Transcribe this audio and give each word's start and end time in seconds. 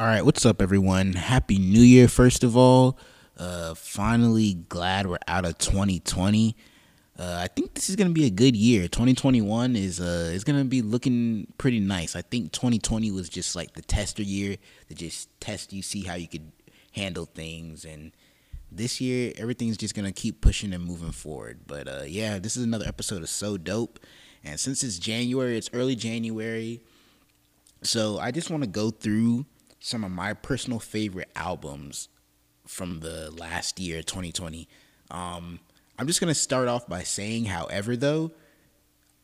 All 0.00 0.06
right, 0.06 0.24
what's 0.24 0.46
up, 0.46 0.62
everyone? 0.62 1.12
Happy 1.12 1.58
New 1.58 1.82
Year, 1.82 2.08
first 2.08 2.42
of 2.42 2.56
all. 2.56 2.98
Uh, 3.36 3.74
finally, 3.74 4.54
glad 4.54 5.06
we're 5.06 5.18
out 5.28 5.44
of 5.44 5.58
2020. 5.58 6.56
Uh, 7.18 7.36
I 7.38 7.48
think 7.48 7.74
this 7.74 7.90
is 7.90 7.96
gonna 7.96 8.08
be 8.08 8.24
a 8.24 8.30
good 8.30 8.56
year. 8.56 8.88
2021 8.88 9.76
is 9.76 10.00
uh 10.00 10.30
is 10.32 10.42
gonna 10.42 10.64
be 10.64 10.80
looking 10.80 11.52
pretty 11.58 11.80
nice. 11.80 12.16
I 12.16 12.22
think 12.22 12.50
2020 12.52 13.10
was 13.10 13.28
just 13.28 13.54
like 13.54 13.74
the 13.74 13.82
tester 13.82 14.22
year 14.22 14.56
to 14.88 14.94
just 14.94 15.38
test 15.38 15.70
you, 15.70 15.82
see 15.82 16.04
how 16.04 16.14
you 16.14 16.28
could 16.28 16.50
handle 16.92 17.26
things, 17.26 17.84
and 17.84 18.12
this 18.72 19.02
year 19.02 19.34
everything's 19.36 19.76
just 19.76 19.94
gonna 19.94 20.12
keep 20.12 20.40
pushing 20.40 20.72
and 20.72 20.82
moving 20.82 21.12
forward. 21.12 21.58
But 21.66 21.88
uh, 21.88 22.04
yeah, 22.06 22.38
this 22.38 22.56
is 22.56 22.64
another 22.64 22.88
episode 22.88 23.20
of 23.22 23.28
So 23.28 23.58
Dope, 23.58 24.00
and 24.42 24.58
since 24.58 24.82
it's 24.82 24.98
January, 24.98 25.58
it's 25.58 25.68
early 25.74 25.94
January, 25.94 26.80
so 27.82 28.18
I 28.18 28.30
just 28.30 28.48
want 28.48 28.62
to 28.62 28.66
go 28.70 28.88
through 28.88 29.44
some 29.80 30.04
of 30.04 30.10
my 30.10 30.34
personal 30.34 30.78
favorite 30.78 31.30
albums 31.34 32.08
from 32.66 33.00
the 33.00 33.30
last 33.30 33.80
year, 33.80 34.02
2020. 34.02 34.68
Um, 35.10 35.58
I'm 35.98 36.06
just 36.06 36.20
gonna 36.20 36.34
start 36.34 36.68
off 36.68 36.86
by 36.86 37.02
saying, 37.02 37.46
however, 37.46 37.96
though, 37.96 38.30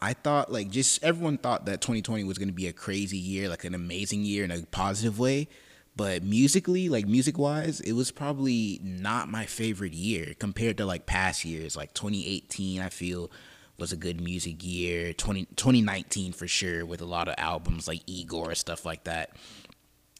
I 0.01 0.15
thought 0.15 0.51
like 0.51 0.71
just 0.71 1.03
everyone 1.05 1.39
thought 1.39 1.67
that 1.67 1.81
2020 1.81 2.25
was 2.25 2.39
gonna 2.39 2.53
be 2.53 2.67
a 2.67 2.73
crazy 2.73 3.19
year, 3.19 3.49
like 3.49 3.65
an 3.65 3.75
amazing 3.75 4.25
year 4.25 4.45
in 4.45 4.51
a 4.51 4.63
positive 4.63 5.19
way. 5.19 5.49
But 5.95 6.23
musically, 6.23 6.91
like 6.91 7.07
music 7.07 7.39
wise, 7.39 7.81
it 7.81 7.93
was 7.93 8.11
probably 8.11 8.81
not 8.83 9.31
my 9.31 9.47
favorite 9.47 9.95
year 9.95 10.35
compared 10.39 10.77
to 10.79 10.85
like 10.85 11.07
past 11.07 11.45
years. 11.45 11.77
Like 11.77 11.95
2018, 11.95 12.83
I 12.83 12.91
feel 12.91 13.31
was 13.79 13.93
a 13.93 13.97
good 13.97 14.21
music 14.21 14.65
year. 14.65 15.13
20, 15.13 15.47
2019 15.57 16.33
for 16.33 16.47
sure, 16.47 16.85
with 16.85 17.01
a 17.01 17.07
lot 17.07 17.29
of 17.29 17.35
albums 17.39 17.89
like 17.89 18.03
Igor 18.07 18.55
stuff 18.55 18.85
like 18.85 19.05
that. 19.05 19.31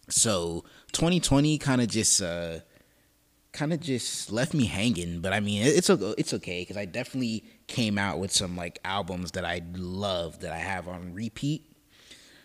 So 0.09 0.65
2020 0.93 1.59
kind 1.59 1.81
of 1.81 1.89
just 1.89 2.23
uh 2.23 2.61
kind 3.53 3.73
of 3.73 3.81
just 3.81 4.31
left 4.31 4.55
me 4.55 4.67
hanging, 4.67 5.21
but 5.21 5.33
I 5.33 5.41
mean 5.41 5.63
it's 5.63 5.91
it's 5.91 6.35
okay 6.35 6.65
cuz 6.65 6.77
I 6.77 6.85
definitely 6.85 7.45
came 7.67 7.99
out 7.99 8.19
with 8.19 8.33
some 8.33 8.57
like 8.57 8.79
albums 8.85 9.33
that 9.33 9.45
I 9.45 9.63
love 9.75 10.41
that 10.41 10.53
I 10.53 10.59
have 10.59 10.89
on 10.89 11.15
repeat. 11.15 11.73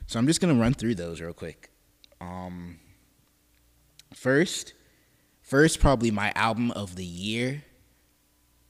So 0.08 0.20
I'm 0.20 0.28
just 0.28 0.42
to 0.42 0.54
run 0.54 0.74
through 0.74 0.96
those 0.96 1.22
real 1.22 1.34
quick. 1.34 1.72
Um 2.20 2.80
first 4.14 4.74
first 5.42 5.80
probably 5.80 6.12
my 6.12 6.32
album 6.36 6.72
of 6.72 6.96
the 6.96 7.06
year 7.06 7.64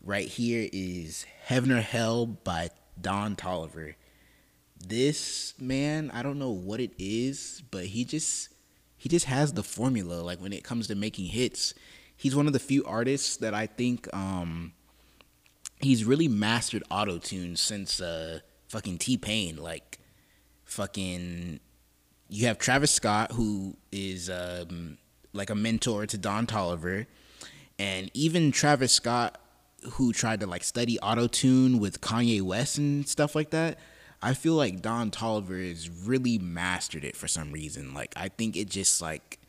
right 0.04 0.28
here 0.28 0.68
is 0.74 1.26
Heaven 1.44 1.72
or 1.72 1.82
Hell 1.82 2.26
by 2.26 2.70
Don 3.00 3.36
Toliver. 3.36 3.96
This 4.84 5.54
man, 5.60 6.10
I 6.12 6.24
don't 6.24 6.40
know 6.40 6.50
what 6.50 6.80
it 6.80 6.94
is, 6.98 7.62
but 7.70 7.86
he 7.86 8.04
just 8.04 8.50
he 9.02 9.10
just 9.10 9.26
has 9.26 9.54
the 9.54 9.64
formula. 9.64 10.22
Like 10.22 10.40
when 10.40 10.54
it 10.54 10.64
comes 10.64 10.86
to 10.86 10.94
making 10.94 11.26
hits, 11.26 11.74
he's 12.16 12.36
one 12.36 12.46
of 12.46 12.54
the 12.54 12.60
few 12.60 12.86
artists 12.86 13.38
that 13.38 13.52
I 13.52 13.66
think 13.66 14.08
um, 14.16 14.74
he's 15.80 16.06
really 16.06 16.28
mastered 16.28 16.84
auto 16.92 17.18
tune 17.18 17.56
since 17.56 18.00
uh, 18.00 18.42
fucking 18.68 19.00
T 19.00 19.18
Pain. 19.18 19.58
Like 19.58 19.98
fucking, 20.66 21.60
you 22.30 22.46
have 22.46 22.60
Travis 22.60 22.92
Scott 22.92 23.32
who 23.32 23.76
is 23.92 24.30
um, 24.30 25.00
like 25.34 25.50
a 25.50 25.56
mentor 25.56 26.06
to 26.06 26.16
Don 26.20 26.46
Toliver, 26.46 27.08
and 27.80 28.12
even 28.14 28.52
Travis 28.52 28.92
Scott 28.92 29.42
who 29.94 30.14
tried 30.14 30.42
to 30.42 30.46
like 30.46 30.64
study 30.64 31.00
auto 31.00 31.26
tune 31.26 31.80
with 31.80 32.02
Kanye 32.02 32.44
West 32.44 32.78
and 32.78 33.10
stuff 33.10 33.34
like 33.34 33.50
that. 33.50 33.80
I 34.22 34.34
feel 34.34 34.54
like 34.54 34.82
Don 34.82 35.10
Toliver 35.10 35.68
has 35.68 35.90
really 35.90 36.38
mastered 36.38 37.04
it 37.04 37.16
for 37.16 37.28
some 37.28 37.52
reason. 37.52 37.94
Like 37.94 38.14
I 38.16 38.30
think 38.30 38.56
it 38.56 38.70
just 38.70 39.02
like 39.02 39.40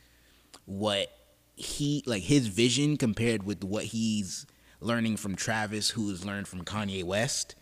what 0.65 1.11
he 1.57 2.03
like 2.07 2.23
his 2.23 2.47
vision 2.47 2.97
compared 2.97 3.45
with 3.45 3.63
what 3.63 3.85
he's 3.85 4.47
learning 4.81 5.17
from 5.17 5.37
Travis, 5.37 5.91
who 5.91 6.09
has 6.09 6.25
learned 6.25 6.49
from 6.49 6.65
Kanye 6.65 7.05
West. 7.05 7.55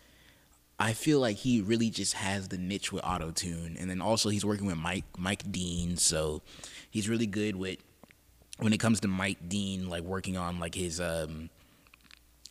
I 0.79 0.93
feel 0.93 1.19
like 1.19 1.37
he 1.37 1.61
really 1.61 1.91
just 1.91 2.13
has 2.15 2.47
the 2.47 2.57
niche 2.57 2.91
with 2.91 3.03
auto 3.03 3.29
tune, 3.29 3.77
and 3.79 3.89
then 3.89 4.01
also 4.01 4.29
he's 4.29 4.45
working 4.45 4.65
with 4.65 4.77
Mike 4.77 5.05
Mike 5.17 5.51
Dean, 5.51 5.97
so 5.97 6.41
he's 6.89 7.09
really 7.09 7.27
good 7.27 7.55
with 7.55 7.77
when 8.57 8.73
it 8.73 8.79
comes 8.79 8.99
to 9.01 9.07
Mike 9.07 9.49
Dean, 9.49 9.89
like 9.89 10.03
working 10.03 10.37
on 10.37 10.59
like 10.59 10.75
his 10.75 10.99
um 11.01 11.49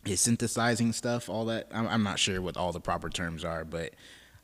his 0.05 0.21
synthesizing 0.21 0.93
stuff, 0.93 1.29
all 1.29 1.47
that. 1.47 1.69
I'm, 1.73 1.89
I'm 1.89 2.03
not 2.03 2.19
sure 2.19 2.41
what 2.41 2.57
all 2.57 2.73
the 2.73 2.81
proper 2.81 3.09
terms 3.09 3.45
are, 3.45 3.65
but 3.65 3.95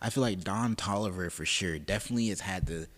I 0.00 0.10
feel 0.10 0.22
like 0.22 0.44
Don 0.44 0.76
Toliver 0.76 1.30
for 1.30 1.46
sure 1.46 1.78
definitely 1.78 2.28
has 2.28 2.40
had 2.40 2.66
the 2.66 2.88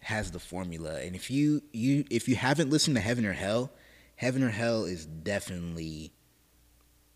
has 0.00 0.30
the 0.30 0.38
formula. 0.38 1.00
And 1.00 1.14
if 1.14 1.30
you 1.30 1.62
you 1.72 2.04
if 2.10 2.28
you 2.28 2.36
haven't 2.36 2.70
listened 2.70 2.96
to 2.96 3.00
Heaven 3.02 3.24
or 3.24 3.32
Hell, 3.32 3.70
Heaven 4.16 4.42
or 4.42 4.50
Hell 4.50 4.84
is 4.84 5.06
definitely 5.06 6.12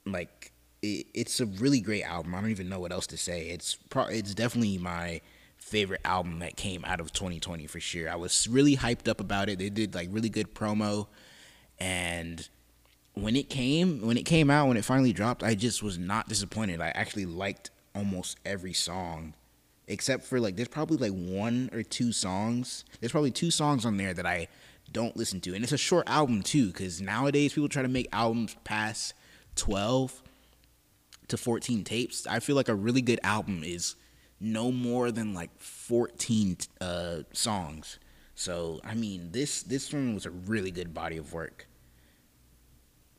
like 0.06 0.52
it, 0.82 1.06
it's 1.14 1.40
a 1.40 1.46
really 1.46 1.80
great 1.80 2.04
album. 2.04 2.34
I 2.34 2.40
don't 2.40 2.50
even 2.50 2.68
know 2.68 2.80
what 2.80 2.92
else 2.92 3.06
to 3.08 3.16
say. 3.16 3.48
It's 3.48 3.74
pro, 3.74 4.04
it's 4.04 4.34
definitely 4.34 4.78
my 4.78 5.20
favorite 5.56 6.02
album 6.04 6.40
that 6.40 6.56
came 6.56 6.84
out 6.84 7.00
of 7.00 7.12
2020 7.12 7.66
for 7.66 7.80
sure. 7.80 8.10
I 8.10 8.16
was 8.16 8.46
really 8.46 8.76
hyped 8.76 9.08
up 9.08 9.20
about 9.20 9.48
it. 9.48 9.58
They 9.58 9.70
did 9.70 9.94
like 9.94 10.08
really 10.12 10.28
good 10.28 10.54
promo 10.54 11.06
and 11.78 12.48
when 13.14 13.36
it 13.36 13.48
came 13.48 14.00
when 14.00 14.16
it 14.16 14.24
came 14.24 14.50
out 14.50 14.68
when 14.68 14.76
it 14.76 14.84
finally 14.84 15.12
dropped, 15.12 15.42
I 15.42 15.54
just 15.54 15.82
was 15.82 15.98
not 15.98 16.28
disappointed. 16.28 16.80
I 16.80 16.88
actually 16.88 17.26
liked 17.26 17.70
almost 17.94 18.38
every 18.44 18.72
song 18.72 19.34
except 19.86 20.24
for 20.24 20.40
like 20.40 20.56
there's 20.56 20.68
probably 20.68 20.96
like 20.96 21.12
one 21.12 21.70
or 21.72 21.82
two 21.82 22.12
songs. 22.12 22.84
There's 23.00 23.12
probably 23.12 23.30
two 23.30 23.50
songs 23.50 23.84
on 23.84 23.96
there 23.96 24.14
that 24.14 24.26
i 24.26 24.48
don't 24.92 25.16
listen 25.16 25.40
to 25.40 25.54
and 25.54 25.64
it's 25.64 25.72
a 25.72 25.78
short 25.78 26.08
album 26.08 26.42
too 26.42 26.68
because 26.68 27.00
nowadays 27.00 27.54
people 27.54 27.68
try 27.68 27.82
to 27.82 27.88
make 27.88 28.06
albums 28.12 28.54
past 28.62 29.14
12 29.56 30.22
to 31.28 31.36
14 31.36 31.82
tapes. 31.84 32.26
I 32.26 32.38
feel 32.38 32.54
like 32.54 32.68
a 32.68 32.74
really 32.74 33.02
good 33.02 33.18
album 33.24 33.62
is 33.64 33.96
no 34.38 34.70
more 34.70 35.10
than 35.10 35.34
like 35.34 35.50
14 35.58 36.58
uh, 36.80 37.20
songs. 37.32 37.98
So 38.34 38.80
i 38.84 38.94
mean 38.94 39.30
this 39.32 39.62
this 39.62 39.92
one 39.92 40.14
was 40.14 40.26
a 40.26 40.30
really 40.30 40.70
good 40.70 40.94
body 40.94 41.16
of 41.16 41.32
work. 41.32 41.66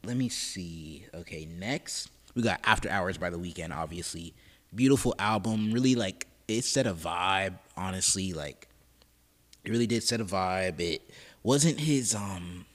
Let 0.03 0.17
me 0.17 0.29
see. 0.29 1.07
Okay 1.13 1.45
next 1.45 2.09
we 2.35 2.41
got 2.41 2.59
after 2.63 2.89
hours 2.89 3.17
by 3.17 3.29
the 3.29 3.37
Weeknd, 3.37 3.75
obviously 3.75 4.33
beautiful 4.75 5.15
album. 5.19 5.71
Really 5.71 5.95
like 5.95 6.27
it 6.47 6.63
set 6.63 6.87
a 6.87 6.93
vibe. 6.93 7.59
Honestly, 7.77 8.33
like 8.33 8.67
it 9.63 9.71
really 9.71 9.87
did 9.87 10.03
set 10.03 10.21
a 10.21 10.25
vibe. 10.25 10.79
It 10.79 11.09
wasn't 11.43 11.79
his 11.79 12.13
um. 12.15 12.65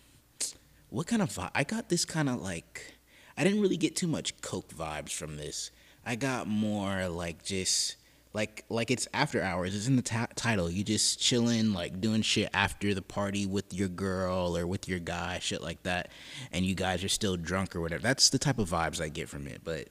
What 0.88 1.06
kind 1.06 1.22
of 1.22 1.30
vibe? 1.30 1.50
I 1.54 1.64
got 1.64 1.88
this 1.88 2.04
kind 2.04 2.28
of 2.28 2.40
like. 2.40 2.96
I 3.36 3.44
didn't 3.44 3.62
really 3.62 3.76
get 3.76 3.96
too 3.96 4.08
much 4.08 4.40
coke 4.42 4.68
vibes 4.68 5.12
from 5.12 5.36
this. 5.36 5.70
I 6.04 6.16
got 6.16 6.46
more 6.46 7.08
like 7.08 7.44
just 7.44 7.96
like 8.32 8.64
like 8.68 8.90
it's 8.90 9.08
after 9.12 9.42
hours. 9.42 9.74
It's 9.74 9.86
in 9.86 9.96
the 9.96 10.02
t- 10.02 10.16
title. 10.34 10.70
You 10.70 10.84
just 10.84 11.20
chilling, 11.20 11.72
like 11.72 12.00
doing 12.00 12.22
shit 12.22 12.48
after 12.52 12.94
the 12.94 13.02
party 13.02 13.46
with 13.46 13.72
your 13.74 13.88
girl 13.88 14.56
or 14.56 14.66
with 14.66 14.88
your 14.88 14.98
guy, 14.98 15.38
shit 15.40 15.62
like 15.62 15.82
that, 15.82 16.10
and 16.52 16.64
you 16.64 16.74
guys 16.74 17.02
are 17.02 17.08
still 17.08 17.36
drunk 17.36 17.74
or 17.74 17.80
whatever. 17.80 18.02
That's 18.02 18.30
the 18.30 18.38
type 18.38 18.58
of 18.58 18.70
vibes 18.70 19.00
I 19.00 19.08
get 19.08 19.28
from 19.28 19.46
it. 19.46 19.62
But 19.64 19.88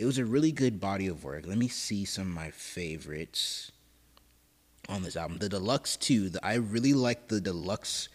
it 0.00 0.06
was 0.06 0.16
a 0.16 0.24
really 0.24 0.50
good 0.50 0.80
body 0.80 1.08
of 1.08 1.24
work. 1.24 1.46
Let 1.46 1.58
me 1.58 1.68
see 1.68 2.06
some 2.06 2.28
of 2.28 2.34
my 2.34 2.50
favorites 2.52 3.70
on 4.88 5.02
this 5.02 5.14
album. 5.14 5.36
The 5.36 5.50
deluxe 5.50 5.98
too. 5.98 6.30
The, 6.30 6.44
I 6.44 6.54
really 6.54 6.94
like 6.94 7.28
the 7.28 7.38
deluxe 7.38 8.08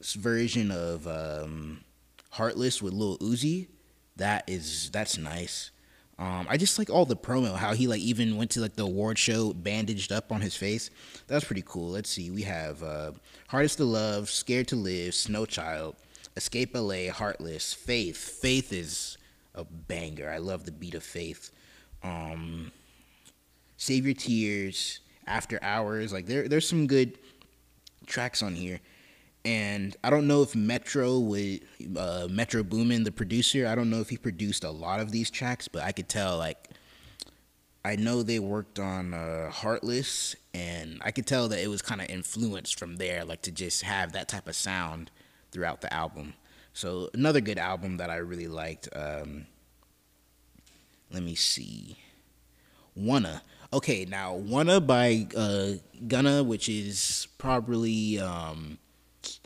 version 0.00 0.72
of 0.72 1.06
um, 1.06 1.84
Heartless 2.30 2.82
with 2.82 2.94
Lil 2.94 3.16
Uzi. 3.18 3.68
That 4.16 4.42
is 4.48 4.90
that's 4.90 5.16
nice. 5.16 5.70
Um, 6.18 6.48
I 6.48 6.56
just 6.56 6.80
like 6.80 6.90
all 6.90 7.06
the 7.06 7.16
promo, 7.16 7.54
how 7.54 7.74
he 7.74 7.86
like 7.86 8.00
even 8.00 8.36
went 8.36 8.50
to 8.52 8.60
like 8.60 8.74
the 8.74 8.84
award 8.84 9.16
show 9.16 9.52
bandaged 9.52 10.10
up 10.10 10.32
on 10.32 10.40
his 10.40 10.56
face. 10.56 10.90
That's 11.28 11.44
pretty 11.44 11.62
cool. 11.64 11.90
Let's 11.90 12.10
see. 12.10 12.32
We 12.32 12.42
have 12.42 12.82
uh, 12.82 13.12
Hardest 13.46 13.76
to 13.78 13.84
Love, 13.84 14.30
Scared 14.30 14.66
to 14.68 14.76
Live, 14.76 15.14
Snow 15.14 15.46
Child, 15.46 15.94
Escape 16.36 16.74
LA, 16.74 17.12
Heartless, 17.12 17.72
Faith. 17.72 18.16
Faith 18.16 18.72
is 18.72 19.16
a 19.54 19.64
banger. 19.64 20.30
I 20.30 20.38
love 20.38 20.64
the 20.64 20.72
beat 20.72 20.94
of 20.94 21.02
faith. 21.02 21.50
Um, 22.02 22.72
Save 23.76 24.04
Your 24.06 24.14
Tears, 24.14 25.00
After 25.26 25.58
Hours, 25.62 26.12
like 26.12 26.26
there 26.26 26.48
there's 26.48 26.68
some 26.68 26.86
good 26.86 27.18
tracks 28.06 28.42
on 28.42 28.54
here. 28.54 28.80
And 29.46 29.94
I 30.02 30.08
don't 30.08 30.26
know 30.26 30.40
if 30.40 30.56
Metro 30.56 31.18
would 31.18 31.60
uh, 31.96 32.28
Metro 32.30 32.62
Boomin, 32.62 33.04
the 33.04 33.12
producer, 33.12 33.66
I 33.66 33.74
don't 33.74 33.90
know 33.90 34.00
if 34.00 34.08
he 34.08 34.16
produced 34.16 34.64
a 34.64 34.70
lot 34.70 35.00
of 35.00 35.10
these 35.10 35.30
tracks, 35.30 35.68
but 35.68 35.82
I 35.82 35.92
could 35.92 36.08
tell 36.08 36.38
like 36.38 36.70
I 37.84 37.96
know 37.96 38.22
they 38.22 38.38
worked 38.38 38.78
on 38.78 39.12
uh, 39.12 39.50
Heartless, 39.50 40.34
and 40.54 41.02
I 41.04 41.10
could 41.10 41.26
tell 41.26 41.48
that 41.48 41.62
it 41.62 41.68
was 41.68 41.82
kind 41.82 42.00
of 42.00 42.08
influenced 42.08 42.78
from 42.78 42.96
there, 42.96 43.26
like 43.26 43.42
to 43.42 43.50
just 43.50 43.82
have 43.82 44.12
that 44.12 44.26
type 44.26 44.48
of 44.48 44.56
sound 44.56 45.10
throughout 45.52 45.82
the 45.82 45.92
album. 45.92 46.32
So 46.74 47.08
another 47.14 47.40
good 47.40 47.56
album 47.56 47.98
that 47.98 48.10
I 48.10 48.16
really 48.16 48.48
liked. 48.48 48.88
Um, 48.94 49.46
let 51.10 51.22
me 51.22 51.36
see. 51.36 51.96
Wunna. 52.98 53.42
Okay, 53.72 54.04
now 54.04 54.36
Wunna 54.36 54.84
by 54.84 55.28
uh, 55.36 55.74
Gunna, 56.06 56.42
which 56.42 56.68
is 56.68 57.28
probably 57.38 58.18
um, 58.18 58.78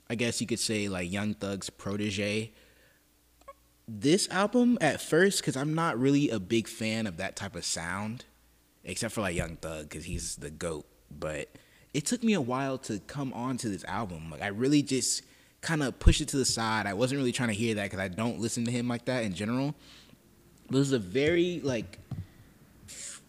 I 0.09 0.15
guess 0.15 0.41
you 0.41 0.47
could 0.47 0.59
say 0.59 0.89
like 0.89 1.13
Young 1.13 1.35
Thug's 1.35 1.69
protege. 1.69 2.53
This 3.87 4.29
album 4.31 4.79
at 4.81 5.01
first, 5.01 5.41
because 5.41 5.57
I'm 5.57 5.75
not 5.75 5.99
really 5.99 6.31
a 6.31 6.39
big 6.39 6.67
fan 6.67 7.07
of 7.07 7.19
that 7.19 7.37
type 7.37 7.57
of 7.57 7.65
sound, 7.65 8.25
except 8.85 9.15
for 9.15 9.21
like 9.21 9.37
Young 9.37 9.57
Thug, 9.57 9.91
because 9.91 10.05
he's 10.07 10.37
the 10.37 10.51
goat. 10.51 10.87
But 11.11 11.49
it 11.93 12.07
took 12.07 12.23
me 12.23 12.33
a 12.33 12.41
while 12.41 12.79
to 12.79 13.01
come 13.01 13.35
on 13.35 13.59
to 13.59 13.69
this 13.69 13.85
album. 13.85 14.31
Like 14.31 14.43
I 14.43 14.49
really 14.49 14.83
just 14.83 15.23
kind 15.61 15.83
of 15.83 15.99
pushed 15.99 16.21
it 16.21 16.29
to 16.29 16.37
the 16.37 16.45
side. 16.45 16.87
I 16.87 16.95
wasn't 16.95 17.19
really 17.19 17.33
trying 17.33 17.49
to 17.49 17.55
hear 17.55 17.75
that 17.75 17.85
because 17.85 18.01
I 18.01 18.09
don't 18.09 18.39
listen 18.39 18.65
to 18.65 18.71
him 18.71 18.89
like 18.89 19.05
that 19.07 19.25
in 19.25 19.35
general. 19.35 19.75
But 20.69 20.77
it 20.77 20.81
was 20.81 20.93
a 20.93 20.99
very 20.99 21.61
like 21.63 21.99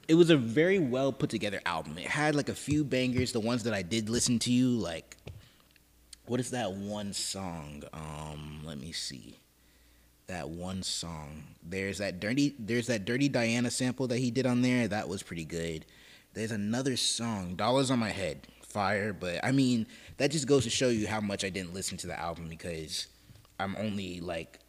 it 0.07 0.15
was 0.15 0.29
a 0.29 0.37
very 0.37 0.79
well 0.79 1.11
put 1.11 1.29
together 1.29 1.61
album. 1.65 1.97
It 1.97 2.07
had 2.07 2.35
like 2.35 2.49
a 2.49 2.55
few 2.55 2.83
bangers, 2.83 3.31
the 3.31 3.39
ones 3.39 3.63
that 3.63 3.73
I 3.73 3.81
did 3.81 4.09
listen 4.09 4.39
to, 4.39 4.51
you 4.51 4.69
like 4.69 5.17
what 6.29 6.39
is 6.39 6.51
that 6.51 6.73
one 6.73 7.11
song? 7.11 7.81
Um, 7.91 8.61
let 8.63 8.77
me 8.79 8.91
see. 8.91 9.39
That 10.27 10.47
one 10.47 10.83
song. 10.83 11.43
There's 11.63 11.97
that 11.97 12.19
dirty 12.19 12.53
there's 12.59 12.85
that 12.85 13.03
Dirty 13.03 13.29
Diana 13.29 13.71
sample 13.71 14.07
that 14.07 14.19
he 14.19 14.29
did 14.29 14.45
on 14.45 14.61
there. 14.61 14.87
That 14.87 15.09
was 15.09 15.23
pretty 15.23 15.45
good. 15.45 15.85
There's 16.35 16.51
another 16.51 16.97
song, 16.97 17.55
Dollars 17.55 17.89
on 17.89 17.97
My 17.97 18.11
Head. 18.11 18.47
Fire, 18.61 19.11
but 19.11 19.43
I 19.43 19.51
mean, 19.51 19.87
that 20.19 20.31
just 20.31 20.48
goes 20.48 20.66
to 20.66 20.69
show 20.69 20.89
you 20.89 21.07
how 21.07 21.21
much 21.21 21.45
I 21.45 21.50
didn't 21.50 21.74
listen 21.74 21.98
to 22.00 22.07
the 22.07 22.19
album 22.19 22.50
because 22.50 23.07
I'm 23.57 23.75
only 23.77 24.19
like 24.19 24.60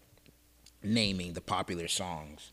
naming 0.82 1.32
the 1.32 1.40
popular 1.40 1.88
songs. 1.88 2.52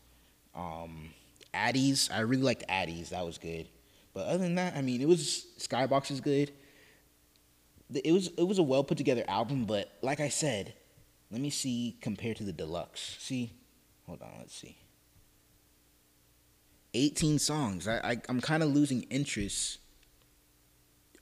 Um, 0.54 1.10
Addies, 1.54 2.12
I 2.12 2.20
really 2.20 2.42
liked 2.42 2.68
Addies. 2.68 3.10
That 3.10 3.24
was 3.24 3.38
good. 3.38 3.68
But 4.14 4.26
other 4.26 4.38
than 4.38 4.56
that, 4.56 4.76
I 4.76 4.82
mean, 4.82 5.00
it 5.00 5.06
was 5.06 5.46
Skybox 5.58 6.10
is 6.10 6.20
good. 6.20 6.50
It 7.94 8.12
was 8.12 8.28
it 8.36 8.42
was 8.42 8.58
a 8.58 8.64
well 8.64 8.82
put 8.82 8.98
together 8.98 9.24
album, 9.28 9.64
but 9.64 9.92
like 10.02 10.18
I 10.18 10.28
said, 10.28 10.74
let 11.30 11.40
me 11.40 11.50
see 11.50 11.96
compared 12.00 12.36
to 12.38 12.44
the 12.44 12.52
deluxe. 12.52 13.16
See, 13.20 13.52
hold 14.06 14.22
on, 14.22 14.30
let's 14.38 14.56
see. 14.56 14.76
18 16.94 17.38
songs. 17.38 17.86
I, 17.86 17.98
I 17.98 18.16
I'm 18.28 18.40
kind 18.40 18.64
of 18.64 18.74
losing 18.74 19.02
interest 19.02 19.78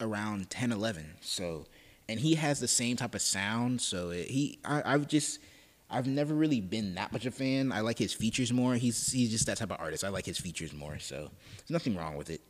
around 0.01 0.51
10, 0.51 0.73
11. 0.73 1.15
So, 1.21 1.67
and 2.09 2.21
he 2.21 2.35
has 2.35 2.61
the 2.61 2.69
same 2.69 2.97
type 2.97 3.15
of 3.15 3.23
sound. 3.23 3.81
So 3.81 4.11
it, 4.11 4.29
he, 4.29 4.59
I, 4.65 4.95
I've 4.95 5.07
just 5.07 5.41
I've 5.89 6.07
never 6.07 6.35
really 6.35 6.61
been 6.61 6.95
that 6.97 7.13
much 7.13 7.27
a 7.27 7.31
fan. 7.31 7.71
I 7.71 7.81
like 7.81 7.99
his 7.99 8.13
features 8.13 8.53
more. 8.53 8.75
He's 8.75 9.13
he's 9.13 9.31
just 9.31 9.47
that 9.47 9.59
type 9.59 9.71
of 9.71 9.81
artist. 9.81 10.05
I 10.05 10.09
like 10.09 10.27
his 10.27 10.39
features 10.39 10.73
more. 10.73 10.99
So 10.99 11.31
there's 11.57 11.71
nothing 11.71 11.97
wrong 11.97 12.17
with 12.17 12.31
it. 12.31 12.41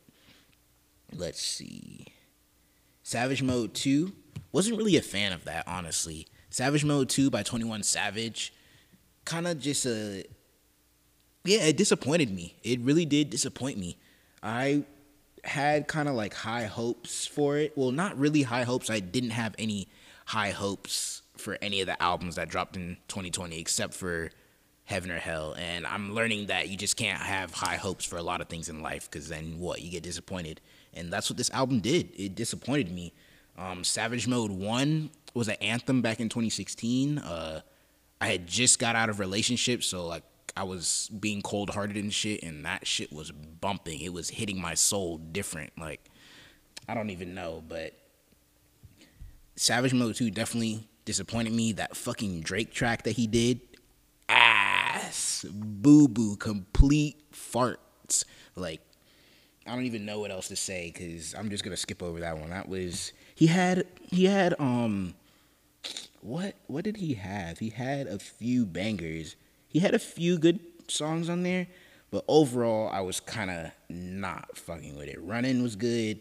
Let's 1.13 1.41
see. 1.41 2.07
Savage 3.03 3.43
Mode 3.43 3.73
2. 3.73 4.11
Wasn't 4.51 4.77
really 4.77 4.97
a 4.97 5.01
fan 5.01 5.33
of 5.33 5.45
that, 5.45 5.65
honestly. 5.67 6.27
Savage 6.49 6.83
Mode 6.83 7.09
2 7.09 7.29
by 7.29 7.43
21 7.43 7.83
Savage. 7.83 8.53
Kind 9.23 9.47
of 9.47 9.59
just 9.59 9.85
a. 9.85 10.25
Yeah, 11.43 11.59
it 11.59 11.77
disappointed 11.77 12.31
me. 12.31 12.55
It 12.63 12.79
really 12.81 13.05
did 13.05 13.29
disappoint 13.29 13.77
me. 13.77 13.97
I 14.41 14.83
had 15.47 15.87
kind 15.87 16.09
of 16.09 16.15
like 16.15 16.33
high 16.33 16.65
hopes 16.65 17.25
for 17.25 17.57
it. 17.57 17.73
Well, 17.75 17.91
not 17.91 18.17
really 18.17 18.43
high 18.43 18.63
hopes. 18.63 18.89
I 18.89 18.99
didn't 18.99 19.31
have 19.31 19.55
any 19.57 19.87
high 20.25 20.51
hopes 20.51 21.21
for 21.37 21.57
any 21.61 21.81
of 21.81 21.87
the 21.87 22.01
albums 22.01 22.35
that 22.35 22.49
dropped 22.49 22.75
in 22.75 22.97
2020 23.07 23.59
except 23.59 23.93
for 23.93 24.29
Heaven 24.85 25.11
or 25.11 25.19
Hell. 25.19 25.55
And 25.57 25.85
I'm 25.85 26.13
learning 26.13 26.47
that 26.47 26.69
you 26.69 26.77
just 26.77 26.97
can't 26.97 27.21
have 27.21 27.53
high 27.53 27.75
hopes 27.75 28.05
for 28.05 28.17
a 28.17 28.21
lot 28.21 28.41
of 28.41 28.47
things 28.47 28.69
in 28.69 28.81
life 28.81 29.09
because 29.09 29.29
then 29.29 29.59
what? 29.59 29.81
You 29.81 29.91
get 29.91 30.03
disappointed. 30.03 30.61
And 30.93 31.11
that's 31.11 31.29
what 31.29 31.37
this 31.37 31.49
album 31.51 31.79
did. 31.79 32.09
It 32.15 32.35
disappointed 32.35 32.91
me. 32.91 33.13
Um, 33.57 33.83
Savage 33.83 34.27
Mode 34.27 34.51
1 34.51 35.09
was 35.33 35.47
an 35.47 35.55
anthem 35.61 36.01
back 36.01 36.19
in 36.19 36.29
2016. 36.29 37.19
Uh, 37.19 37.61
I 38.19 38.27
had 38.27 38.47
just 38.47 38.79
got 38.79 38.95
out 38.95 39.09
of 39.09 39.19
relationship, 39.19 39.83
so 39.83 40.05
like 40.07 40.23
I 40.57 40.63
was 40.63 41.09
being 41.19 41.41
cold 41.43 41.69
hearted 41.69 41.97
and 41.97 42.11
shit, 42.11 42.41
and 42.41 42.65
that 42.65 42.87
shit 42.87 43.13
was 43.13 43.31
bumping. 43.31 44.01
It 44.01 44.11
was 44.11 44.29
hitting 44.29 44.59
my 44.59 44.73
soul 44.73 45.19
different. 45.19 45.71
Like 45.77 46.01
I 46.87 46.95
don't 46.95 47.11
even 47.11 47.35
know, 47.35 47.63
but 47.67 47.93
Savage 49.55 49.93
Mode 49.93 50.15
2 50.15 50.31
definitely 50.31 50.87
disappointed 51.05 51.53
me. 51.53 51.73
That 51.73 51.95
fucking 51.95 52.41
Drake 52.41 52.73
track 52.73 53.03
that 53.03 53.11
he 53.11 53.27
did, 53.27 53.61
ass, 54.27 55.45
boo 55.51 56.07
boo, 56.07 56.35
complete 56.37 57.31
farts. 57.31 58.25
Like, 58.55 58.81
I 59.67 59.75
don't 59.75 59.85
even 59.85 60.05
know 60.05 60.19
what 60.19 60.31
else 60.31 60.47
to 60.47 60.55
say 60.55 60.91
because 60.91 61.35
I'm 61.35 61.51
just 61.51 61.63
gonna 61.63 61.77
skip 61.77 62.01
over 62.01 62.19
that 62.21 62.39
one. 62.39 62.49
That 62.49 62.67
was 62.67 63.13
he 63.35 63.45
had 63.45 63.85
he 64.01 64.25
had 64.25 64.55
um 64.59 65.13
what 66.21 66.55
what 66.65 66.83
did 66.83 66.97
he 66.97 67.13
have? 67.13 67.59
He 67.59 67.69
had 67.69 68.07
a 68.07 68.17
few 68.17 68.65
bangers. 68.65 69.35
He 69.67 69.79
had 69.79 69.93
a 69.93 69.99
few 69.99 70.37
good 70.37 70.59
songs 70.87 71.29
on 71.29 71.43
there, 71.43 71.67
but 72.11 72.23
overall 72.27 72.89
I 72.89 73.01
was 73.01 73.19
kind 73.19 73.51
of 73.51 73.71
not 73.89 74.57
fucking 74.57 74.97
with 74.97 75.07
it. 75.07 75.21
Running 75.21 75.61
was 75.61 75.75
good. 75.75 76.19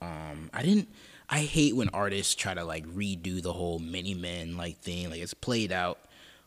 Um, 0.00 0.50
I 0.52 0.62
didn't. 0.62 0.88
I 1.30 1.40
hate 1.40 1.76
when 1.76 1.90
artists 1.90 2.34
try 2.34 2.54
to 2.54 2.64
like 2.64 2.86
redo 2.86 3.42
the 3.42 3.52
whole 3.52 3.78
mini 3.78 4.14
men 4.14 4.56
like 4.56 4.78
thing. 4.78 5.10
Like 5.10 5.20
it's 5.20 5.34
played 5.34 5.72
out. 5.72 5.98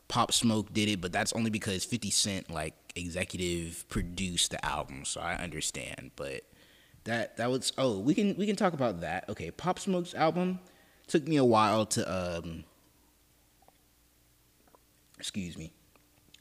Pop 0.08 0.32
Smoke 0.32 0.72
did 0.72 0.88
it, 0.88 1.00
but 1.00 1.12
that's 1.12 1.32
only 1.32 1.50
because 1.50 1.84
50 1.84 2.10
Cent 2.10 2.50
like 2.50 2.74
executive 2.96 3.88
produced 3.88 4.50
the 4.50 4.64
album, 4.64 5.04
so 5.04 5.20
I 5.20 5.36
understand. 5.36 6.10
But 6.16 6.42
that 7.04 7.36
that 7.36 7.50
was 7.50 7.72
oh, 7.78 7.98
we 7.98 8.14
can 8.14 8.36
we 8.36 8.46
can 8.46 8.56
talk 8.56 8.72
about 8.72 9.00
that. 9.00 9.28
Okay, 9.28 9.50
Pop 9.50 9.78
Smoke's 9.78 10.14
album 10.14 10.60
took 11.06 11.26
me 11.26 11.36
a 11.36 11.44
while 11.44 11.86
to 11.86 12.40
um 12.42 12.64
excuse 15.22 15.56
me. 15.56 15.72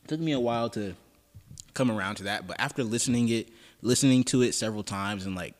It 0.04 0.07
took 0.07 0.19
me 0.19 0.31
a 0.31 0.39
while 0.39 0.68
to 0.72 0.95
come 1.75 1.92
around 1.92 2.16
to 2.16 2.24
that, 2.24 2.48
but 2.48 2.60
after 2.60 2.83
listening 2.83 3.30
it 3.30 3.50
listening 3.83 4.24
to 4.24 4.42
it 4.42 4.56
several 4.56 4.81
times 4.81 5.28
and 5.28 5.36
like 5.36 5.54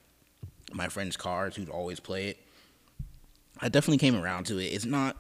my 0.74 0.88
friend's 0.88 1.16
cars 1.18 1.56
who'd 1.56 1.70
always 1.70 2.00
play 2.00 2.30
it, 2.30 2.40
I 3.60 3.70
definitely 3.70 4.00
came 4.00 4.16
around 4.16 4.48
to 4.48 4.58
it. 4.58 4.66
It's 4.66 4.86
not 4.86 5.18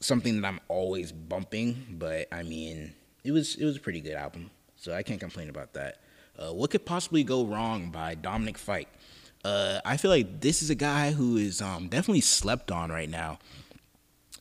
something 0.00 0.40
that 0.40 0.48
I'm 0.48 0.58
always 0.66 1.12
bumping, 1.12 1.86
but 2.00 2.26
I 2.32 2.42
mean, 2.42 2.94
it 3.22 3.30
was 3.30 3.54
it 3.54 3.64
was 3.64 3.76
a 3.76 3.80
pretty 3.80 4.00
good 4.00 4.14
album, 4.14 4.50
so 4.76 4.92
I 4.92 5.04
can't 5.04 5.20
complain 5.20 5.48
about 5.50 5.74
that. 5.74 6.00
Uh, 6.36 6.52
what 6.52 6.72
could 6.72 6.84
possibly 6.84 7.22
go 7.22 7.46
wrong 7.46 7.90
by 7.90 8.16
Dominic 8.16 8.58
Fike? 8.58 8.88
Uh, 9.44 9.78
I 9.84 9.98
feel 9.98 10.10
like 10.10 10.40
this 10.40 10.62
is 10.62 10.70
a 10.70 10.74
guy 10.74 11.12
who 11.12 11.36
is 11.36 11.62
um, 11.62 11.86
definitely 11.86 12.22
slept 12.22 12.72
on 12.72 12.90
right 12.90 13.08
now. 13.08 13.38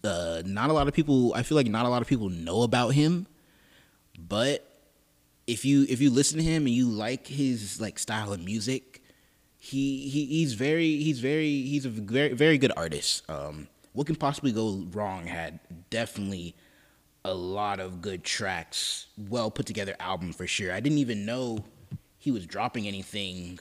Uh, 0.04 0.41
not 0.46 0.70
a 0.70 0.74
lot 0.74 0.88
of 0.88 0.94
people. 0.94 1.34
I 1.36 1.44
feel 1.44 1.56
like 1.56 1.68
not 1.68 1.86
a 1.86 1.89
lot 1.89 2.01
of 2.01 2.08
people 2.08 2.29
know 2.29 2.63
about 2.63 2.89
him, 2.89 3.27
but 4.18 4.65
if 5.48 5.65
you 5.65 5.86
if 5.89 6.00
you 6.00 6.10
listen 6.10 6.38
to 6.38 6.44
him 6.44 6.65
and 6.65 6.75
you 6.75 6.88
like 6.88 7.27
his 7.27 7.82
like 7.82 8.00
style 8.00 8.32
of 8.32 8.44
music, 8.44 9.01
he, 9.58 10.08
he 10.08 10.25
he's 10.25 10.53
very 10.53 10.98
he's 10.98 11.20
very 11.20 11.63
he's 11.63 11.86
a 11.86 11.89
very 11.89 12.34
very 12.34 12.58
good 12.58 12.72
artist. 12.77 13.29
Um, 13.29 13.68
what 13.94 14.08
can 14.08 14.15
possibly 14.15 14.51
go 14.51 14.86
wrong 14.91 15.25
had 15.25 15.60
definitely 15.89 16.56
a 17.25 17.34
lot 17.34 17.79
of 17.79 18.01
good 18.01 18.24
tracks, 18.24 19.08
well 19.18 19.51
put 19.51 19.65
together 19.65 19.96
album 20.00 20.32
for 20.32 20.48
sure. 20.48 20.72
I 20.72 20.79
didn't 20.79 21.00
even 21.00 21.25
know 21.25 21.65
he 22.18 22.32
was 22.32 22.46
dropping 22.46 22.88
anything 22.88 23.60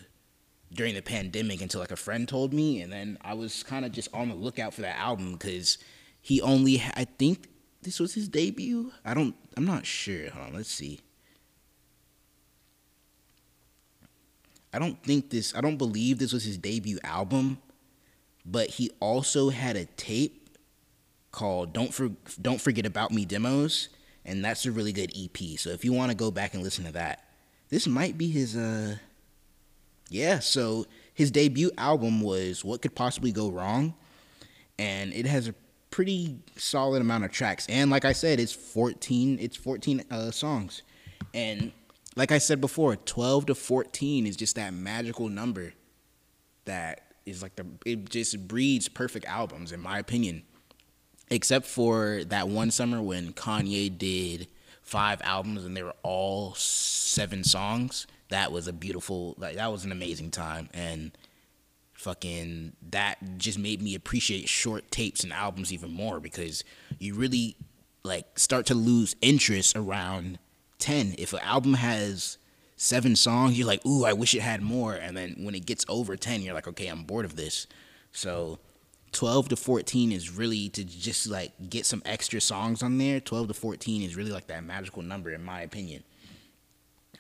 during 0.73 0.95
the 0.95 1.03
pandemic 1.03 1.63
until 1.63 1.81
like 1.81 1.91
a 1.91 1.97
friend 1.97 2.29
told 2.29 2.53
me, 2.53 2.83
and 2.83 2.93
then 2.93 3.19
I 3.23 3.35
was 3.35 3.63
kind 3.63 3.85
of 3.85 3.93
just 3.93 4.13
on 4.15 4.29
the 4.29 4.35
lookout 4.35 4.75
for 4.75 4.83
that 4.83 4.99
album 4.99 5.33
because 5.33 5.79
he 6.21 6.41
only 6.41 6.83
I 6.95 7.05
think 7.05 7.49
this 7.83 8.01
was 8.01 8.15
his 8.15 8.29
debut. 8.29 8.93
I 9.05 9.15
don't 9.15 9.35
I'm 9.57 9.65
not 9.65 9.87
sure. 9.87 10.31
Hold 10.31 10.49
on, 10.49 10.55
let's 10.55 10.71
see. 10.71 11.01
I 14.73 14.79
don't 14.79 15.03
think 15.03 15.31
this, 15.31 15.55
I 15.55 15.61
don't 15.61 15.77
believe 15.77 16.19
this 16.19 16.33
was 16.33 16.45
his 16.45 16.59
debut 16.59 16.99
album, 17.03 17.59
but 18.45 18.71
he 18.71 18.91
also 19.01 19.49
had 19.49 19.77
a 19.77 19.87
tape 19.87 20.57
called 21.33 21.73
"Don't 21.73 21.93
For 21.93 22.11
Don't 22.41 22.61
Forget 22.61 22.87
About 22.87 23.11
Me" 23.11 23.25
demos, 23.25 23.89
and 24.25 24.45
that's 24.45 24.67
a 24.67 24.73
really 24.73 24.93
good 24.93 25.13
EP. 25.17 25.59
So 25.59 25.71
if 25.71 25.85
you 25.85 25.93
want 25.93 26.11
to 26.11 26.17
go 26.17 26.31
back 26.31 26.55
and 26.55 26.63
listen 26.63 26.85
to 26.85 26.93
that, 26.93 27.25
this 27.71 27.87
might 27.87 28.19
be 28.19 28.31
his. 28.31 28.57
uh 28.57 28.97
Yeah, 30.11 30.39
so 30.39 30.87
his 31.15 31.31
debut 31.31 31.71
album 31.79 32.21
was 32.21 32.65
"What 32.65 32.83
Could 32.83 32.95
Possibly 32.95 33.33
Go 33.33 33.51
Wrong," 33.51 33.95
and 34.79 35.13
it 35.15 35.27
has 35.27 35.49
a 35.49 35.55
pretty 35.91 36.39
solid 36.57 37.01
amount 37.01 37.25
of 37.25 37.33
tracks. 37.33 37.67
And 37.69 37.91
like 37.91 38.05
I 38.05 38.13
said, 38.13 38.41
it's 38.41 38.53
fourteen. 38.53 39.39
It's 39.41 39.57
fourteen 39.57 40.05
uh, 40.11 40.31
songs, 40.31 40.83
and 41.35 41.73
like 42.19 42.33
I 42.33 42.39
said 42.39 42.61
before, 42.61 42.97
12 42.97 43.47
to 43.47 43.55
14 43.55 44.27
is 44.27 44.35
just 44.37 44.57
that 44.57 44.75
magical 44.75 45.29
number 45.29 45.73
that 46.65 47.03
is 47.25 47.43
like 47.43 47.55
the 47.55 47.65
it 47.87 48.11
just 48.11 48.49
breeds 48.49 48.89
perfect 48.89 49.25
albums 49.27 49.71
in 49.71 49.81
my 49.81 50.01
opinion. 50.01 50.43
Except 51.31 51.65
for 51.65 52.25
that 52.25 52.49
one 52.49 52.71
summer 52.73 53.01
when 53.01 53.35
Kanye 53.35 53.97
did 53.97 54.49
five 54.83 55.21
albums 55.23 55.65
and 55.65 55.77
they 55.77 55.83
were 55.83 55.95
all 56.03 56.55
seven 56.55 57.45
songs. 57.45 58.07
That 58.31 58.51
was 58.51 58.67
a 58.67 58.73
beautiful 58.73 59.37
like 59.39 59.55
that 59.55 59.71
was 59.71 59.85
an 59.85 59.93
amazing 59.93 60.33
time 60.33 60.69
and 60.75 61.13
fucking 61.99 62.73
that 62.91 63.19
just 63.39 63.59
made 63.59 63.83
me 63.83 63.93
appreciate 63.93 64.49
short 64.49 64.89
tapes 64.89 65.25
and 65.25 65.33
albums 65.33 65.73
even 65.73 65.91
more 65.91 66.21
because 66.21 66.63
you 67.01 67.13
really 67.13 67.57
like 68.05 68.39
start 68.39 68.65
to 68.65 68.75
lose 68.75 69.17
interest 69.21 69.75
around 69.75 70.39
10 70.79 71.17
if 71.19 71.33
an 71.33 71.41
album 71.41 71.75
has 71.75 72.39
seven 72.77 73.17
songs 73.17 73.59
you're 73.59 73.67
like 73.67 73.85
ooh 73.85 74.05
i 74.05 74.13
wish 74.13 74.33
it 74.33 74.43
had 74.43 74.63
more. 74.63 74.95
And 74.95 75.17
then 75.17 75.35
when 75.39 75.57
it 75.57 75.67
gets 75.67 75.85
over 75.89 76.17
10 76.17 76.41
you're 76.43 76.55
like 76.55 76.69
okay 76.69 76.87
i'm 76.87 77.03
bored 77.03 77.25
of 77.25 77.35
this. 77.35 77.67
So 78.13 78.61
12 79.11 79.49
to 79.49 79.57
14 79.57 80.13
is 80.13 80.31
really 80.31 80.69
to 80.69 80.85
just 80.85 81.27
like 81.27 81.51
get 81.69 81.85
some 81.85 82.03
extra 82.05 82.41
songs 82.41 82.81
on 82.81 82.99
there. 82.99 83.19
12 83.19 83.49
to 83.49 83.55
14 83.55 84.03
is 84.03 84.15
really 84.15 84.31
like 84.31 84.47
that 84.47 84.63
magical 84.63 85.03
number 85.03 85.33
in 85.33 85.43
my 85.43 85.63
opinion. 85.63 86.05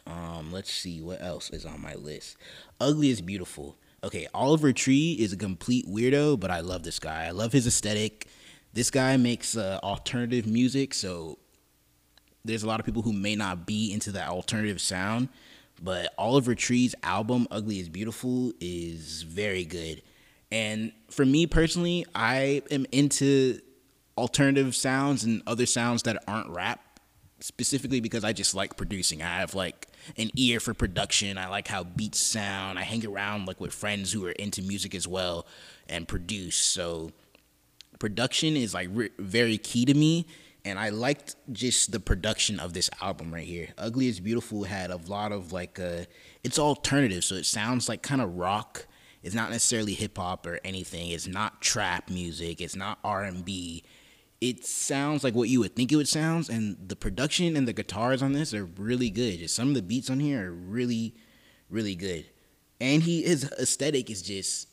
Um 0.07 0.53
let's 0.53 0.73
see 0.73 1.01
what 1.01 1.21
else 1.21 1.51
is 1.51 1.67
on 1.67 1.83
my 1.83 1.97
list. 1.97 2.37
Ugly 2.81 3.11
is 3.11 3.21
beautiful 3.21 3.77
okay 4.02 4.26
oliver 4.35 4.73
tree 4.73 5.17
is 5.19 5.33
a 5.33 5.37
complete 5.37 5.87
weirdo 5.87 6.38
but 6.38 6.50
i 6.50 6.61
love 6.61 6.83
this 6.83 6.99
guy. 6.99 7.26
I 7.26 7.31
love 7.31 7.52
his 7.52 7.67
aesthetic. 7.67 8.28
This 8.73 8.90
guy 8.90 9.17
makes 9.17 9.57
uh, 9.57 9.81
alternative 9.83 10.47
music 10.47 10.95
so 10.95 11.38
there's 12.45 12.62
a 12.62 12.67
lot 12.67 12.81
of 12.81 12.87
people 12.87 13.02
who 13.02 13.12
may 13.12 13.35
not 13.35 13.67
be 13.67 13.93
into 13.93 14.12
that 14.12 14.28
alternative 14.28 14.81
sound 14.81 15.28
but 15.83 16.12
oliver 16.19 16.55
tree's 16.55 16.95
album 17.02 17.47
ugly 17.50 17.78
is 17.78 17.88
beautiful 17.88 18.52
is 18.61 19.23
very 19.23 19.64
good. 19.64 20.02
And 20.50 20.93
for 21.11 21.25
me 21.25 21.47
personally, 21.47 22.07
I 22.14 22.62
am 22.71 22.87
into 22.93 23.61
alternative 24.17 24.75
sounds 24.75 25.25
and 25.25 25.43
other 25.47 25.67
sounds 25.67 26.02
that 26.05 26.23
aren't 26.26 26.49
rap 26.49 26.81
specifically 27.40 28.00
because 28.00 28.25
I 28.25 28.33
just 28.33 28.55
like 28.55 28.76
producing. 28.76 29.23
I 29.23 29.38
have 29.38 29.55
like 29.55 29.87
an 30.17 30.31
ear 30.37 30.61
for 30.61 30.75
production. 30.75 31.38
I 31.38 31.49
like 31.49 31.69
how 31.69 31.85
beats 31.85 32.19
sound. 32.19 32.79
I 32.79 32.83
hang 32.83 33.05
around 33.07 33.47
like 33.47 33.61
with 33.61 33.73
friends 33.73 34.12
who 34.12 34.27
are 34.27 34.33
into 34.33 34.62
music 34.62 34.95
as 34.95 35.07
well 35.07 35.47
and 35.88 36.07
produce. 36.07 36.57
So 36.57 37.12
production 37.99 38.57
is 38.57 38.75
like 38.75 38.88
re- 38.93 39.11
very 39.19 39.59
key 39.59 39.85
to 39.85 39.95
me 39.95 40.27
and 40.65 40.79
I 40.79 40.91
liked 40.91 41.37
just 41.53 41.93
the 41.93 42.00
production 42.00 42.61
of 42.61 42.75
this 42.75 42.91
album 43.00 43.33
right 43.33 43.47
here. 43.47 43.69
Ugly 43.79 44.09
is 44.09 44.21
Beautiful 44.21 44.65
had 44.65 44.91
a 44.91 44.97
lot 44.97 45.33
of 45.33 45.53
like 45.53 45.79
uh 45.79 46.05
it's 46.45 46.59
alternative, 46.59 47.25
so 47.25 47.35
it 47.35 47.47
sounds 47.47 47.88
like 47.88 48.03
kind 48.03 48.21
of 48.21 48.37
rock 48.37 48.87
it's 49.23 49.35
not 49.35 49.50
necessarily 49.50 49.95
hip 49.95 50.17
hop 50.17 50.47
or 50.47 50.61
anything. 50.65 51.11
It's 51.11 51.27
not 51.27 51.61
trap 51.61 52.09
music. 52.09 52.61
It's 52.61 52.77
not 52.77 52.99
R 53.03 53.25
and 53.25 53.45
B. 53.45 53.83
It 54.40 54.64
sounds 54.64 55.25
like 55.25 55.35
what 55.35 55.49
you 55.49 55.61
would 55.61 55.75
think 55.75 55.90
it 55.90 55.97
would 55.97 56.09
sound, 56.09 56.49
and 56.49 56.76
the 56.88 56.95
production 56.95 57.57
and 57.57 57.66
the 57.66 57.73
guitars 57.73 58.23
on 58.23 58.33
this 58.33 58.54
are 58.54 58.64
really 58.64 59.11
good. 59.11 59.40
Just 59.40 59.57
some 59.57 59.68
of 59.68 59.75
the 59.75 59.83
beats 59.83 60.11
on 60.11 60.21
here 60.21 60.49
are 60.49 60.52
really, 60.52 61.14
really 61.71 61.97
good. 61.97 62.25
And 62.80 63.02
he 63.02 63.23
his 63.23 63.50
aesthetic 63.59 64.11
is 64.11 64.23
just 64.23 64.68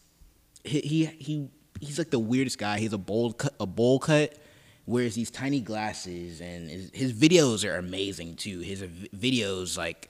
he 0.64 0.82
he, 0.82 1.06
he 1.06 1.50
he's 1.80 1.98
like 1.98 2.12
the 2.12 2.20
weirdest 2.20 2.60
guy. 2.60 2.78
He's 2.78 2.94
a 2.94 2.98
bold 3.00 3.40
cut, 3.40 3.56
a 3.60 3.66
bowl 3.66 3.98
cut, 3.98 4.38
wears 4.86 5.16
these 5.16 5.32
tiny 5.32 5.62
glasses, 5.62 6.42
and 6.42 6.70
his, 6.70 6.92
his 6.94 7.14
videos 7.14 7.68
are 7.68 7.78
amazing 7.78 8.36
too. 8.36 8.60
His 8.60 8.84
videos 8.84 9.78
like 9.78 10.10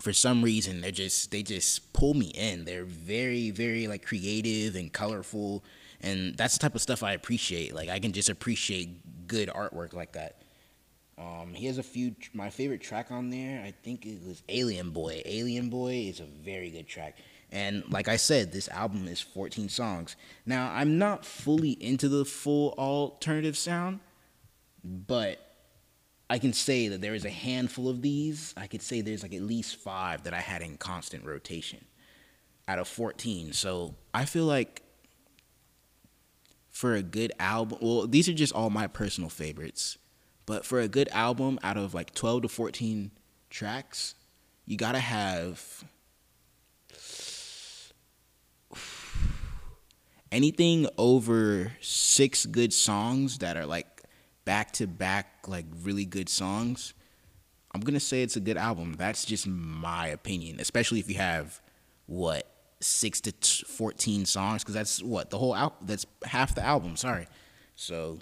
for 0.00 0.12
some 0.12 0.42
reason 0.42 0.80
they're 0.80 0.90
just 0.90 1.30
they 1.30 1.44
just 1.44 1.92
pull 1.92 2.14
me 2.14 2.32
in. 2.34 2.64
They're 2.64 2.84
very 2.84 3.50
very 3.50 3.86
like 3.86 4.04
creative 4.04 4.74
and 4.74 4.92
colorful, 4.92 5.64
and 6.04 6.36
that's 6.36 6.56
the 6.56 6.60
type 6.60 6.74
of 6.74 6.82
stuff 6.82 7.02
I 7.02 7.12
appreciate. 7.12 7.74
Like 7.74 7.88
I 7.88 7.98
can 7.98 8.12
just 8.12 8.28
appreciate 8.28 9.26
good 9.26 9.48
artwork 9.48 9.94
like 9.94 10.12
that. 10.12 10.42
Um, 11.16 11.54
he 11.54 11.66
has 11.66 11.78
a 11.78 11.82
few. 11.82 12.14
My 12.32 12.50
favorite 12.50 12.82
track 12.82 13.10
on 13.10 13.30
there, 13.30 13.62
I 13.64 13.72
think 13.82 14.04
it 14.04 14.20
was 14.26 14.42
Alien 14.48 14.90
Boy. 14.90 15.22
Alien 15.24 15.70
Boy 15.70 16.06
is 16.08 16.20
a 16.20 16.24
very 16.24 16.70
good 16.70 16.86
track. 16.86 17.16
And 17.50 17.84
like 17.90 18.08
I 18.08 18.16
said, 18.16 18.52
this 18.52 18.68
album 18.68 19.06
is 19.06 19.20
14 19.20 19.68
songs. 19.68 20.16
Now, 20.44 20.72
I'm 20.74 20.98
not 20.98 21.24
fully 21.24 21.70
into 21.70 22.08
the 22.08 22.24
full 22.24 22.74
alternative 22.76 23.56
sound, 23.56 24.00
but 24.82 25.38
I 26.28 26.38
can 26.38 26.52
say 26.52 26.88
that 26.88 27.00
there 27.00 27.14
is 27.14 27.24
a 27.24 27.30
handful 27.30 27.88
of 27.88 28.02
these. 28.02 28.54
I 28.56 28.66
could 28.66 28.82
say 28.82 29.00
there's 29.00 29.22
like 29.22 29.34
at 29.34 29.42
least 29.42 29.76
five 29.76 30.24
that 30.24 30.34
I 30.34 30.40
had 30.40 30.62
in 30.62 30.76
constant 30.78 31.24
rotation 31.24 31.84
out 32.66 32.80
of 32.80 32.88
14. 32.88 33.52
So 33.52 33.94
I 34.12 34.24
feel 34.24 34.46
like 34.46 34.83
for 36.74 36.94
a 36.96 37.02
good 37.04 37.32
album, 37.38 37.78
well, 37.80 38.04
these 38.08 38.28
are 38.28 38.32
just 38.32 38.52
all 38.52 38.68
my 38.68 38.88
personal 38.88 39.30
favorites. 39.30 39.96
But 40.44 40.66
for 40.66 40.80
a 40.80 40.88
good 40.88 41.08
album 41.12 41.60
out 41.62 41.76
of 41.76 41.94
like 41.94 42.12
12 42.14 42.42
to 42.42 42.48
14 42.48 43.12
tracks, 43.48 44.16
you 44.66 44.76
gotta 44.76 44.98
have 44.98 45.84
anything 50.32 50.88
over 50.98 51.70
six 51.80 52.44
good 52.44 52.72
songs 52.72 53.38
that 53.38 53.56
are 53.56 53.66
like 53.66 54.02
back 54.44 54.72
to 54.72 54.88
back 54.88 55.46
like 55.46 55.66
really 55.84 56.04
good 56.04 56.28
songs, 56.28 56.92
I'm 57.72 57.82
gonna 57.82 58.00
say 58.00 58.22
it's 58.22 58.34
a 58.34 58.40
good 58.40 58.56
album. 58.56 58.94
That's 58.94 59.24
just 59.24 59.46
my 59.46 60.08
opinion, 60.08 60.58
especially 60.58 60.98
if 60.98 61.08
you 61.08 61.18
have 61.18 61.60
what 62.06 62.52
six 62.84 63.20
to 63.22 63.32
t- 63.32 63.64
fourteen 63.66 64.24
songs, 64.26 64.62
because 64.62 64.74
that's 64.74 65.02
what 65.02 65.30
the 65.30 65.38
whole 65.38 65.54
album. 65.54 65.78
That's 65.82 66.06
half 66.24 66.54
the 66.54 66.62
album. 66.62 66.96
Sorry, 66.96 67.26
so 67.74 68.18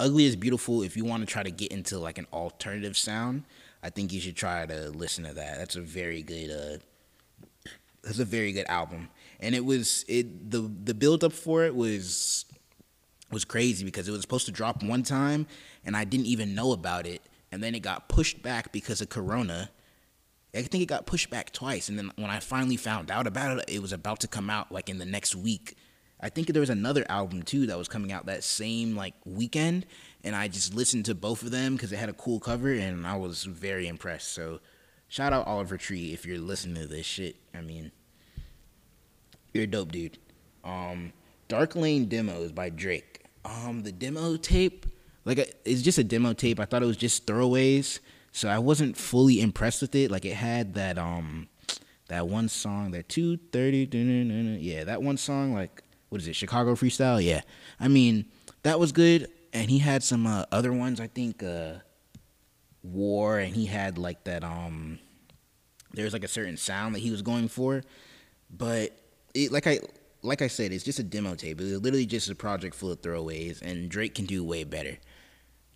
ugly 0.00 0.24
is 0.24 0.36
beautiful. 0.36 0.82
If 0.82 0.96
you 0.96 1.04
want 1.04 1.22
to 1.22 1.26
try 1.26 1.42
to 1.42 1.50
get 1.50 1.72
into 1.72 1.98
like 1.98 2.18
an 2.18 2.26
alternative 2.32 2.96
sound, 2.96 3.44
I 3.82 3.90
think 3.90 4.12
you 4.12 4.20
should 4.20 4.36
try 4.36 4.66
to 4.66 4.90
listen 4.90 5.24
to 5.24 5.34
that. 5.34 5.58
That's 5.58 5.76
a 5.76 5.80
very 5.80 6.22
good. 6.22 6.50
Uh, 6.50 7.70
that's 8.02 8.18
a 8.18 8.24
very 8.24 8.52
good 8.52 8.66
album, 8.66 9.08
and 9.40 9.54
it 9.54 9.64
was 9.64 10.04
it 10.08 10.50
the 10.50 10.70
the 10.84 10.92
build 10.92 11.24
up 11.24 11.32
for 11.32 11.64
it 11.64 11.74
was 11.74 12.44
was 13.30 13.44
crazy 13.44 13.84
because 13.84 14.08
it 14.08 14.12
was 14.12 14.20
supposed 14.20 14.46
to 14.46 14.52
drop 14.52 14.82
one 14.82 15.02
time 15.02 15.46
and 15.84 15.96
I 15.96 16.04
didn't 16.04 16.26
even 16.26 16.54
know 16.54 16.72
about 16.72 17.06
it. 17.06 17.20
And 17.52 17.62
then 17.62 17.74
it 17.74 17.80
got 17.80 18.08
pushed 18.08 18.42
back 18.42 18.72
because 18.72 19.00
of 19.00 19.08
Corona. 19.08 19.70
I 20.54 20.62
think 20.62 20.82
it 20.82 20.86
got 20.86 21.06
pushed 21.06 21.30
back 21.30 21.52
twice. 21.52 21.88
And 21.88 21.98
then 21.98 22.12
when 22.16 22.30
I 22.30 22.40
finally 22.40 22.76
found 22.76 23.10
out 23.10 23.26
about 23.26 23.58
it, 23.58 23.64
it 23.68 23.82
was 23.82 23.92
about 23.92 24.20
to 24.20 24.28
come 24.28 24.50
out 24.50 24.70
like 24.70 24.88
in 24.88 24.98
the 24.98 25.04
next 25.04 25.34
week. 25.34 25.76
I 26.20 26.28
think 26.28 26.48
there 26.48 26.60
was 26.60 26.70
another 26.70 27.04
album 27.08 27.42
too 27.42 27.66
that 27.66 27.76
was 27.76 27.88
coming 27.88 28.12
out 28.12 28.26
that 28.26 28.44
same 28.44 28.94
like 28.94 29.14
weekend. 29.24 29.84
And 30.22 30.34
I 30.34 30.48
just 30.48 30.74
listened 30.74 31.06
to 31.06 31.14
both 31.14 31.42
of 31.42 31.50
them 31.50 31.74
because 31.74 31.92
it 31.92 31.98
had 31.98 32.08
a 32.08 32.14
cool 32.14 32.40
cover 32.40 32.72
and 32.72 33.06
I 33.06 33.16
was 33.16 33.44
very 33.44 33.88
impressed. 33.88 34.32
So 34.32 34.60
shout 35.08 35.32
out 35.32 35.46
Oliver 35.46 35.76
Tree 35.76 36.12
if 36.12 36.24
you're 36.24 36.38
listening 36.38 36.82
to 36.82 36.86
this 36.86 37.04
shit. 37.04 37.36
I 37.52 37.60
mean, 37.60 37.90
you're 39.52 39.64
a 39.64 39.68
dope 39.68 39.92
dude. 39.92 40.18
Um, 40.62 41.12
Dark 41.48 41.76
Lane 41.76 42.06
Demos 42.06 42.52
by 42.52 42.70
Drake. 42.70 43.22
Um, 43.44 43.82
the 43.82 43.92
demo 43.92 44.36
tape, 44.36 44.86
like 45.24 45.38
it's 45.64 45.82
just 45.82 45.98
a 45.98 46.04
demo 46.04 46.32
tape. 46.32 46.58
I 46.58 46.64
thought 46.64 46.82
it 46.82 46.86
was 46.86 46.96
just 46.96 47.26
throwaways, 47.26 47.98
so 48.34 48.48
I 48.48 48.58
wasn't 48.58 48.96
fully 48.96 49.40
impressed 49.40 49.80
with 49.80 49.94
it. 49.94 50.10
Like 50.10 50.24
it 50.24 50.34
had 50.34 50.74
that 50.74 50.98
um, 50.98 51.48
that 52.08 52.26
one 52.26 52.48
song, 52.48 52.90
that 52.90 53.08
two 53.08 53.36
thirty, 53.36 53.88
yeah, 54.60 54.82
that 54.84 55.02
one 55.02 55.16
song. 55.16 55.54
Like 55.54 55.82
what 56.08 56.20
is 56.20 56.26
it, 56.26 56.34
Chicago 56.34 56.74
freestyle? 56.74 57.24
Yeah, 57.24 57.42
I 57.78 57.86
mean 57.86 58.26
that 58.64 58.80
was 58.80 58.90
good, 58.90 59.28
and 59.52 59.70
he 59.70 59.78
had 59.78 60.02
some 60.02 60.26
uh, 60.26 60.46
other 60.50 60.72
ones. 60.72 61.00
I 61.00 61.06
think 61.06 61.44
uh, 61.44 61.74
War, 62.82 63.38
and 63.38 63.54
he 63.54 63.66
had 63.66 63.98
like 63.98 64.24
that 64.24 64.42
um, 64.42 64.98
there's 65.92 66.12
like 66.12 66.24
a 66.24 66.28
certain 66.28 66.56
sound 66.56 66.96
that 66.96 67.00
he 67.00 67.12
was 67.12 67.22
going 67.22 67.46
for, 67.46 67.84
but 68.50 68.98
it 69.32 69.52
like 69.52 69.68
I 69.68 69.78
like 70.22 70.42
I 70.42 70.48
said, 70.48 70.72
it's 70.72 70.82
just 70.82 70.98
a 70.98 71.04
demo 71.04 71.36
tape. 71.36 71.60
It's 71.60 71.80
literally 71.80 72.04
just 72.04 72.28
a 72.28 72.34
project 72.34 72.74
full 72.74 72.90
of 72.90 73.00
throwaways, 73.00 73.62
and 73.62 73.88
Drake 73.88 74.16
can 74.16 74.26
do 74.26 74.42
way 74.42 74.64
better. 74.64 74.98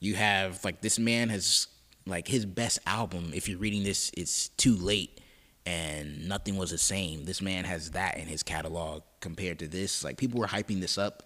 You 0.00 0.17
have 0.17 0.65
like 0.65 0.81
this 0.81 0.99
man 0.99 1.29
has 1.29 1.69
like 2.09 2.29
his 2.29 2.47
best 2.47 2.79
album. 2.87 3.33
If 3.35 3.49
you're 3.49 3.59
reading 3.59 3.85
this, 3.85 4.11
it's 4.17 4.49
too 4.49 4.77
late, 4.77 5.21
and 5.67 6.29
nothing 6.29 6.57
was 6.57 6.71
the 6.71 6.79
same. 6.79 7.25
This 7.25 7.43
man 7.43 7.65
has 7.65 7.93
that 7.93 8.19
in 8.19 8.27
his 8.27 8.43
catalog 8.43 9.03
compared 9.21 9.59
to 9.61 9.69
this. 9.69 10.03
Like 10.03 10.17
people 10.17 10.41
were 10.41 10.47
hyping 10.47 10.81
this 10.81 10.99
up, 10.99 11.25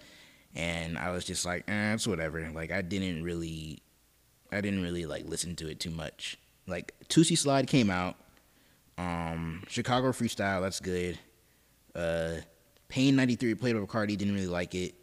and 0.55 0.99
I 0.99 1.11
was 1.11 1.25
just 1.25 1.45
like, 1.47 1.65
eh, 1.69 1.95
it's 1.95 2.07
whatever. 2.07 2.51
Like 2.53 2.73
I 2.73 2.83
didn't 2.83 3.23
really, 3.23 3.83
I 4.51 4.61
didn't 4.61 4.83
really 4.83 5.07
like 5.07 5.27
listen 5.27 5.57
to 5.57 5.69
it 5.69 5.81
too 5.81 5.91
much. 5.91 6.39
Like 6.67 6.95
Toosie 7.09 7.39
Slide 7.39 7.67
came 7.67 7.91
out. 7.91 8.17
Um, 8.99 9.63
Chicago 9.69 10.13
Freestyle, 10.13 10.61
that's 10.61 10.81
good. 10.81 11.19
Uh, 11.95 12.37
Pain 12.89 13.17
93 13.17 13.55
played 13.55 13.75
with 13.75 13.89
Carti, 13.89 14.17
didn't 14.19 14.35
really 14.35 14.47
like 14.47 14.75
it. 14.75 14.95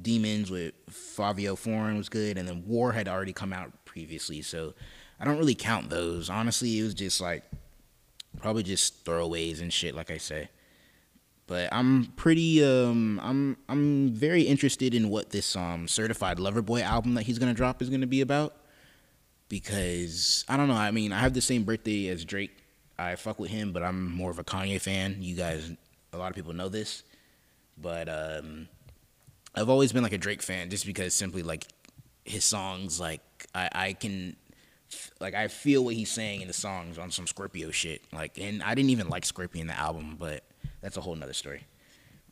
Demons 0.00 0.50
with 0.50 0.74
Fivio 0.90 1.56
Foreign 1.56 1.96
was 1.96 2.08
good, 2.08 2.36
and 2.36 2.46
then 2.46 2.64
War 2.66 2.92
had 2.92 3.08
already 3.08 3.32
come 3.32 3.52
out 3.52 3.72
previously, 3.84 4.42
so 4.42 4.74
I 5.18 5.24
don't 5.24 5.38
really 5.38 5.54
count 5.54 5.90
those. 5.90 6.28
Honestly, 6.28 6.78
it 6.78 6.82
was 6.82 6.94
just 6.94 7.20
like 7.20 7.44
probably 8.38 8.62
just 8.62 9.04
throwaways 9.04 9.60
and 9.60 9.72
shit, 9.72 9.94
like 9.94 10.10
I 10.10 10.18
say. 10.18 10.48
But 11.46 11.68
I'm 11.72 12.06
pretty 12.16 12.64
um 12.64 13.20
I'm 13.22 13.56
I'm 13.68 14.10
very 14.10 14.42
interested 14.42 14.94
in 14.94 15.08
what 15.10 15.30
this 15.30 15.54
um 15.56 15.88
certified 15.88 16.38
lover 16.38 16.62
boy 16.62 16.82
album 16.82 17.14
that 17.14 17.22
he's 17.22 17.38
gonna 17.38 17.54
drop 17.54 17.80
is 17.80 17.88
gonna 17.88 18.06
be 18.06 18.20
about. 18.20 18.54
Because 19.48 20.44
I 20.48 20.56
don't 20.56 20.68
know, 20.68 20.74
I 20.74 20.90
mean 20.90 21.12
I 21.12 21.20
have 21.20 21.34
the 21.34 21.40
same 21.40 21.64
birthday 21.64 22.08
as 22.08 22.24
Drake. 22.24 22.56
I 22.98 23.14
fuck 23.16 23.38
with 23.38 23.50
him, 23.50 23.72
but 23.72 23.82
I'm 23.82 24.10
more 24.10 24.30
of 24.30 24.38
a 24.38 24.44
Kanye 24.44 24.80
fan. 24.80 25.16
You 25.20 25.36
guys 25.36 25.70
a 26.12 26.18
lot 26.18 26.30
of 26.30 26.34
people 26.36 26.52
know 26.52 26.68
this, 26.68 27.02
but 27.78 28.08
um, 28.08 28.68
I've 29.54 29.68
always 29.68 29.92
been 29.92 30.02
like 30.02 30.12
a 30.12 30.18
Drake 30.18 30.42
fan 30.42 30.70
just 30.70 30.86
because 30.86 31.14
simply 31.14 31.42
like 31.42 31.66
his 32.24 32.44
songs, 32.44 32.98
like 32.98 33.20
I, 33.54 33.68
I 33.72 33.92
can, 33.92 34.36
like 35.20 35.34
I 35.34 35.48
feel 35.48 35.84
what 35.84 35.94
he's 35.94 36.10
saying 36.10 36.42
in 36.42 36.48
the 36.48 36.54
songs 36.54 36.98
on 36.98 37.10
some 37.10 37.26
Scorpio 37.26 37.70
shit. 37.70 38.02
Like, 38.12 38.38
and 38.38 38.62
I 38.62 38.74
didn't 38.74 38.90
even 38.90 39.08
like 39.08 39.24
Scorpio 39.24 39.60
in 39.60 39.66
the 39.66 39.78
album, 39.78 40.16
but 40.18 40.44
that's 40.80 40.96
a 40.96 41.00
whole 41.00 41.16
nother 41.16 41.32
story. 41.32 41.64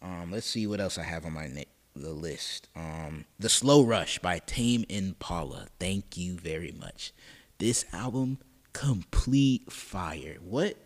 Um, 0.03 0.31
let's 0.31 0.47
see 0.47 0.67
what 0.67 0.81
else 0.81 0.99
I 0.99 1.03
have 1.03 1.25
on 1.25 1.33
my 1.33 1.47
na- 1.47 1.63
the 1.97 2.11
list. 2.11 2.69
Um, 2.77 3.25
the 3.39 3.49
Slow 3.49 3.85
Rush 3.85 4.19
by 4.19 4.39
Tame 4.41 4.85
Impala. 4.89 5.69
Thank 5.79 6.17
you 6.17 6.37
very 6.37 6.73
much. 6.73 7.13
This 7.59 7.85
album, 7.93 8.39
complete 8.73 9.73
fire. 9.73 10.37
What 10.41 10.77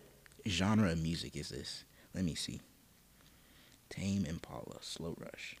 genre 0.47 0.91
of 0.91 1.01
music 1.01 1.35
is 1.35 1.49
this? 1.49 1.83
Let 2.13 2.23
me 2.23 2.35
see. 2.35 2.61
Tame 3.89 4.25
Impala, 4.25 4.77
Slow 4.81 5.15
Rush. 5.19 5.57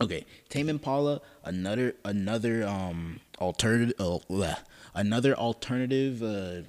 Okay, 0.00 0.26
Tame 0.50 0.68
Impala, 0.68 1.22
another 1.42 1.94
another 2.04 2.66
um 2.66 3.20
alternative, 3.40 3.94
uh, 3.98 4.54
another 4.94 5.34
alternative 5.34 6.22
uh, 6.22 6.62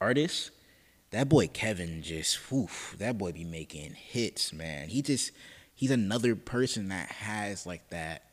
artist. 0.00 0.50
That 1.10 1.30
boy 1.30 1.48
Kevin 1.48 2.02
just, 2.02 2.36
whew, 2.50 2.68
that 2.98 3.16
boy 3.16 3.32
be 3.32 3.44
making 3.44 3.94
hits, 3.94 4.52
man. 4.52 4.88
He 4.88 5.00
just, 5.00 5.32
he's 5.74 5.90
another 5.90 6.36
person 6.36 6.88
that 6.88 7.08
has 7.08 7.64
like 7.64 7.88
that. 7.88 8.24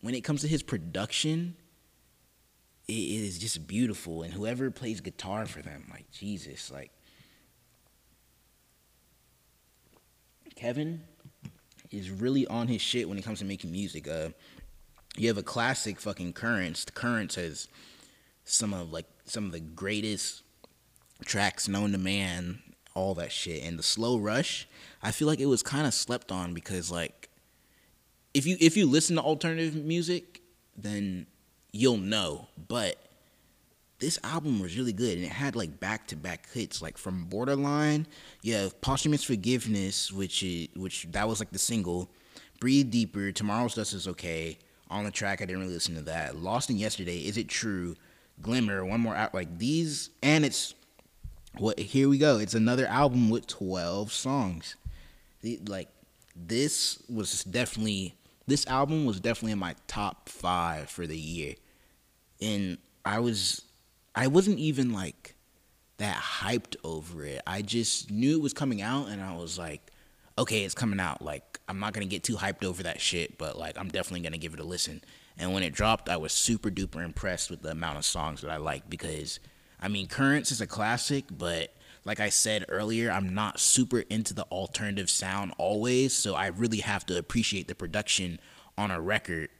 When 0.00 0.14
it 0.14 0.20
comes 0.20 0.42
to 0.42 0.48
his 0.48 0.62
production, 0.62 1.56
it 2.86 2.92
is 2.92 3.38
just 3.38 3.66
beautiful, 3.66 4.22
and 4.22 4.32
whoever 4.32 4.70
plays 4.70 5.00
guitar 5.00 5.44
for 5.46 5.60
them, 5.60 5.86
like 5.90 6.08
Jesus, 6.12 6.70
like 6.70 6.92
Kevin 10.54 11.02
is 11.92 12.10
really 12.10 12.46
on 12.46 12.68
his 12.68 12.80
shit 12.80 13.08
when 13.08 13.18
it 13.18 13.24
comes 13.24 13.40
to 13.40 13.44
making 13.44 13.70
music. 13.72 14.08
Uh, 14.08 14.30
you 15.16 15.28
have 15.28 15.38
a 15.38 15.42
classic 15.42 16.00
fucking 16.00 16.32
Currents. 16.32 16.84
Currents 16.86 17.34
has 17.34 17.68
some 18.44 18.72
of 18.72 18.92
like 18.92 19.06
some 19.24 19.44
of 19.46 19.52
the 19.52 19.60
greatest 19.60 20.42
tracks 21.24 21.68
known 21.68 21.92
to 21.92 21.98
man, 21.98 22.60
all 22.94 23.14
that 23.14 23.32
shit. 23.32 23.62
And 23.62 23.78
the 23.78 23.82
slow 23.82 24.18
rush, 24.18 24.66
I 25.02 25.10
feel 25.12 25.28
like 25.28 25.40
it 25.40 25.46
was 25.46 25.62
kind 25.62 25.86
of 25.86 25.94
slept 25.94 26.32
on 26.32 26.54
because 26.54 26.90
like 26.90 27.28
if 28.34 28.46
you 28.46 28.56
if 28.60 28.76
you 28.76 28.86
listen 28.86 29.16
to 29.16 29.22
alternative 29.22 29.74
music, 29.74 30.40
then 30.76 31.26
you'll 31.72 31.98
know. 31.98 32.48
But 32.68 32.96
this 34.02 34.18
album 34.24 34.58
was 34.58 34.76
really 34.76 34.92
good 34.92 35.16
and 35.16 35.24
it 35.24 35.30
had 35.30 35.54
like 35.54 35.78
back 35.78 36.08
to 36.08 36.16
back 36.16 36.50
hits 36.52 36.82
like 36.82 36.98
from 36.98 37.26
Borderline, 37.26 38.08
you 38.42 38.52
have 38.54 38.78
Posthumous 38.80 39.22
Forgiveness, 39.22 40.10
which 40.12 40.44
which 40.74 41.06
that 41.12 41.28
was 41.28 41.38
like 41.38 41.50
the 41.52 41.58
single. 41.58 42.10
Breathe 42.58 42.90
Deeper, 42.90 43.30
Tomorrow's 43.30 43.76
Dust 43.76 43.94
is 43.94 44.08
okay. 44.08 44.58
On 44.90 45.04
the 45.04 45.12
track, 45.12 45.40
I 45.40 45.46
didn't 45.46 45.62
really 45.62 45.74
listen 45.74 45.94
to 45.94 46.02
that. 46.02 46.36
Lost 46.36 46.68
in 46.68 46.78
Yesterday, 46.78 47.18
Is 47.18 47.36
It 47.36 47.48
True? 47.48 47.94
Glimmer, 48.40 48.84
one 48.84 49.00
more 49.00 49.14
out 49.14 49.34
like 49.34 49.58
these, 49.58 50.10
and 50.20 50.44
it's 50.44 50.74
what 51.58 51.78
here 51.78 52.08
we 52.08 52.18
go. 52.18 52.38
It's 52.38 52.54
another 52.54 52.86
album 52.86 53.30
with 53.30 53.46
twelve 53.46 54.12
songs. 54.12 54.74
The, 55.42 55.60
like 55.68 55.88
this 56.34 57.00
was 57.08 57.44
definitely 57.44 58.16
this 58.48 58.66
album 58.66 59.06
was 59.06 59.20
definitely 59.20 59.52
in 59.52 59.60
my 59.60 59.76
top 59.86 60.28
five 60.28 60.90
for 60.90 61.06
the 61.06 61.16
year, 61.16 61.54
and 62.40 62.78
I 63.04 63.20
was 63.20 63.62
I 64.14 64.26
wasn't 64.26 64.58
even 64.58 64.92
like 64.92 65.34
that 65.98 66.16
hyped 66.16 66.76
over 66.84 67.24
it. 67.24 67.42
I 67.46 67.62
just 67.62 68.10
knew 68.10 68.36
it 68.36 68.42
was 68.42 68.52
coming 68.52 68.82
out 68.82 69.08
and 69.08 69.22
I 69.22 69.36
was 69.36 69.58
like, 69.58 69.90
okay, 70.38 70.64
it's 70.64 70.74
coming 70.74 71.00
out. 71.00 71.22
Like, 71.22 71.60
I'm 71.68 71.78
not 71.78 71.92
going 71.92 72.06
to 72.06 72.10
get 72.10 72.24
too 72.24 72.36
hyped 72.36 72.64
over 72.64 72.82
that 72.82 73.00
shit, 73.00 73.38
but 73.38 73.58
like, 73.58 73.78
I'm 73.78 73.88
definitely 73.88 74.20
going 74.20 74.32
to 74.32 74.38
give 74.38 74.54
it 74.54 74.60
a 74.60 74.64
listen. 74.64 75.02
And 75.38 75.52
when 75.52 75.62
it 75.62 75.72
dropped, 75.72 76.08
I 76.08 76.16
was 76.16 76.32
super 76.32 76.70
duper 76.70 77.04
impressed 77.04 77.50
with 77.50 77.62
the 77.62 77.70
amount 77.70 77.98
of 77.98 78.04
songs 78.04 78.40
that 78.42 78.50
I 78.50 78.56
liked 78.56 78.90
because, 78.90 79.40
I 79.80 79.88
mean, 79.88 80.08
Currents 80.08 80.50
is 80.50 80.60
a 80.60 80.66
classic, 80.66 81.24
but 81.30 81.74
like 82.04 82.20
I 82.20 82.28
said 82.28 82.64
earlier, 82.68 83.10
I'm 83.10 83.34
not 83.34 83.60
super 83.60 84.00
into 84.00 84.34
the 84.34 84.44
alternative 84.44 85.08
sound 85.08 85.54
always, 85.56 86.12
so 86.12 86.34
I 86.34 86.48
really 86.48 86.78
have 86.78 87.06
to 87.06 87.18
appreciate 87.18 87.68
the 87.68 87.74
production 87.74 88.40
on 88.76 88.90
a 88.90 89.00
record 89.00 89.50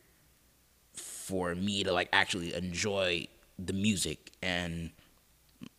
for 0.94 1.54
me 1.54 1.84
to 1.84 1.92
like 1.92 2.08
actually 2.12 2.52
enjoy 2.54 3.26
the 3.66 3.72
music 3.72 4.30
and 4.42 4.90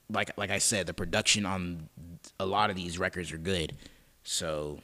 like 0.09 0.31
like 0.37 0.51
I 0.51 0.59
said, 0.59 0.87
the 0.87 0.93
production 0.93 1.45
on 1.45 1.89
a 2.39 2.45
lot 2.45 2.69
of 2.69 2.75
these 2.75 2.97
records 2.97 3.31
are 3.31 3.37
good. 3.37 3.75
So, 4.23 4.79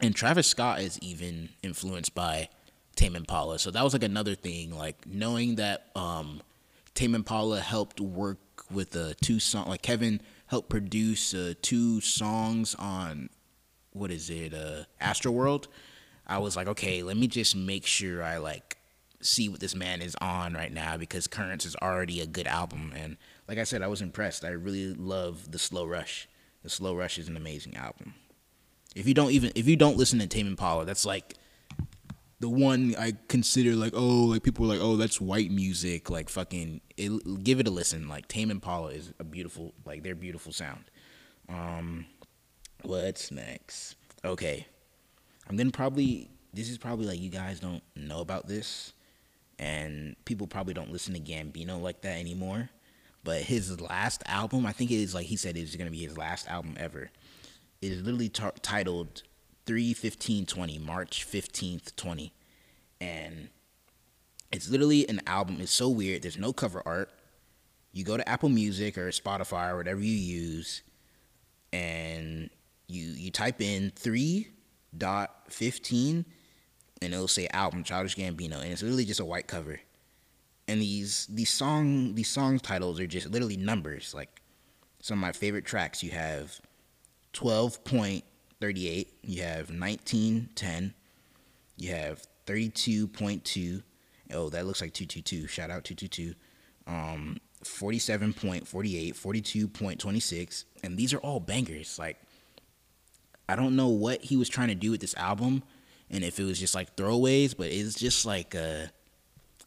and 0.00 0.14
Travis 0.14 0.46
Scott 0.46 0.80
is 0.80 0.98
even 1.00 1.50
influenced 1.62 2.14
by 2.14 2.48
Tame 2.96 3.16
Impala. 3.16 3.58
So 3.58 3.70
that 3.70 3.84
was 3.84 3.92
like 3.92 4.02
another 4.02 4.34
thing, 4.34 4.76
like 4.76 5.06
knowing 5.06 5.56
that 5.56 5.86
um, 5.94 6.42
Tame 6.94 7.14
Impala 7.14 7.60
helped 7.60 8.00
work 8.00 8.38
with 8.70 8.96
uh, 8.96 9.12
two 9.20 9.38
song, 9.38 9.68
like 9.68 9.82
Kevin 9.82 10.20
helped 10.46 10.68
produce 10.68 11.34
uh, 11.34 11.54
two 11.62 12.00
songs 12.00 12.74
on 12.76 13.28
what 13.92 14.10
is 14.10 14.30
it, 14.30 14.54
uh, 14.54 14.84
Astroworld. 15.00 15.66
I 16.26 16.38
was 16.38 16.56
like, 16.56 16.66
okay, 16.68 17.02
let 17.02 17.16
me 17.16 17.28
just 17.28 17.54
make 17.54 17.86
sure 17.86 18.22
I 18.22 18.38
like 18.38 18.75
see 19.26 19.48
what 19.48 19.60
this 19.60 19.74
man 19.74 20.00
is 20.00 20.16
on 20.20 20.54
right 20.54 20.72
now 20.72 20.96
because 20.96 21.26
Currents 21.26 21.64
is 21.64 21.76
already 21.76 22.20
a 22.20 22.26
good 22.26 22.46
album. 22.46 22.92
And 22.96 23.16
like 23.48 23.58
I 23.58 23.64
said, 23.64 23.82
I 23.82 23.88
was 23.88 24.00
impressed. 24.00 24.44
I 24.44 24.50
really 24.50 24.94
love 24.94 25.50
the 25.50 25.58
Slow 25.58 25.84
Rush. 25.86 26.28
The 26.62 26.70
Slow 26.70 26.94
Rush 26.94 27.18
is 27.18 27.28
an 27.28 27.36
amazing 27.36 27.76
album. 27.76 28.14
If 28.94 29.06
you 29.06 29.14
don't 29.14 29.30
even 29.30 29.52
if 29.54 29.68
you 29.68 29.76
don't 29.76 29.96
listen 29.96 30.18
to 30.20 30.26
Tame 30.26 30.46
Impala, 30.46 30.84
that's 30.84 31.04
like 31.04 31.34
the 32.40 32.48
one 32.48 32.94
I 32.98 33.14
consider 33.28 33.74
like 33.74 33.92
oh 33.94 34.24
like 34.24 34.42
people 34.42 34.64
are 34.64 34.68
like 34.68 34.80
oh 34.82 34.96
that's 34.96 35.20
white 35.20 35.50
music 35.50 36.10
like 36.10 36.28
fucking 36.28 36.80
it, 36.96 37.44
give 37.44 37.60
it 37.60 37.68
a 37.68 37.70
listen 37.70 38.08
like 38.08 38.28
Tame 38.28 38.50
Impala 38.50 38.90
is 38.90 39.12
a 39.18 39.24
beautiful 39.24 39.74
like 39.84 40.02
their 40.02 40.14
beautiful 40.14 40.52
sound. 40.52 40.84
Um, 41.48 42.06
what's 42.82 43.30
next? 43.30 43.96
Okay, 44.24 44.66
I'm 45.48 45.56
gonna 45.56 45.70
probably 45.70 46.30
this 46.52 46.70
is 46.70 46.78
probably 46.78 47.06
like 47.06 47.20
you 47.20 47.30
guys 47.30 47.60
don't 47.60 47.82
know 47.94 48.20
about 48.20 48.48
this, 48.48 48.92
and 49.58 50.16
people 50.24 50.46
probably 50.46 50.74
don't 50.74 50.92
listen 50.92 51.14
to 51.14 51.20
Gambino 51.20 51.80
like 51.80 52.02
that 52.02 52.18
anymore. 52.18 52.70
But 53.24 53.42
his 53.42 53.80
last 53.80 54.22
album, 54.26 54.66
I 54.66 54.72
think 54.72 54.90
it 54.90 55.00
is 55.00 55.14
like 55.14 55.26
he 55.26 55.36
said, 55.36 55.56
it's 55.56 55.76
gonna 55.76 55.90
be 55.90 56.04
his 56.04 56.16
last 56.16 56.48
album 56.48 56.74
ever. 56.78 57.10
It 57.82 57.92
is 57.92 58.02
literally 58.02 58.28
t- 58.28 58.44
titled 58.62 59.22
31520 59.66 60.78
March 60.78 61.26
15th 61.26 61.96
20 61.96 62.32
and 63.00 63.48
it's 64.52 64.70
literally 64.70 65.08
an 65.08 65.20
album 65.26 65.56
it's 65.60 65.72
so 65.72 65.88
weird 65.88 66.22
there's 66.22 66.38
no 66.38 66.52
cover 66.52 66.80
art 66.86 67.10
you 67.92 68.04
go 68.04 68.16
to 68.16 68.28
Apple 68.28 68.48
Music 68.48 68.96
or 68.96 69.08
Spotify 69.08 69.70
or 69.70 69.76
whatever 69.76 69.98
you 70.00 70.12
use 70.12 70.82
and 71.72 72.48
you 72.88 73.02
you 73.02 73.32
type 73.32 73.60
in 73.60 73.90
3.15 73.90 76.24
and 77.02 77.12
it'll 77.12 77.28
say 77.28 77.48
album 77.52 77.84
Childish 77.84 78.16
Gambino, 78.16 78.60
and 78.60 78.72
it's 78.72 78.82
literally 78.82 79.04
just 79.04 79.20
a 79.20 79.24
white 79.24 79.46
cover. 79.46 79.80
And 80.68 80.80
these 80.80 81.26
these 81.30 81.50
song 81.50 82.14
these 82.14 82.28
song 82.28 82.58
titles 82.58 82.98
are 83.00 83.06
just 83.06 83.30
literally 83.30 83.56
numbers. 83.56 84.14
Like 84.14 84.40
some 85.00 85.18
of 85.18 85.22
my 85.22 85.32
favorite 85.32 85.64
tracks, 85.64 86.02
you 86.02 86.10
have 86.10 86.60
twelve 87.32 87.84
point 87.84 88.24
thirty 88.60 88.88
eight, 88.88 89.14
you 89.22 89.42
have 89.42 89.70
nineteen 89.70 90.48
ten, 90.54 90.94
you 91.76 91.90
have 91.92 92.26
thirty 92.46 92.68
two 92.68 93.06
point 93.06 93.44
two. 93.44 93.82
Oh, 94.32 94.48
that 94.50 94.66
looks 94.66 94.80
like 94.80 94.92
two 94.92 95.06
two 95.06 95.22
two. 95.22 95.46
Shout 95.46 95.70
out 95.70 95.84
two 95.84 95.94
two 95.94 96.08
two. 96.08 96.34
Um, 96.88 97.38
47.48, 97.64 98.64
42.26, 99.14 100.64
and 100.84 100.96
these 100.96 101.12
are 101.12 101.18
all 101.18 101.40
bangers. 101.40 101.98
Like, 101.98 102.18
I 103.48 103.56
don't 103.56 103.76
know 103.76 103.88
what 103.88 104.22
he 104.22 104.36
was 104.36 104.48
trying 104.48 104.68
to 104.68 104.74
do 104.74 104.90
with 104.90 105.00
this 105.00 105.14
album, 105.16 105.62
and 106.10 106.24
if 106.24 106.38
it 106.38 106.44
was 106.44 106.58
just 106.58 106.74
like 106.74 106.96
throwaways, 106.96 107.56
but 107.56 107.68
it's 107.68 107.94
just 107.94 108.26
like 108.26 108.54
uh 108.54 108.86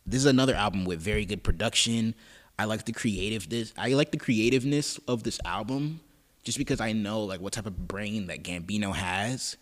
this 0.06 0.21
is 0.21 0.25
another 0.25 0.56
album 0.56 0.86
with 0.86 0.99
very 0.99 1.25
good 1.25 1.43
production. 1.43 2.15
I 2.58 2.65
like 2.65 2.86
the 2.86 2.91
creative 2.91 3.49
this 3.49 3.73
I 3.78 3.89
like 3.93 4.12
the 4.12 4.17
creativeness 4.17 4.97
of 5.08 5.23
this 5.23 5.39
album 5.45 6.02
just 6.43 6.58
because 6.58 6.82
I 6.82 6.93
know 6.93 7.23
like 7.23 7.41
what 7.41 7.54
type 7.54 7.65
of 7.65 7.88
brain 7.88 8.28
that 8.28 8.43
Gambino 8.43 8.93
has. 8.93 9.58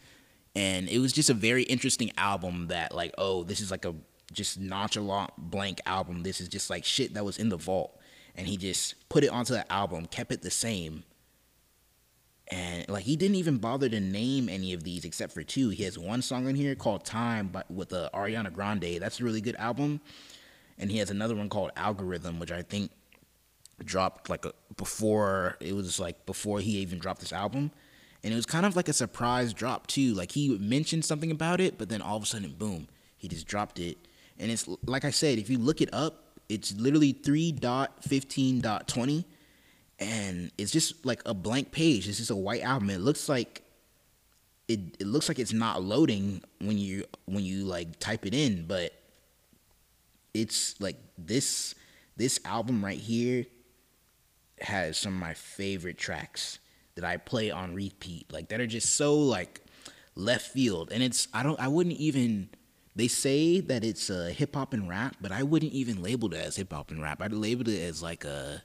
And 0.56 0.90
it 0.90 1.00
was 1.00 1.14
just 1.14 1.30
a 1.30 1.34
very 1.34 1.64
interesting 1.64 2.12
album 2.18 2.68
that 2.68 2.94
like, 2.96 3.14
oh, 3.18 3.44
this 3.44 3.60
is 3.60 3.70
like 3.70 3.86
a 3.86 3.94
just 4.32 4.60
nonchalant 4.60 5.32
blank 5.38 5.82
album. 5.86 6.24
This 6.24 6.42
is 6.42 6.48
just 6.48 6.70
like 6.70 6.84
shit 6.84 7.14
that 7.14 7.26
was 7.26 7.38
in 7.38 7.50
the 7.50 7.58
vault. 7.58 8.00
And 8.36 8.48
he 8.48 8.58
just 8.58 8.96
put 9.10 9.24
it 9.24 9.30
onto 9.30 9.54
the 9.54 9.72
album, 9.72 10.06
kept 10.06 10.32
it 10.32 10.42
the 10.42 10.52
same, 10.52 11.04
and 12.50 12.88
like 12.90 13.04
he 13.04 13.16
didn't 13.16 13.36
even 13.36 13.58
bother 13.58 13.90
to 13.90 14.00
name 14.00 14.50
any 14.50 14.74
of 14.74 14.84
these 14.84 15.06
except 15.06 15.34
for 15.34 15.44
two. 15.44 15.70
He 15.70 15.84
has 15.84 15.98
one 15.98 16.22
song 16.22 16.48
on 16.48 16.56
here 16.56 16.76
called 16.76 17.06
"Time" 17.06 17.50
but 17.52 17.70
with 17.70 17.94
uh, 17.94 18.10
Ariana 18.14 18.52
Grande. 18.54 19.00
That's 19.00 19.20
a 19.20 19.24
really 19.24 19.42
good 19.42 19.56
album, 19.58 20.02
and 20.78 20.92
he 20.92 20.98
has 21.00 21.10
another 21.10 21.36
one 21.36 21.50
called 21.50 21.72
"Algorithm," 21.76 22.40
which 22.40 22.52
I 22.52 22.62
think 22.62 22.92
dropped 23.84 24.30
like 24.30 24.44
a, 24.46 24.54
before 24.76 25.56
it 25.60 25.74
was 25.74 26.00
like 26.00 26.26
before 26.26 26.60
he 26.60 26.78
even 26.78 27.00
dropped 27.00 27.20
this 27.20 27.34
album, 27.34 27.72
and 28.24 28.34
it 28.34 28.36
was 28.36 28.46
kind 28.46 28.66
of 28.66 28.76
like 28.76 28.90
a 28.90 28.94
surprise 28.94 29.54
drop 29.54 29.88
too. 29.88 30.14
Like 30.14 30.32
he 30.32 30.58
mentioned 30.58 31.06
something 31.06 31.32
about 31.32 31.60
it, 31.62 31.78
but 31.78 31.90
then 31.90 32.02
all 32.02 32.18
of 32.18 32.24
a 32.24 32.26
sudden, 32.26 32.54
boom, 32.58 32.88
he 33.18 33.28
just 33.28 33.48
dropped 33.48 33.80
it. 33.80 33.98
And 34.40 34.52
it's 34.52 34.68
like 34.86 35.06
I 35.06 35.12
said, 35.12 35.38
if 35.38 35.50
you 35.50 35.58
look 35.58 35.82
it 35.82 35.90
up, 35.94 36.40
it's 36.50 36.74
literally 36.76 37.12
three 37.12 37.52
dot 37.52 38.04
fifteen 38.04 38.62
dot 38.62 38.88
twenty, 38.88 39.26
and 40.00 40.52
it's 40.58 40.72
just 40.72 41.06
like 41.06 41.22
a 41.26 41.34
blank 41.34 41.72
page. 41.72 42.08
It's 42.08 42.18
just 42.18 42.30
a 42.30 42.36
white 42.36 42.62
album. 42.62 42.90
It 42.90 43.02
looks 43.02 43.28
like 43.28 43.64
it, 44.68 44.80
it 45.00 45.08
looks 45.08 45.30
like 45.30 45.40
it's 45.40 45.54
not 45.54 45.82
loading 45.82 46.42
when 46.60 46.78
you 46.78 47.06
when 47.26 47.44
you 47.44 47.66
like 47.66 48.00
type 48.00 48.26
it 48.26 48.34
in, 48.34 48.66
but 48.68 48.94
it's 50.34 50.80
like 50.80 50.98
this 51.18 51.74
this 52.16 52.40
album 52.46 52.84
right 52.84 53.00
here 53.00 53.46
has 54.60 54.98
some 54.98 55.14
of 55.14 55.20
my 55.20 55.34
favorite 55.34 55.98
tracks 55.98 56.60
that 56.96 57.06
I 57.06 57.18
play 57.18 57.52
on 57.52 57.74
repeat, 57.74 58.32
like 58.32 58.50
that 58.50 58.60
are 58.60 58.68
just 58.68 58.96
so 58.96 59.18
like 59.18 59.62
left 60.16 60.52
field. 60.52 60.92
And 60.92 61.02
it's 61.02 61.28
I 61.34 61.44
don't 61.44 61.60
I 61.60 61.68
wouldn't 61.70 61.98
even 61.98 62.50
they 62.96 63.08
say 63.08 63.62
that 63.62 63.84
it's 63.84 64.10
uh, 64.10 64.34
hip 64.36 64.56
hop 64.56 64.74
and 64.74 64.90
rap, 64.90 65.18
but 65.22 65.32
I 65.32 65.44
wouldn't 65.44 65.72
even 65.74 66.02
label 66.02 66.34
it 66.34 66.40
as 66.40 66.56
hip 66.56 66.74
hop 66.74 66.92
and 66.92 67.02
rap. 67.02 67.22
I'd 67.22 67.32
label 67.32 67.70
it 67.70 67.80
as 67.80 68.02
like 68.02 68.26
a 68.26 68.64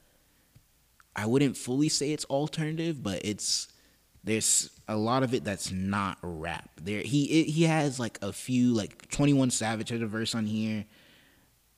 I 1.15 1.27
wouldn't 1.27 1.57
fully 1.57 1.89
say 1.89 2.13
it's 2.13 2.25
alternative, 2.27 3.03
but 3.03 3.25
it's 3.25 3.69
there's 4.25 4.71
a 4.89 4.97
lot 4.97 5.23
of 5.23 5.35
it 5.35 5.45
that's 5.45 5.71
not 5.71 6.19
rap. 6.23 6.71
There 6.81 7.03
he 7.03 7.25
it, 7.25 7.49
he 7.49 7.65
has 7.65 7.99
like 7.99 8.19
a 8.23 8.33
few 8.33 8.73
like 8.73 9.11
21 9.11 9.51
Savage 9.51 9.91
has 9.91 10.01
a 10.01 10.07
verse 10.07 10.35
on 10.35 10.47
here 10.47 10.85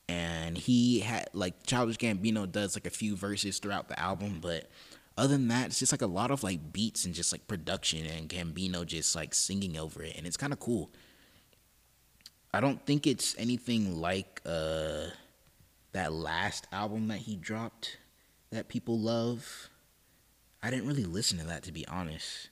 and 0.07 0.57
he 0.57 0.99
had 0.99 1.29
like 1.33 1.65
Childish 1.65 1.97
Gambino 1.97 2.49
does 2.49 2.75
like 2.75 2.85
a 2.85 2.91
few 2.91 3.15
verses 3.15 3.59
throughout 3.59 3.87
the 3.87 3.99
album, 3.99 4.39
but 4.41 4.69
other 5.17 5.29
than 5.29 5.47
that, 5.47 5.67
it's 5.67 5.79
just 5.79 5.93
like 5.93 6.01
a 6.01 6.07
lot 6.07 6.29
of 6.31 6.43
like 6.43 6.73
beats 6.73 7.05
and 7.05 7.15
just 7.15 7.31
like 7.31 7.47
production 7.47 8.05
and 8.05 8.29
Gambino 8.29 8.85
just 8.85 9.15
like 9.15 9.33
singing 9.33 9.77
over 9.77 10.03
it, 10.03 10.15
and 10.17 10.27
it's 10.27 10.37
kind 10.37 10.53
of 10.53 10.59
cool. 10.59 10.91
I 12.53 12.59
don't 12.61 12.85
think 12.85 13.07
it's 13.07 13.35
anything 13.37 13.99
like 13.99 14.41
uh 14.45 15.07
that 15.93 16.13
last 16.13 16.67
album 16.71 17.07
that 17.07 17.19
he 17.19 17.35
dropped 17.35 17.97
that 18.55 18.69
people 18.69 18.97
love. 18.97 19.69
I 20.63 20.69
didn't 20.69 20.87
really 20.87 21.03
listen 21.03 21.37
to 21.39 21.45
that 21.45 21.63
to 21.63 21.71
be 21.71 21.85
honest. 21.87 22.49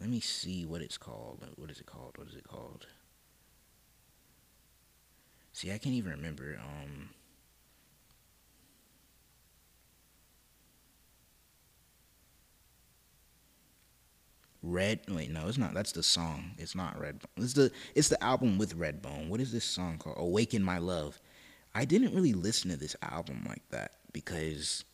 Let 0.00 0.08
me 0.08 0.20
see 0.20 0.64
what 0.64 0.80
it's 0.80 0.96
called. 0.96 1.44
What 1.56 1.70
is 1.70 1.80
it 1.80 1.86
called? 1.86 2.16
What 2.16 2.28
is 2.28 2.36
it 2.36 2.44
called? 2.44 2.86
See, 5.52 5.72
I 5.72 5.78
can't 5.78 5.96
even 5.96 6.12
remember. 6.12 6.56
Um, 6.62 7.08
Red. 14.62 15.00
Wait, 15.08 15.30
no, 15.30 15.48
it's 15.48 15.58
not. 15.58 15.74
That's 15.74 15.92
the 15.92 16.04
song. 16.04 16.52
It's 16.58 16.76
not 16.76 16.98
Red. 17.00 17.22
It's 17.36 17.54
the 17.54 17.72
it's 17.96 18.08
the 18.08 18.22
album 18.22 18.56
with 18.56 18.78
Redbone. 18.78 19.28
What 19.28 19.40
is 19.40 19.50
this 19.50 19.64
song 19.64 19.98
called? 19.98 20.16
Awaken 20.18 20.62
My 20.62 20.78
Love. 20.78 21.20
I 21.74 21.84
didn't 21.84 22.14
really 22.14 22.34
listen 22.34 22.70
to 22.70 22.76
this 22.76 22.94
album 23.02 23.44
like 23.48 23.68
that 23.70 23.92
because 24.12 24.84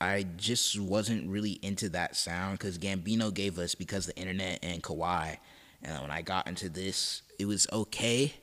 I 0.00 0.26
just 0.36 0.78
wasn't 0.78 1.28
really 1.28 1.58
into 1.62 1.88
that 1.90 2.16
sound 2.16 2.58
because 2.58 2.78
Gambino 2.78 3.32
gave 3.32 3.58
us 3.58 3.74
because 3.74 4.06
the 4.06 4.16
internet 4.16 4.60
and 4.62 4.82
Kauai. 4.82 5.36
And 5.82 6.02
when 6.02 6.10
I 6.10 6.22
got 6.22 6.46
into 6.46 6.68
this, 6.68 7.22
it 7.38 7.46
was 7.46 7.66
okay 7.72 8.34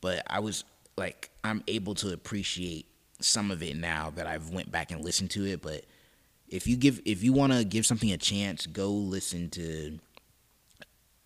but 0.00 0.22
I 0.26 0.40
was 0.40 0.64
like 0.96 1.30
I'm 1.44 1.62
able 1.66 1.94
to 1.96 2.12
appreciate 2.12 2.86
some 3.20 3.50
of 3.50 3.62
it 3.62 3.76
now 3.76 4.12
that 4.16 4.26
I've 4.26 4.50
went 4.50 4.70
back 4.70 4.90
and 4.90 5.04
listened 5.04 5.30
to 5.32 5.44
it. 5.44 5.62
But 5.62 5.84
if 6.48 6.66
you 6.66 6.76
give 6.76 7.00
if 7.04 7.22
you 7.22 7.32
want 7.32 7.52
to 7.52 7.64
give 7.64 7.86
something 7.86 8.10
a 8.12 8.16
chance, 8.16 8.66
go 8.66 8.90
listen 8.90 9.50
to 9.50 9.98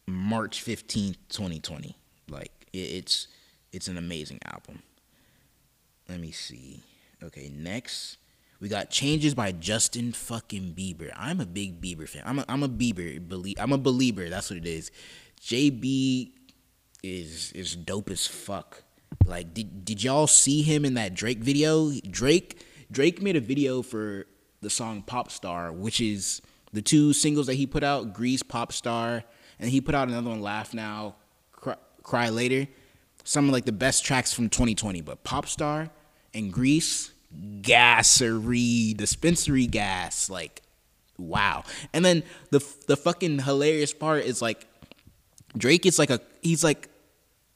March 0.06 0.62
fifteenth, 0.62 1.18
twenty 1.28 1.60
twenty. 1.60 1.96
Like 2.28 2.52
it's 2.72 3.28
it's 3.72 3.88
an 3.88 3.98
amazing 3.98 4.40
album. 4.44 4.82
Let 6.08 6.20
me 6.20 6.30
see. 6.30 6.82
Okay, 7.22 7.50
next 7.54 8.18
we 8.62 8.68
got 8.68 8.90
changes 8.90 9.34
by 9.34 9.50
Justin 9.50 10.12
fucking 10.12 10.74
Bieber. 10.78 11.10
I'm 11.16 11.40
a 11.40 11.46
big 11.46 11.80
Bieber 11.80 12.08
fan. 12.08 12.22
I'm 12.24 12.38
a 12.38 12.44
I'm 12.48 12.62
a 12.62 12.68
Bieber 12.68 13.28
believe. 13.28 13.56
I'm 13.58 13.72
a 13.72 13.78
believer. 13.78 14.28
That's 14.28 14.50
what 14.50 14.56
it 14.56 14.66
is. 14.66 14.92
JB 15.40 16.30
is 17.02 17.50
is 17.56 17.74
dope 17.74 18.08
as 18.08 18.28
fuck. 18.28 18.84
Like, 19.26 19.52
did 19.52 19.84
did 19.84 20.04
y'all 20.04 20.28
see 20.28 20.62
him 20.62 20.84
in 20.84 20.94
that 20.94 21.12
Drake 21.12 21.40
video? 21.40 21.90
Drake 22.08 22.64
Drake 22.92 23.20
made 23.20 23.34
a 23.34 23.40
video 23.40 23.82
for 23.82 24.26
the 24.60 24.70
song 24.70 25.02
Pop 25.02 25.32
Star, 25.32 25.72
which 25.72 26.00
is 26.00 26.40
the 26.72 26.82
two 26.82 27.12
singles 27.12 27.48
that 27.48 27.54
he 27.54 27.66
put 27.66 27.82
out, 27.82 28.14
Greece, 28.14 28.44
Pop 28.44 28.72
Star, 28.72 29.24
and 29.58 29.70
he 29.70 29.80
put 29.80 29.96
out 29.96 30.06
another 30.06 30.30
one, 30.30 30.40
Laugh 30.40 30.72
Now, 30.72 31.16
Cry, 31.50 31.74
Cry 32.04 32.28
Later. 32.28 32.68
Some 33.24 33.46
of 33.46 33.52
like 33.52 33.64
the 33.64 33.72
best 33.72 34.04
tracks 34.04 34.32
from 34.32 34.48
2020, 34.48 35.00
but 35.00 35.24
Pop 35.24 35.48
Star 35.48 35.90
and 36.32 36.52
Greece, 36.52 37.10
gassery, 37.60 38.96
dispensary 38.96 39.66
gas, 39.66 40.28
like 40.28 40.62
wow. 41.18 41.64
And 41.92 42.04
then 42.04 42.22
the 42.50 42.64
the 42.86 42.96
fucking 42.96 43.40
hilarious 43.40 43.92
part 43.92 44.24
is 44.24 44.42
like 44.42 44.66
Drake 45.56 45.86
is 45.86 45.98
like 45.98 46.10
a 46.10 46.20
he's 46.42 46.64
like 46.64 46.88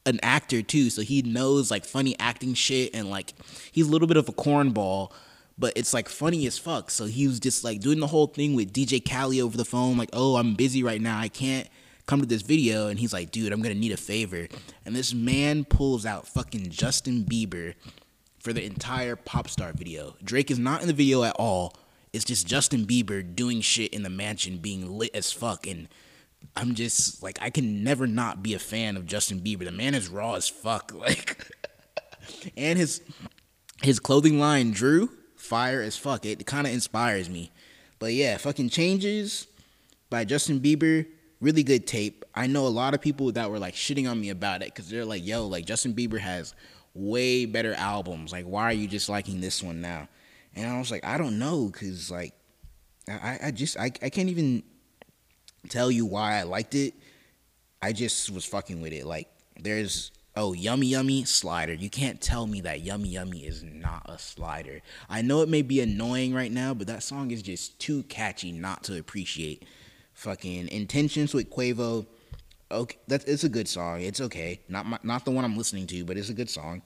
an 0.05 0.21
actor 0.23 0.62
too, 0.62 0.91
so 0.91 1.03
he 1.03 1.23
knows 1.23 1.71
like 1.71 1.85
funny 1.85 2.17
acting 2.19 2.55
shit 2.55 2.95
and 2.95 3.11
like 3.11 3.35
he's 3.73 3.89
a 3.89 3.91
little 3.91 4.09
bit 4.09 4.17
of 4.17 4.29
a 4.29 4.33
cornball, 4.33 5.11
but 5.59 5.73
it's 5.77 5.93
like 5.93 6.09
funny 6.09 6.47
as 6.47 6.59
fuck. 6.59 6.91
So 6.91 7.07
he 7.07 7.27
was 7.27 7.41
just 7.41 7.65
like 7.65 7.81
doing 7.81 8.01
the 8.01 8.07
whole 8.07 8.29
thing 8.29 8.55
with 8.55 8.73
DJ 8.73 9.05
Khaled 9.05 9.41
over 9.41 9.57
the 9.57 9.65
phone, 9.65 9.97
like, 9.97 10.11
oh, 10.12 10.37
I'm 10.37 10.55
busy 10.55 10.83
right 10.83 11.01
now, 11.01 11.19
I 11.19 11.29
can't 11.29 11.69
come 12.07 12.21
to 12.21 12.27
this 12.27 12.43
video, 12.43 12.87
and 12.87 13.01
he's 13.01 13.12
like, 13.12 13.33
dude, 13.33 13.53
I'm 13.53 13.61
gonna 13.61 13.75
need 13.75 13.93
a 13.93 13.97
favor, 13.97 14.47
and 14.85 14.95
this 14.95 15.12
man 15.12 15.65
pulls 15.65 16.07
out 16.07 16.29
fucking 16.29 16.71
Justin 16.71 17.25
Bieber 17.25 17.75
for 18.47 18.53
the 18.53 18.65
entire 18.65 19.17
pop 19.17 19.49
star 19.49 19.73
video. 19.73 20.15
Drake 20.23 20.53
is 20.53 20.59
not 20.61 20.81
in 20.81 20.87
the 20.87 20.93
video 20.93 21.25
at 21.25 21.35
all. 21.37 21.75
It's 22.13 22.25
just 22.25 22.47
Justin 22.47 22.87
Bieber 22.87 23.35
doing 23.35 23.61
shit 23.61 23.93
in 23.93 24.05
the 24.05 24.09
mansion, 24.09 24.59
being 24.59 24.89
lit 24.89 25.11
as 25.15 25.33
fuck, 25.33 25.67
and 25.67 25.89
I'm 26.55 26.77
just 26.77 27.25
like 27.25 27.41
I 27.43 27.51
can 27.51 27.83
never 27.83 28.07
not 28.07 28.45
be 28.45 28.55
a 28.55 28.61
fan 28.61 28.97
of 28.97 29.05
Justin 29.05 29.41
Bieber. 29.41 29.65
The 29.65 29.73
man 29.73 29.97
is 29.97 30.09
raw 30.09 30.35
as 30.35 30.49
fuck. 30.49 30.93
Like 31.01 31.45
and 32.57 32.79
his 32.79 33.03
his 33.83 33.99
clothing 33.99 34.39
line 34.39 34.71
Drew 34.71 35.11
fire 35.35 35.83
as 35.83 35.97
fuck. 35.97 36.25
It 36.25 36.47
kind 36.47 36.69
of 36.69 36.73
inspires 36.73 37.29
me. 37.29 37.51
But 37.99 38.13
yeah, 38.13 38.37
fucking 38.37 38.69
changes 38.69 39.49
by 40.09 40.25
Justin 40.25 40.61
Bieber. 40.61 41.05
Really 41.41 41.65
good 41.65 41.85
tape. 41.89 42.25
I 42.33 42.47
know 42.47 42.65
a 42.65 42.69
lot 42.69 42.95
of 42.95 43.01
people 43.01 43.33
that 43.33 43.51
were 43.51 43.59
like 43.59 43.75
shitting 43.75 44.09
on 44.09 44.21
me 44.21 44.31
about 44.31 44.63
it 44.63 44.73
because 44.73 44.89
they're 44.89 45.05
like, 45.05 45.27
yo, 45.27 45.49
like 45.49 45.67
Justin 45.67 45.95
Bieber 45.95 46.21
has 46.21 46.55
way 46.97 47.47
better 47.47 47.75
albums. 47.75 48.33
Like, 48.33 48.45
why 48.45 48.65
are 48.65 48.73
you 48.73 48.89
just 48.89 49.09
liking 49.09 49.41
this 49.41 49.63
one 49.63 49.81
now? 49.81 50.09
And 50.55 50.67
I 50.69 50.79
was 50.79 50.91
like, 50.91 51.05
I 51.05 51.19
don't 51.19 51.39
know, 51.39 51.71
cause 51.71 52.11
like 52.11 52.35
I, 53.09 53.39
I 53.45 53.51
just 53.51 53.79
I, 53.79 53.87
I 54.03 54.11
can't 54.11 54.31
even 54.31 54.63
tell 55.69 55.91
you 55.91 56.07
why 56.07 56.39
I 56.39 56.43
liked 56.43 56.75
it. 56.75 56.95
I 57.83 57.93
just 57.93 58.31
was 58.31 58.45
fucking 58.45 58.81
with 58.81 58.93
it. 58.93 59.07
Like 59.07 59.29
there's 59.61 60.11
oh 60.35 60.53
yummy 60.53 60.89
yummy 60.89 61.25
slider. 61.25 61.75
You 61.75 61.91
can't 61.91 62.21
tell 62.21 62.47
me 62.47 62.63
that 62.63 62.81
yummy 62.81 63.11
yummy 63.11 63.41
is 63.41 63.63
not 63.63 64.03
a 64.07 64.19
slider. 64.19 64.81
I 65.09 65.23
know 65.23 65.43
it 65.43 65.49
may 65.49 65.63
be 65.63 65.81
annoying 65.81 66.35
right 66.35 66.51
now, 66.51 66.75
but 66.75 66.87
that 66.89 67.03
song 67.03 67.31
is 67.31 67.43
just 67.43 67.79
too 67.79 68.03
catchy 68.05 68.53
not 68.53 68.83
to 68.85 68.99
appreciate. 68.99 69.65
Fucking 70.15 70.69
intentions 70.69 71.35
with 71.35 71.51
Quavo. 71.51 72.07
Okay, 72.70 72.98
that's 73.07 73.24
it's 73.26 73.44
a 73.44 73.48
good 73.48 73.68
song. 73.68 74.00
It's 74.02 74.20
okay. 74.20 74.61
Not 74.68 74.87
my, 74.87 74.98
not 75.02 75.24
the 75.24 75.31
one 75.31 75.44
I'm 75.44 75.57
listening 75.57 75.87
to, 75.88 76.05
but 76.05 76.16
it's 76.16 76.31
a 76.31 76.35
good 76.35 76.50
song. 76.50 76.83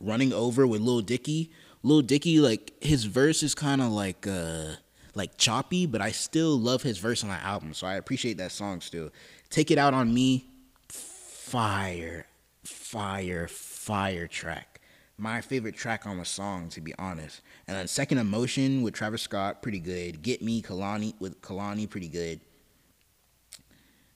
Running 0.00 0.32
over 0.32 0.66
with 0.66 0.80
Lil 0.80 1.00
Dicky. 1.00 1.52
Lil 1.82 2.02
Dicky, 2.02 2.40
like 2.40 2.72
his 2.82 3.04
verse 3.04 3.42
is 3.42 3.54
kind 3.54 3.80
of 3.80 3.92
like 3.92 4.26
uh 4.26 4.74
like 5.14 5.36
choppy, 5.38 5.86
but 5.86 6.00
I 6.00 6.10
still 6.10 6.58
love 6.58 6.82
his 6.82 6.98
verse 6.98 7.22
on 7.22 7.30
that 7.30 7.44
album. 7.44 7.72
So 7.72 7.86
I 7.86 7.94
appreciate 7.94 8.38
that 8.38 8.50
song 8.52 8.80
still. 8.80 9.10
Take 9.48 9.70
It 9.70 9.78
Out 9.78 9.94
on 9.94 10.12
Me, 10.12 10.44
fire, 10.88 12.26
fire, 12.64 13.46
fire 13.46 14.26
track. 14.26 14.80
My 15.16 15.40
favorite 15.40 15.76
track 15.76 16.06
on 16.06 16.18
the 16.18 16.24
song, 16.24 16.68
to 16.70 16.80
be 16.80 16.92
honest. 16.98 17.40
And 17.68 17.76
then 17.76 17.86
Second 17.86 18.18
Emotion 18.18 18.82
with 18.82 18.94
Travis 18.94 19.22
Scott, 19.22 19.62
pretty 19.62 19.78
good. 19.78 20.22
Get 20.22 20.42
Me, 20.42 20.60
Kehlani 20.60 21.14
with 21.20 21.40
Kehlani, 21.40 21.88
pretty 21.88 22.08
good. 22.08 22.40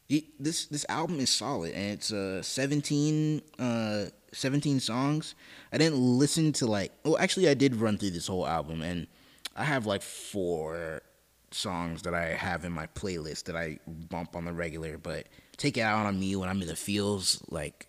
This 0.08 0.66
this 0.66 0.86
album 0.88 1.20
is 1.20 1.28
solid, 1.30 1.72
and 1.74 1.92
it's 1.92 2.12
uh 2.12 2.42
17 2.42 3.42
uh 3.58 4.06
17 4.32 4.80
songs. 4.80 5.34
I 5.72 5.78
didn't 5.78 5.98
listen 5.98 6.52
to 6.54 6.66
like 6.66 6.92
well 7.04 7.18
actually 7.18 7.48
I 7.48 7.54
did 7.54 7.76
run 7.76 7.98
through 7.98 8.10
this 8.10 8.26
whole 8.26 8.46
album 8.46 8.82
and 8.82 9.06
I 9.54 9.64
have 9.64 9.86
like 9.86 10.02
four 10.02 11.02
songs 11.50 12.02
that 12.02 12.14
I 12.14 12.26
have 12.26 12.64
in 12.64 12.72
my 12.72 12.86
playlist 12.88 13.44
that 13.44 13.56
I 13.56 13.78
bump 13.86 14.36
on 14.36 14.44
the 14.44 14.52
regular, 14.52 14.98
but 14.98 15.26
Take 15.56 15.76
It 15.76 15.80
Out 15.80 16.06
on 16.06 16.20
Me 16.20 16.36
when 16.36 16.48
I'm 16.48 16.62
in 16.62 16.68
the 16.68 16.76
feels, 16.76 17.42
like 17.50 17.86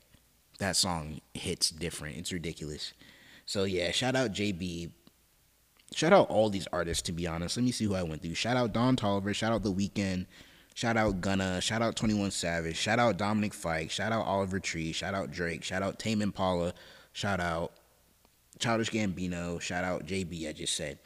that 0.59 0.75
song 0.75 1.21
hits 1.33 1.69
different. 1.69 2.17
It's 2.17 2.33
ridiculous. 2.33 2.93
So 3.45 3.63
yeah, 3.63 3.91
shout 3.91 4.15
out 4.15 4.31
JB. 4.31 4.91
Shout 5.93 6.13
out 6.13 6.29
all 6.29 6.49
these 6.49 6.67
artists 6.71 7.03
to 7.03 7.11
be 7.11 7.27
honest. 7.27 7.57
Let 7.57 7.65
me 7.65 7.71
see 7.71 7.85
who 7.85 7.95
I 7.95 8.03
went 8.03 8.21
through. 8.21 8.35
Shout 8.35 8.57
out 8.57 8.73
Don 8.73 8.95
Toliver, 8.95 9.33
shout 9.33 9.53
out 9.53 9.63
The 9.63 9.73
Weeknd, 9.73 10.25
Shout 10.79 10.95
out 10.95 11.19
Gunna. 11.19 11.59
Shout 11.59 11.81
out 11.81 11.97
21 11.97 12.31
Savage. 12.31 12.77
Shout 12.77 12.99
out 12.99 13.17
Dominic 13.17 13.53
Fike. 13.53 13.91
Shout 13.91 14.13
out 14.13 14.25
Oliver 14.25 14.61
Tree. 14.61 14.93
Shout 14.93 15.13
out 15.13 15.29
Drake. 15.29 15.61
Shout 15.61 15.83
out 15.83 15.99
Tame 15.99 16.21
Impala. 16.21 16.73
Shout 17.11 17.41
out 17.41 17.73
Childish 18.59 18.89
Gambino. 18.89 19.59
Shout 19.59 19.83
out 19.83 20.05
JB. 20.05 20.47
I 20.47 20.53
just 20.53 20.77
said. 20.77 20.99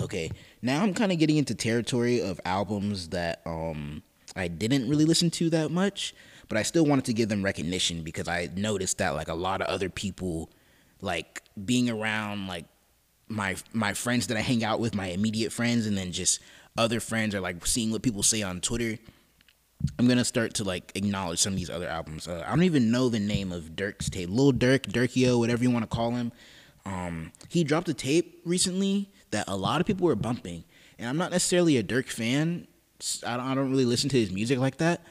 Okay, 0.00 0.32
now 0.62 0.82
I'm 0.82 0.94
kind 0.94 1.12
of 1.12 1.18
getting 1.20 1.36
into 1.36 1.54
territory 1.54 2.20
of 2.20 2.40
albums 2.44 3.10
that 3.10 3.40
um 3.46 4.02
I 4.34 4.48
didn't 4.48 4.88
really 4.88 5.04
listen 5.04 5.30
to 5.30 5.48
that 5.50 5.70
much, 5.70 6.12
but 6.48 6.58
I 6.58 6.64
still 6.64 6.84
wanted 6.84 7.04
to 7.04 7.12
give 7.12 7.28
them 7.28 7.44
recognition 7.44 8.02
because 8.02 8.26
I 8.26 8.48
noticed 8.56 8.98
that 8.98 9.10
like 9.10 9.28
a 9.28 9.34
lot 9.34 9.60
of 9.60 9.68
other 9.68 9.90
people 9.90 10.50
like 11.00 11.40
being 11.64 11.88
around 11.88 12.48
like 12.48 12.64
my 13.28 13.54
my 13.72 13.94
friends 13.94 14.26
that 14.26 14.36
I 14.36 14.40
hang 14.40 14.64
out 14.64 14.80
with, 14.80 14.92
my 14.92 15.06
immediate 15.06 15.52
friends, 15.52 15.86
and 15.86 15.96
then 15.96 16.10
just 16.10 16.40
other 16.76 17.00
friends 17.00 17.34
are 17.34 17.40
like 17.40 17.66
seeing 17.66 17.90
what 17.90 18.02
people 18.02 18.22
say 18.22 18.42
on 18.42 18.60
Twitter. 18.60 18.98
I'm 19.98 20.06
gonna 20.06 20.24
start 20.24 20.54
to 20.54 20.64
like 20.64 20.92
acknowledge 20.94 21.40
some 21.40 21.52
of 21.52 21.58
these 21.58 21.70
other 21.70 21.88
albums. 21.88 22.28
Uh, 22.28 22.44
I 22.46 22.50
don't 22.50 22.64
even 22.64 22.90
know 22.90 23.08
the 23.08 23.20
name 23.20 23.52
of 23.52 23.74
Durk's 23.76 24.08
tape, 24.08 24.30
Lil 24.30 24.52
Durk, 24.52 24.86
Durkio, 24.92 25.38
whatever 25.38 25.62
you 25.62 25.70
want 25.70 25.88
to 25.88 25.94
call 25.94 26.12
him. 26.12 26.32
Um, 26.84 27.32
he 27.48 27.64
dropped 27.64 27.88
a 27.88 27.94
tape 27.94 28.40
recently 28.44 29.10
that 29.30 29.48
a 29.48 29.56
lot 29.56 29.80
of 29.80 29.86
people 29.86 30.06
were 30.06 30.16
bumping, 30.16 30.64
and 30.98 31.08
I'm 31.08 31.16
not 31.16 31.30
necessarily 31.30 31.76
a 31.76 31.82
Durk 31.82 32.08
fan. 32.08 32.66
I 33.26 33.36
don't, 33.36 33.46
I 33.46 33.54
don't 33.54 33.70
really 33.70 33.84
listen 33.84 34.08
to 34.10 34.18
his 34.18 34.30
music 34.30 34.58
like 34.58 34.76
that, 34.78 35.02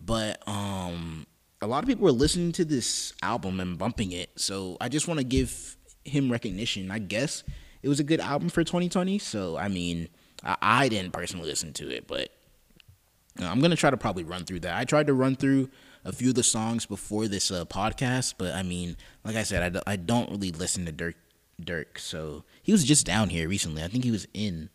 but 0.00 0.42
um, 0.48 1.26
a 1.60 1.66
lot 1.66 1.82
of 1.82 1.88
people 1.88 2.04
were 2.04 2.12
listening 2.12 2.52
to 2.52 2.64
this 2.64 3.12
album 3.22 3.60
and 3.60 3.78
bumping 3.78 4.12
it. 4.12 4.30
So 4.36 4.76
I 4.80 4.88
just 4.88 5.08
want 5.08 5.18
to 5.18 5.24
give 5.24 5.76
him 6.04 6.30
recognition. 6.30 6.90
I 6.90 6.98
guess 6.98 7.42
it 7.82 7.88
was 7.88 8.00
a 8.00 8.04
good 8.04 8.20
album 8.20 8.48
for 8.48 8.64
2020. 8.64 9.18
So 9.18 9.56
I 9.56 9.68
mean, 9.68 10.08
I, 10.44 10.88
didn't 10.88 11.12
personally 11.12 11.48
listen 11.48 11.72
to 11.74 11.90
it, 11.90 12.06
but 12.06 12.28
I'm 13.38 13.60
gonna 13.60 13.76
try 13.76 13.90
to 13.90 13.96
probably 13.96 14.24
run 14.24 14.44
through 14.44 14.60
that. 14.60 14.76
I 14.76 14.84
tried 14.84 15.06
to 15.06 15.14
run 15.14 15.36
through 15.36 15.70
a 16.04 16.12
few 16.12 16.28
of 16.30 16.34
the 16.34 16.42
songs 16.42 16.86
before 16.86 17.28
this 17.28 17.50
uh, 17.50 17.64
podcast, 17.64 18.34
but 18.36 18.54
I 18.54 18.62
mean, 18.62 18.96
like 19.24 19.36
I 19.36 19.42
said, 19.42 19.62
I, 19.62 19.68
d- 19.70 19.82
I 19.86 19.96
don't 19.96 20.30
really 20.30 20.50
listen 20.50 20.84
to 20.86 20.92
Durk. 20.92 21.14
Durk, 21.62 21.98
so 21.98 22.44
he 22.62 22.72
was 22.72 22.84
just 22.84 23.06
down 23.06 23.28
here 23.28 23.48
recently. 23.48 23.82
I 23.82 23.88
think 23.88 24.04
he 24.04 24.10
was 24.10 24.26
in 24.34 24.70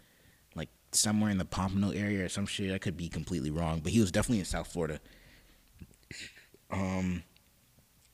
like 0.55 0.69
somewhere 0.91 1.29
in 1.29 1.37
the 1.37 1.45
Pompano 1.45 1.91
area 1.91 2.25
or 2.25 2.29
some 2.29 2.45
shit. 2.45 2.73
I 2.73 2.77
could 2.77 2.95
be 2.97 3.09
completely 3.09 3.51
wrong, 3.51 3.81
but 3.81 3.91
he 3.91 3.99
was 3.99 4.11
definitely 4.11 4.39
in 4.39 4.45
South 4.45 4.67
Florida. 4.67 4.99
Um, 6.71 7.23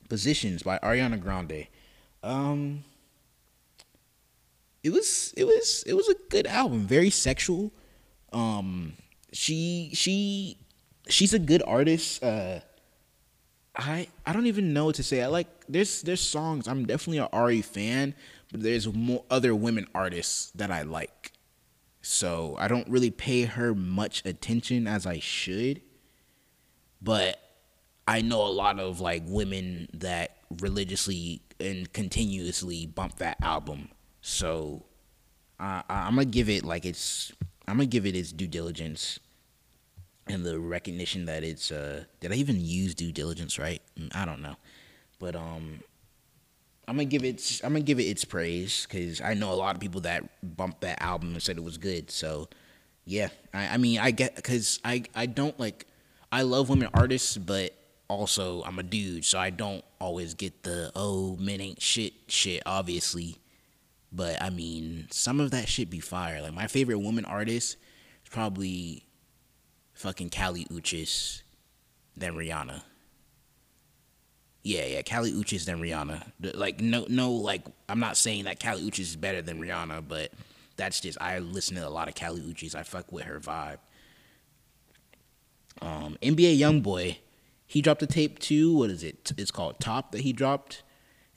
Positions 0.08 0.62
by 0.62 0.78
Ariana 0.78 1.20
Grande. 1.20 1.68
Um, 2.22 2.84
it 4.86 4.92
was 4.92 5.34
it 5.36 5.44
was 5.44 5.82
it 5.84 5.94
was 5.94 6.08
a 6.08 6.14
good 6.30 6.46
album, 6.46 6.86
very 6.86 7.10
sexual. 7.10 7.72
Um, 8.32 8.92
she 9.32 9.90
she 9.94 10.58
she's 11.08 11.34
a 11.34 11.40
good 11.40 11.60
artist. 11.66 12.22
Uh, 12.22 12.60
I 13.74 14.06
I 14.24 14.32
don't 14.32 14.46
even 14.46 14.72
know 14.72 14.84
what 14.84 14.94
to 14.94 15.02
say. 15.02 15.22
I 15.22 15.26
like 15.26 15.48
there's 15.68 16.02
there's 16.02 16.20
songs. 16.20 16.68
I'm 16.68 16.86
definitely 16.86 17.18
an 17.18 17.28
Ari 17.32 17.62
fan, 17.62 18.14
but 18.52 18.62
there's 18.62 18.86
more 18.92 19.24
other 19.28 19.56
women 19.56 19.88
artists 19.92 20.52
that 20.54 20.70
I 20.70 20.82
like. 20.82 21.32
So 22.00 22.54
I 22.56 22.68
don't 22.68 22.88
really 22.88 23.10
pay 23.10 23.42
her 23.42 23.74
much 23.74 24.24
attention 24.24 24.86
as 24.86 25.04
I 25.04 25.18
should. 25.18 25.82
But 27.02 27.40
I 28.06 28.20
know 28.22 28.46
a 28.46 28.54
lot 28.54 28.78
of 28.78 29.00
like 29.00 29.24
women 29.26 29.88
that 29.94 30.36
religiously 30.60 31.42
and 31.58 31.92
continuously 31.92 32.86
bump 32.86 33.16
that 33.16 33.38
album. 33.42 33.88
So 34.26 34.82
uh, 35.60 35.82
I'm 35.88 36.16
gonna 36.16 36.24
give 36.24 36.48
it 36.48 36.64
like 36.64 36.84
it's 36.84 37.32
I'm 37.68 37.76
gonna 37.76 37.86
give 37.86 38.06
it 38.06 38.16
its 38.16 38.32
due 38.32 38.48
diligence 38.48 39.20
and 40.26 40.44
the 40.44 40.58
recognition 40.58 41.26
that 41.26 41.44
it's 41.44 41.70
uh 41.70 42.02
did 42.18 42.32
I 42.32 42.34
even 42.34 42.60
use 42.60 42.96
due 42.96 43.12
diligence 43.12 43.56
right? 43.56 43.80
Mm, 43.96 44.14
I 44.16 44.24
don't 44.24 44.42
know. 44.42 44.56
But 45.20 45.36
um 45.36 45.78
I'm 46.88 46.96
gonna 46.96 47.04
give 47.04 47.22
it 47.22 47.60
I'm 47.62 47.72
gonna 47.72 47.84
give 47.84 48.00
it 48.00 48.02
its 48.02 48.24
praise 48.24 48.84
because 48.90 49.20
I 49.20 49.34
know 49.34 49.52
a 49.52 49.54
lot 49.54 49.76
of 49.76 49.80
people 49.80 50.00
that 50.00 50.24
bumped 50.56 50.80
that 50.80 51.00
album 51.00 51.34
and 51.34 51.40
said 51.42 51.56
it 51.56 51.62
was 51.62 51.78
good. 51.78 52.10
So 52.10 52.48
yeah, 53.04 53.28
I, 53.54 53.74
I 53.74 53.76
mean 53.76 54.00
I 54.00 54.10
get 54.10 54.34
because 54.34 54.80
I 54.84 55.04
I 55.14 55.26
don't 55.26 55.58
like 55.60 55.86
I 56.32 56.42
love 56.42 56.68
women 56.68 56.88
artists, 56.94 57.36
but 57.36 57.74
also 58.08 58.64
I'm 58.64 58.80
a 58.80 58.82
dude, 58.82 59.24
so 59.24 59.38
I 59.38 59.50
don't 59.50 59.84
always 60.00 60.34
get 60.34 60.64
the 60.64 60.90
oh 60.96 61.36
men 61.36 61.60
ain't 61.60 61.80
shit 61.80 62.12
shit. 62.26 62.64
Obviously, 62.66 63.38
but 64.16 64.40
I 64.42 64.50
mean 64.50 65.06
some 65.10 65.38
of 65.38 65.50
that 65.50 65.68
shit 65.68 65.90
be 65.90 66.00
fire. 66.00 66.40
Like 66.40 66.54
my 66.54 66.66
favorite 66.66 66.98
woman 66.98 67.24
artist 67.24 67.76
is 68.24 68.30
probably 68.30 69.06
fucking 69.92 70.30
Kali 70.30 70.64
Uchis, 70.66 71.42
then 72.16 72.34
Rihanna. 72.34 72.82
Yeah, 74.62 74.86
yeah, 74.86 75.02
Kali 75.02 75.32
Uchis 75.32 75.64
then 75.66 75.80
Rihanna. 75.80 76.32
Like 76.54 76.80
no, 76.80 77.06
no, 77.08 77.32
like 77.32 77.62
I'm 77.88 78.00
not 78.00 78.16
saying 78.16 78.44
that 78.44 78.58
Kali 78.58 78.82
Uchis 78.82 79.00
is 79.00 79.16
better 79.16 79.42
than 79.42 79.60
Rihanna, 79.60 80.08
but 80.08 80.32
that's 80.76 81.00
just 81.00 81.20
I 81.20 81.38
listen 81.38 81.76
to 81.76 81.86
a 81.86 81.90
lot 81.90 82.08
of 82.08 82.14
Kali 82.14 82.40
Uchis. 82.40 82.74
I 82.74 82.82
fuck 82.82 83.12
with 83.12 83.24
her 83.24 83.38
vibe. 83.38 83.78
Um, 85.82 86.16
NBA 86.22 86.58
YoungBoy, 86.58 87.18
he 87.66 87.82
dropped 87.82 88.02
a 88.02 88.06
tape 88.06 88.38
too. 88.38 88.74
What 88.76 88.90
is 88.90 89.02
it? 89.02 89.32
It's 89.36 89.50
called 89.50 89.78
Top 89.78 90.12
that 90.12 90.22
he 90.22 90.32
dropped, 90.32 90.82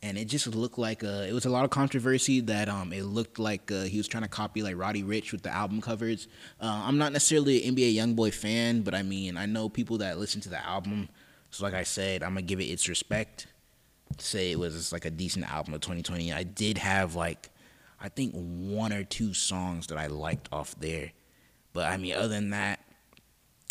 and 0.01 0.17
it 0.17 0.25
just 0.25 0.47
looked 0.47 0.77
like 0.77 1.03
uh, 1.03 1.25
it 1.27 1.33
was 1.33 1.45
a 1.45 1.49
lot 1.49 1.65
of 1.65 1.71
controversy 1.71 2.39
that 2.41 2.69
um, 2.69 2.93
it 2.93 3.03
looked 3.03 3.39
like 3.39 3.71
uh, 3.71 3.83
he 3.83 3.97
was 3.97 4.07
trying 4.07 4.23
to 4.23 4.29
copy 4.29 4.63
like 4.63 4.77
Roddy 4.77 5.03
Ricch 5.03 5.31
with 5.31 5.43
the 5.43 5.53
album 5.53 5.81
covers. 5.81 6.27
Uh, 6.61 6.83
I'm 6.85 6.97
not 6.97 7.11
necessarily 7.11 7.65
an 7.65 7.75
NBA 7.75 7.95
YoungBoy 7.95 8.33
fan, 8.33 8.81
but 8.81 8.95
I 8.95 9.03
mean 9.03 9.37
I 9.37 9.45
know 9.45 9.69
people 9.69 9.97
that 9.99 10.17
listen 10.17 10.41
to 10.41 10.49
the 10.49 10.65
album 10.65 11.09
so 11.51 11.63
like 11.63 11.73
I 11.73 11.83
said, 11.83 12.23
I'm 12.23 12.31
gonna 12.31 12.43
give 12.43 12.59
it 12.59 12.65
its 12.65 12.87
respect. 12.87 13.47
Say 14.17 14.51
it 14.51 14.59
was 14.59 14.91
like 14.91 15.05
a 15.05 15.11
decent 15.11 15.51
album 15.51 15.73
of 15.73 15.81
2020. 15.81 16.33
I 16.33 16.43
did 16.43 16.77
have 16.77 17.15
like 17.15 17.49
I 17.99 18.09
think 18.09 18.33
one 18.33 18.93
or 18.93 19.03
two 19.03 19.33
songs 19.33 19.87
that 19.87 19.97
I 19.97 20.07
liked 20.07 20.49
off 20.51 20.75
there. 20.79 21.11
But 21.73 21.87
I 21.87 21.97
mean 21.97 22.13
other 22.13 22.27
than 22.27 22.51
that, 22.51 22.79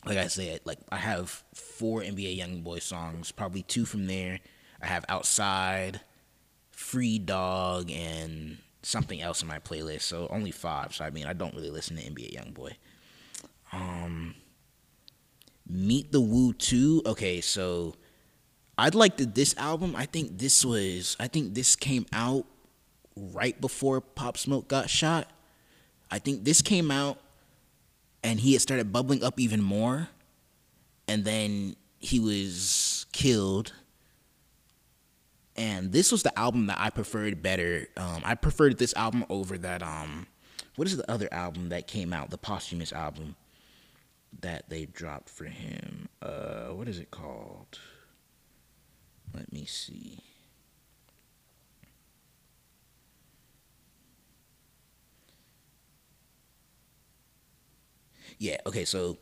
like 0.05 0.19
I 0.19 0.27
said, 0.27 0.61
like 0.64 0.79
I 0.91 0.97
have 0.97 1.43
four 1.55 2.01
NBA 2.01 2.37
Young 2.37 2.62
Boy 2.62 2.79
songs, 2.79 3.33
probably 3.33 3.62
two 3.62 3.85
from 3.85 4.07
there. 4.07 4.41
I 4.81 4.87
have 4.87 5.05
Outside, 5.09 6.01
Free 6.79 7.19
Dog, 7.19 7.91
and 7.91 8.59
something 8.83 9.21
else 9.21 9.43
in 9.43 9.49
my 9.49 9.59
playlist. 9.59 10.03
So 10.03 10.29
only 10.31 10.53
five. 10.53 10.95
So 10.95 11.05
I 11.05 11.11
mean 11.11 11.27
I 11.27 11.33
don't 11.33 11.55
really 11.55 11.71
listen 11.71 11.97
to 11.97 12.03
NBA 12.03 12.33
Young 12.33 12.53
Boy. 12.53 12.77
Um 13.73 14.37
Meet 15.69 16.12
the 16.12 16.21
Woo 16.21 16.53
2. 16.55 17.03
Okay, 17.05 17.41
so 17.41 17.97
I'd 18.79 18.95
like 18.95 19.17
the, 19.17 19.27
this 19.27 19.57
album. 19.59 19.97
I 19.97 20.07
think 20.07 20.38
this 20.38 20.64
was 20.64 21.17
I 21.19 21.27
think 21.27 21.55
this 21.55 21.75
came 21.75 22.07
out 22.12 22.47
right 23.17 23.61
before 23.61 24.01
Pop 24.01 24.38
Smoke 24.38 24.69
got 24.69 24.88
shot. 24.88 25.29
I 26.12 26.21
think 26.21 26.45
this 26.45 26.62
came 26.62 26.93
out 26.93 27.19
and 28.23 28.38
he 28.38 28.53
had 28.53 28.62
started 28.62 28.93
bubbling 28.93 29.25
up 29.25 29.41
even 29.41 29.61
more. 29.61 30.09
And 31.09 31.25
then 31.25 31.75
he 31.99 32.21
was 32.21 33.05
killed. 33.12 33.73
And 35.59 35.92
this 35.92 36.11
was 36.12 36.23
the 36.23 36.37
album 36.38 36.66
that 36.68 36.79
I 36.81 36.90
preferred 36.90 37.42
better. 37.42 37.88
Um, 37.97 38.23
I 38.25 38.35
preferred 38.35 38.79
this 38.79 38.94
album 38.94 39.25
over 39.29 39.59
that 39.59 39.83
um 39.83 40.27
what 40.77 40.87
is 40.87 40.97
the 40.97 41.11
other 41.11 41.29
album 41.33 41.71
that 41.71 41.88
came 41.88 42.12
out, 42.12 42.31
the 42.31 42.38
posthumous 42.38 42.92
album? 42.92 43.35
that 44.40 44.68
they 44.68 44.87
dropped 44.87 45.29
for 45.29 45.44
him. 45.44 46.09
Uh, 46.23 46.68
what 46.68 46.88
is 46.88 46.99
it 46.99 47.11
called? 47.11 47.79
Let 49.35 49.53
me 49.53 49.64
see. 49.64 50.21
Yeah, 58.38 58.59
okay, 58.66 58.85
so 58.85 59.18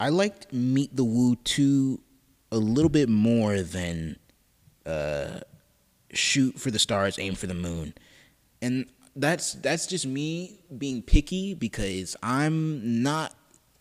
I 0.00 0.08
liked 0.08 0.52
Meet 0.52 0.96
the 0.96 1.04
Woo 1.04 1.36
2 1.36 2.00
a 2.50 2.56
little 2.56 2.88
bit 2.88 3.08
more 3.08 3.62
than 3.62 4.18
uh, 4.84 5.40
Shoot 6.12 6.58
for 6.58 6.70
the 6.70 6.78
Stars, 6.78 7.18
Aim 7.18 7.34
for 7.34 7.46
the 7.46 7.54
Moon. 7.54 7.94
And 8.62 8.86
that's 9.16 9.54
that's 9.54 9.86
just 9.86 10.06
me 10.06 10.60
being 10.76 11.02
picky 11.02 11.54
because 11.54 12.16
I'm 12.22 13.02
not 13.02 13.34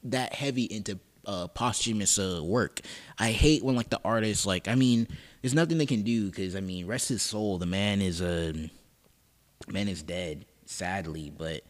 that 0.03 0.33
heavy 0.33 0.63
into 0.63 0.99
uh, 1.25 1.47
posthumous 1.47 2.17
uh, 2.17 2.41
work. 2.43 2.81
I 3.17 3.31
hate 3.31 3.63
when 3.63 3.75
like 3.75 3.89
the 3.89 4.01
artist 4.03 4.45
like 4.45 4.67
I 4.67 4.75
mean, 4.75 5.07
there's 5.41 5.53
nothing 5.53 5.77
they 5.77 5.85
can 5.85 6.03
do 6.03 6.27
because 6.27 6.55
I 6.55 6.61
mean, 6.61 6.87
rest 6.87 7.09
his 7.09 7.21
soul. 7.21 7.57
The 7.57 7.65
man 7.65 8.01
is 8.01 8.21
a 8.21 8.49
uh, 8.49 9.71
man 9.71 9.87
is 9.87 10.01
dead, 10.01 10.45
sadly. 10.65 11.31
But 11.35 11.63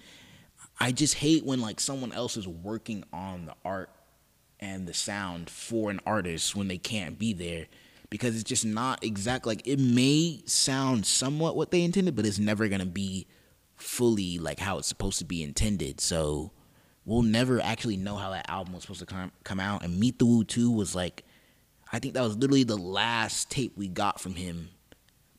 I 0.80 0.92
just 0.92 1.16
hate 1.16 1.46
when 1.46 1.62
like 1.62 1.80
someone 1.80 2.14
else 2.14 2.38
is 2.38 2.48
working 2.48 3.04
on 3.12 3.46
the 3.46 3.56
art 3.66 3.90
and 4.60 4.88
the 4.88 4.94
sound 4.94 5.50
for 5.50 5.90
an 5.90 6.00
artist 6.06 6.56
when 6.56 6.68
they 6.68 6.78
can't 6.78 7.18
be 7.18 7.34
there 7.34 7.68
because 8.10 8.36
it's 8.36 8.44
just 8.44 8.66
not 8.66 9.04
exact. 9.04 9.46
Like 9.46 9.66
it 9.66 9.80
may 9.80 10.42
sound 10.46 11.06
somewhat 11.06 11.56
what 11.56 11.72
they 11.72 11.84
intended, 11.84 12.16
but 12.16 12.26
it's 12.26 12.40
never 12.40 12.68
gonna 12.68 12.86
be 12.86 13.28
fully 13.76 14.40
like 14.40 14.60
how 14.60 14.78
it's 14.78 14.88
supposed 14.88 15.20
to 15.20 15.26
be 15.26 15.44
intended. 15.44 16.02
So 16.02 16.52
we'll 17.06 17.22
never 17.22 17.62
actually 17.62 17.98
know 17.98 18.16
how 18.16 18.32
that 18.32 18.50
album 18.50 18.74
was 18.74 18.84
supposed 18.84 19.00
to 19.02 19.06
come 19.06 19.32
come 19.44 19.60
out. 19.60 19.84
And 19.84 20.00
Meet 20.00 20.20
the 20.20 20.26
Woo 20.26 20.44
2 20.44 20.72
was 20.72 20.96
like 20.96 21.24
I 21.92 22.00
think 22.00 22.14
that 22.14 22.24
was 22.24 22.38
literally 22.38 22.64
the 22.64 22.78
last 22.78 23.50
tape 23.50 23.74
we 23.76 23.88
got 23.88 24.22
from 24.22 24.36
him 24.36 24.70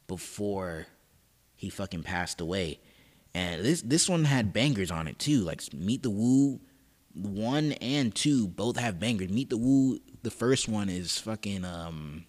before 0.09 0.87
he 1.55 1.71
fucking 1.71 2.03
passed 2.03 2.41
away. 2.41 2.81
And 3.35 3.65
this 3.65 3.83
this 3.83 4.09
one 4.09 4.25
had 4.25 4.53
bangers 4.53 4.91
on 4.91 5.07
it 5.07 5.19
too. 5.19 5.41
Like 5.41 5.63
Meet 5.73 6.03
the 6.03 6.11
Woo 6.11 6.61
one 7.15 7.73
and 7.73 8.15
two 8.15 8.49
both 8.49 8.77
have 8.77 8.99
bangers. 8.99 9.31
Meet 9.31 9.51
the 9.51 9.57
Woo, 9.57 9.99
the 10.23 10.31
first 10.31 10.69
one 10.69 10.89
is 10.89 11.19
fucking 11.19 11.65
um 11.65 12.27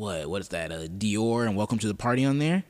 what 0.00 0.30
what 0.30 0.40
is 0.40 0.48
that? 0.48 0.72
Uh, 0.72 0.86
Dior 0.86 1.46
and 1.46 1.54
Welcome 1.54 1.78
to 1.78 1.86
the 1.86 1.94
Party 1.94 2.24
on 2.24 2.38
there. 2.38 2.64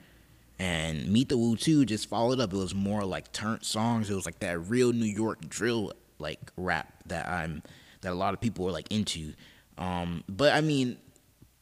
And 0.59 1.09
Meet 1.09 1.31
the 1.31 1.39
Woo 1.39 1.57
2 1.57 1.87
just 1.87 2.09
followed 2.09 2.41
up. 2.41 2.53
It 2.53 2.57
was 2.57 2.75
more 2.75 3.05
like 3.05 3.33
turnt 3.33 3.65
songs. 3.65 4.11
It 4.11 4.15
was 4.15 4.27
like 4.27 4.41
that 4.41 4.59
real 4.59 4.93
New 4.93 5.07
York 5.07 5.49
drill 5.49 5.93
like 6.19 6.41
rap 6.57 6.93
that 7.07 7.29
I'm 7.29 7.63
that 8.01 8.13
a 8.13 8.15
lot 8.15 8.35
of 8.35 8.41
people 8.41 8.65
were 8.65 8.73
like 8.73 8.91
into. 8.91 9.33
Um, 9.79 10.25
but 10.29 10.53
I 10.53 10.61
mean, 10.61 10.99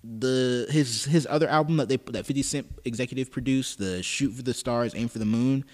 the 0.02 0.66
his 0.70 1.04
his 1.04 1.26
other 1.30 1.48
album 1.48 1.76
that 1.76 1.90
they 1.90 1.98
that 1.98 2.24
50 2.24 2.42
Cent 2.42 2.66
executive 2.86 3.30
produced, 3.30 3.78
the 3.78 4.02
Shoot 4.02 4.30
for 4.32 4.42
the 4.42 4.54
Stars, 4.54 4.94
Aim 4.96 5.08
for 5.08 5.18
the 5.18 5.26
Moon, 5.26 5.66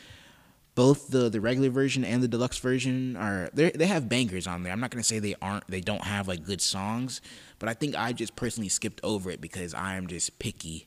both 0.75 1.09
the 1.09 1.29
the 1.29 1.41
regular 1.41 1.71
version 1.71 2.05
and 2.05 2.23
the 2.23 2.29
deluxe 2.29 2.59
version 2.59 3.17
are 3.17 3.49
they 3.53 3.71
they 3.71 3.87
have 3.87 4.09
bangers 4.09 4.47
on 4.47 4.63
there. 4.63 4.73
I'm 4.73 4.81
not 4.81 4.91
gonna 4.91 5.05
say 5.05 5.19
they 5.19 5.37
aren't 5.41 5.67
they 5.69 5.81
don't 5.81 6.05
have 6.05 6.27
like 6.27 6.45
good 6.45 6.61
songs, 6.61 7.21
but 7.59 7.69
I 7.69 7.75
think 7.75 7.97
I 7.97 8.13
just 8.13 8.35
personally 8.37 8.69
skipped 8.69 9.01
over 9.05 9.31
it 9.31 9.41
because 9.41 9.75
I 9.75 9.95
am 9.95 10.07
just 10.07 10.39
picky. 10.39 10.87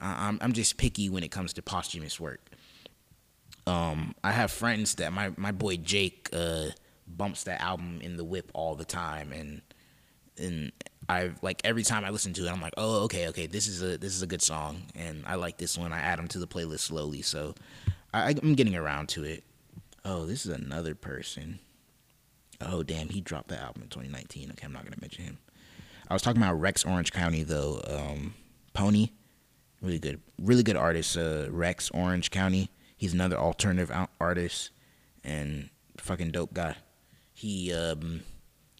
I'm 0.00 0.38
I'm 0.40 0.52
just 0.52 0.76
picky 0.76 1.08
when 1.08 1.24
it 1.24 1.30
comes 1.30 1.52
to 1.54 1.62
posthumous 1.62 2.20
work. 2.20 2.40
Um, 3.66 4.14
I 4.22 4.30
have 4.30 4.50
friends 4.50 4.94
that 4.96 5.12
my 5.12 5.32
my 5.36 5.52
boy 5.52 5.76
Jake 5.76 6.28
uh 6.32 6.68
bumps 7.06 7.44
that 7.44 7.60
album 7.60 8.00
in 8.02 8.16
the 8.16 8.24
whip 8.24 8.50
all 8.54 8.76
the 8.76 8.84
time, 8.84 9.32
and 9.32 9.62
and 10.38 10.72
I 11.08 11.32
like 11.42 11.60
every 11.64 11.82
time 11.82 12.04
I 12.04 12.10
listen 12.10 12.32
to 12.34 12.46
it, 12.46 12.50
I'm 12.50 12.60
like, 12.60 12.74
oh, 12.76 13.04
okay, 13.04 13.28
okay, 13.28 13.46
this 13.46 13.66
is 13.66 13.82
a 13.82 13.98
this 13.98 14.14
is 14.14 14.22
a 14.22 14.26
good 14.26 14.42
song, 14.42 14.82
and 14.94 15.24
I 15.26 15.34
like 15.34 15.58
this 15.58 15.76
one. 15.76 15.92
I 15.92 15.98
add 15.98 16.18
them 16.18 16.28
to 16.28 16.38
the 16.38 16.46
playlist 16.46 16.80
slowly, 16.80 17.22
so 17.22 17.54
I, 18.12 18.30
I'm 18.30 18.54
getting 18.54 18.74
around 18.74 19.08
to 19.10 19.24
it. 19.24 19.44
Oh, 20.04 20.24
this 20.26 20.46
is 20.46 20.52
another 20.52 20.94
person. 20.94 21.58
Oh, 22.60 22.82
damn, 22.82 23.08
he 23.08 23.20
dropped 23.20 23.48
the 23.48 23.60
album 23.60 23.82
in 23.82 23.88
2019. 23.88 24.50
Okay, 24.52 24.64
I'm 24.64 24.72
not 24.72 24.84
gonna 24.84 24.96
mention 25.00 25.24
him. 25.24 25.38
I 26.08 26.14
was 26.14 26.22
talking 26.22 26.42
about 26.42 26.58
Rex 26.58 26.84
Orange 26.84 27.12
County 27.12 27.42
though. 27.42 27.82
Um, 27.86 28.34
Pony, 28.72 29.10
really 29.82 29.98
good, 29.98 30.20
really 30.38 30.62
good 30.62 30.76
artist. 30.76 31.16
Uh, 31.16 31.46
Rex 31.50 31.90
Orange 31.90 32.30
County. 32.30 32.70
He's 32.96 33.12
another 33.14 33.36
alternative 33.36 33.92
artist 34.20 34.70
and 35.22 35.68
fucking 35.98 36.30
dope 36.30 36.54
guy. 36.54 36.76
He 37.32 37.72
um, 37.72 38.22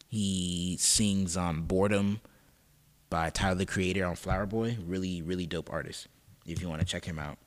he 0.09 0.77
sings 0.81 1.37
on 1.37 1.63
Boredom 1.63 2.21
by 3.11 3.31
Tyler 3.31 3.57
the 3.57 3.67
Creator 3.67 4.05
on 4.05 4.17
Flower 4.17 4.47
Boy. 4.47 4.79
Really, 4.85 5.23
really 5.23 5.47
dope 5.47 5.73
artist. 5.73 6.09
If 6.47 6.63
you 6.63 6.69
want 6.69 6.81
to 6.81 6.87
check 6.87 7.05
him 7.05 7.19
out. 7.19 7.39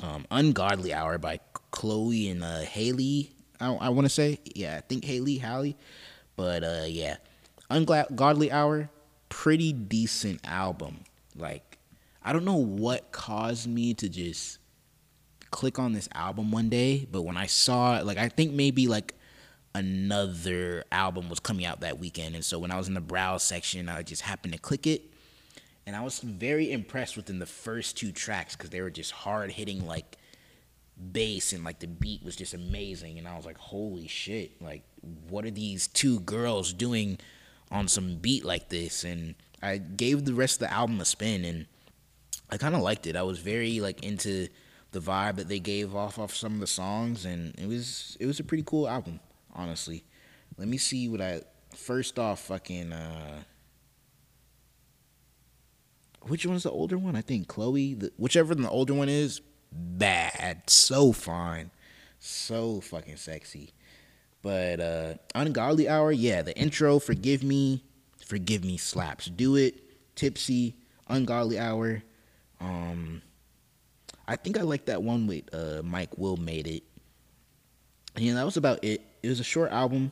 Um, 0.00 0.26
Ungodly 0.30 0.92
Hour 0.92 1.18
by 1.18 1.40
Chloe 1.70 2.28
and 2.28 2.42
uh, 2.42 2.60
Haley. 2.60 3.32
I, 3.60 3.72
I 3.72 3.88
want 3.90 4.06
to 4.06 4.08
say, 4.08 4.38
yeah, 4.54 4.76
I 4.76 4.80
think 4.80 5.04
Haley, 5.04 5.38
Hallie. 5.38 5.76
But 6.36 6.64
uh, 6.64 6.84
yeah, 6.86 7.16
Ungodly 7.70 8.50
Hour, 8.50 8.90
pretty 9.28 9.72
decent 9.72 10.40
album. 10.44 11.00
Like, 11.36 11.78
I 12.22 12.32
don't 12.32 12.44
know 12.44 12.56
what 12.56 13.12
caused 13.12 13.68
me 13.68 13.94
to 13.94 14.08
just 14.08 14.58
click 15.50 15.78
on 15.78 15.92
this 15.92 16.08
album 16.14 16.50
one 16.50 16.68
day, 16.68 17.06
but 17.10 17.22
when 17.22 17.36
I 17.36 17.46
saw 17.46 17.98
it, 17.98 18.06
like, 18.06 18.18
I 18.18 18.28
think 18.28 18.52
maybe 18.52 18.88
like 18.88 19.14
another 19.74 20.84
album 20.90 21.28
was 21.28 21.40
coming 21.40 21.64
out 21.64 21.80
that 21.80 21.98
weekend. 21.98 22.34
And 22.34 22.44
so 22.44 22.58
when 22.58 22.70
I 22.70 22.76
was 22.76 22.88
in 22.88 22.94
the 22.94 23.00
browse 23.00 23.42
section, 23.42 23.88
I 23.88 24.02
just 24.02 24.22
happened 24.22 24.54
to 24.54 24.58
click 24.58 24.86
it. 24.86 25.11
And 25.86 25.96
I 25.96 26.02
was 26.02 26.20
very 26.20 26.70
impressed 26.70 27.16
within 27.16 27.38
the 27.38 27.46
first 27.46 27.96
two 27.96 28.12
tracks 28.12 28.54
because 28.54 28.70
they 28.70 28.80
were 28.80 28.90
just 28.90 29.10
hard 29.10 29.50
hitting, 29.50 29.86
like 29.86 30.16
bass, 31.12 31.52
and 31.52 31.64
like 31.64 31.80
the 31.80 31.88
beat 31.88 32.22
was 32.22 32.36
just 32.36 32.54
amazing. 32.54 33.18
And 33.18 33.26
I 33.26 33.36
was 33.36 33.44
like, 33.44 33.58
holy 33.58 34.06
shit, 34.06 34.62
like, 34.62 34.84
what 35.28 35.44
are 35.44 35.50
these 35.50 35.88
two 35.88 36.20
girls 36.20 36.72
doing 36.72 37.18
on 37.70 37.88
some 37.88 38.16
beat 38.16 38.44
like 38.44 38.68
this? 38.68 39.02
And 39.02 39.34
I 39.62 39.78
gave 39.78 40.24
the 40.24 40.34
rest 40.34 40.62
of 40.62 40.68
the 40.68 40.72
album 40.72 41.00
a 41.00 41.04
spin 41.04 41.44
and 41.44 41.66
I 42.50 42.58
kind 42.58 42.74
of 42.74 42.82
liked 42.82 43.06
it. 43.06 43.16
I 43.16 43.22
was 43.22 43.38
very 43.38 43.80
like 43.80 44.04
into 44.04 44.48
the 44.90 45.00
vibe 45.00 45.36
that 45.36 45.48
they 45.48 45.58
gave 45.58 45.96
off 45.96 46.18
of 46.18 46.34
some 46.34 46.54
of 46.54 46.60
the 46.60 46.66
songs 46.66 47.24
and 47.24 47.58
it 47.58 47.66
was 47.66 48.16
it 48.20 48.26
was 48.26 48.40
a 48.40 48.44
pretty 48.44 48.64
cool 48.66 48.88
album 48.88 49.20
honestly. 49.54 50.04
Let 50.58 50.68
me 50.68 50.76
see 50.76 51.08
what 51.08 51.20
I 51.20 51.42
first 51.74 52.18
off 52.18 52.40
fucking 52.40 52.92
uh 52.92 53.42
which 56.28 56.46
one's 56.46 56.62
the 56.62 56.70
older 56.70 56.98
one? 56.98 57.16
I 57.16 57.20
think 57.20 57.48
Chloe, 57.48 57.94
the, 57.94 58.12
whichever 58.16 58.54
the 58.54 58.68
older 58.68 58.94
one 58.94 59.08
is, 59.08 59.40
bad, 59.72 60.68
so 60.68 61.12
fine, 61.12 61.70
so 62.18 62.80
fucking 62.80 63.16
sexy. 63.16 63.72
But 64.42 64.80
uh 64.80 65.14
Ungodly 65.34 65.88
Hour, 65.88 66.12
yeah, 66.12 66.42
the 66.42 66.56
intro, 66.58 66.98
Forgive 66.98 67.42
Me, 67.42 67.84
Forgive 68.26 68.64
Me 68.64 68.76
slaps. 68.76 69.26
Do 69.26 69.56
it, 69.56 70.14
Tipsy, 70.16 70.76
Ungodly 71.08 71.58
Hour. 71.58 72.02
Um 72.60 73.22
I 74.26 74.36
think 74.36 74.58
I 74.58 74.62
like 74.62 74.86
that 74.86 75.02
one 75.02 75.26
with 75.26 75.44
uh 75.54 75.82
Mike 75.84 76.18
Will 76.18 76.36
made 76.36 76.66
it. 76.66 76.82
And 78.16 78.24
yeah, 78.24 78.34
that 78.34 78.44
was 78.44 78.56
about 78.56 78.82
it 78.82 79.00
it 79.22 79.28
was 79.28 79.40
a 79.40 79.44
short 79.44 79.70
album. 79.70 80.10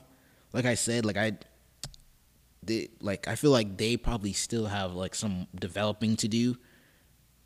Like 0.53 0.65
I 0.65 0.75
said, 0.75 1.05
like 1.05 1.17
I 1.17 1.33
did 2.65 2.91
like 3.01 3.27
I 3.29 3.35
feel 3.35 3.51
like 3.51 3.77
they 3.77 3.97
probably 3.97 4.33
still 4.33 4.67
have 4.67 4.93
like 4.93 5.15
some 5.15 5.47
developing 5.59 6.17
to 6.17 6.29
do 6.29 6.57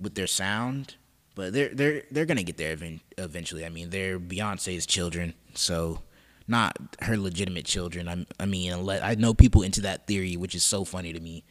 with 0.00 0.14
their 0.14 0.26
sound, 0.26 0.96
but 1.34 1.52
they're 1.52 1.74
they're 1.74 2.02
they're 2.10 2.26
gonna 2.26 2.42
get 2.42 2.56
there 2.56 2.76
eventually. 3.18 3.64
I 3.64 3.68
mean, 3.68 3.90
they're 3.90 4.18
Beyonce's 4.18 4.86
children, 4.86 5.34
so 5.54 6.02
not 6.46 6.76
her 7.00 7.16
legitimate 7.16 7.64
children. 7.64 8.08
I 8.08 8.26
I 8.42 8.46
mean, 8.46 8.72
I 8.88 9.14
know 9.14 9.34
people 9.34 9.62
into 9.62 9.82
that 9.82 10.06
theory, 10.06 10.36
which 10.36 10.54
is 10.54 10.64
so 10.64 10.84
funny 10.84 11.12
to 11.12 11.20
me. 11.20 11.44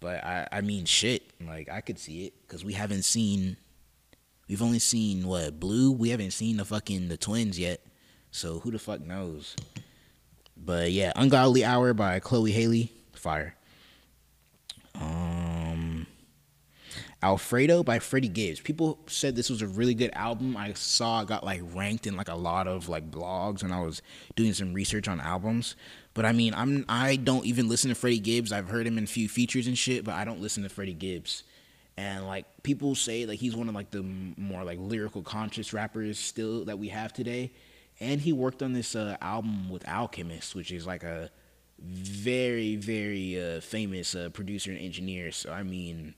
But 0.00 0.24
I 0.24 0.48
I 0.50 0.60
mean, 0.60 0.84
shit, 0.84 1.32
like 1.46 1.68
I 1.68 1.80
could 1.80 1.98
see 1.98 2.26
it 2.26 2.34
because 2.42 2.64
we 2.64 2.72
haven't 2.72 3.04
seen. 3.04 3.56
We've 4.48 4.62
only 4.62 4.78
seen 4.78 5.26
what 5.26 5.58
blue. 5.58 5.90
We 5.90 6.10
haven't 6.10 6.32
seen 6.32 6.58
the 6.58 6.66
fucking 6.66 7.08
the 7.08 7.16
twins 7.16 7.58
yet. 7.58 7.80
So 8.30 8.60
who 8.60 8.70
the 8.70 8.78
fuck 8.78 9.00
knows? 9.00 9.56
But 10.56 10.92
yeah, 10.92 11.12
Ungodly 11.16 11.64
Hour 11.64 11.94
by 11.94 12.20
Chloe 12.20 12.52
Haley, 12.52 12.92
fire. 13.24 13.56
Um 14.94 16.06
Alfredo 17.22 17.82
by 17.82 17.98
Freddie 18.00 18.28
Gibbs. 18.28 18.60
People 18.60 18.98
said 19.06 19.34
this 19.34 19.48
was 19.48 19.62
a 19.62 19.66
really 19.66 19.94
good 19.94 20.10
album. 20.12 20.58
I 20.58 20.74
saw 20.74 21.22
it 21.22 21.28
got 21.28 21.42
like 21.42 21.62
ranked 21.72 22.06
in 22.06 22.18
like 22.18 22.28
a 22.28 22.34
lot 22.34 22.68
of 22.68 22.90
like 22.90 23.10
blogs 23.10 23.62
when 23.62 23.72
I 23.72 23.80
was 23.80 24.02
doing 24.36 24.52
some 24.52 24.74
research 24.74 25.08
on 25.08 25.20
albums. 25.20 25.74
But 26.12 26.26
I 26.26 26.32
mean, 26.32 26.52
I'm 26.54 26.84
I 26.86 27.16
don't 27.16 27.46
even 27.46 27.66
listen 27.66 27.88
to 27.88 27.94
Freddie 27.94 28.18
Gibbs. 28.18 28.52
I've 28.52 28.68
heard 28.68 28.86
him 28.86 28.98
in 28.98 29.04
a 29.04 29.06
few 29.06 29.26
features 29.26 29.66
and 29.66 29.76
shit, 29.76 30.04
but 30.04 30.14
I 30.14 30.26
don't 30.26 30.42
listen 30.42 30.62
to 30.64 30.68
Freddie 30.68 30.92
Gibbs. 30.92 31.44
And 31.96 32.26
like 32.26 32.44
people 32.62 32.94
say 32.94 33.24
like 33.24 33.40
he's 33.40 33.56
one 33.56 33.70
of 33.70 33.74
like 33.74 33.90
the 33.90 34.02
more 34.02 34.62
like 34.62 34.78
lyrical 34.78 35.22
conscious 35.22 35.72
rappers 35.72 36.18
still 36.18 36.66
that 36.66 36.78
we 36.78 36.88
have 36.88 37.14
today 37.14 37.52
and 38.00 38.20
he 38.20 38.32
worked 38.32 38.62
on 38.62 38.72
this 38.72 38.96
uh, 38.96 39.16
album 39.20 39.70
with 39.70 39.86
Alchemist, 39.88 40.54
which 40.54 40.72
is 40.72 40.86
like 40.86 41.04
a 41.04 41.30
very 41.78 42.76
very 42.76 43.40
uh, 43.40 43.60
famous 43.60 44.14
uh, 44.14 44.30
producer 44.30 44.70
and 44.70 44.80
engineer. 44.80 45.32
So 45.32 45.52
I 45.52 45.62
mean, 45.62 46.14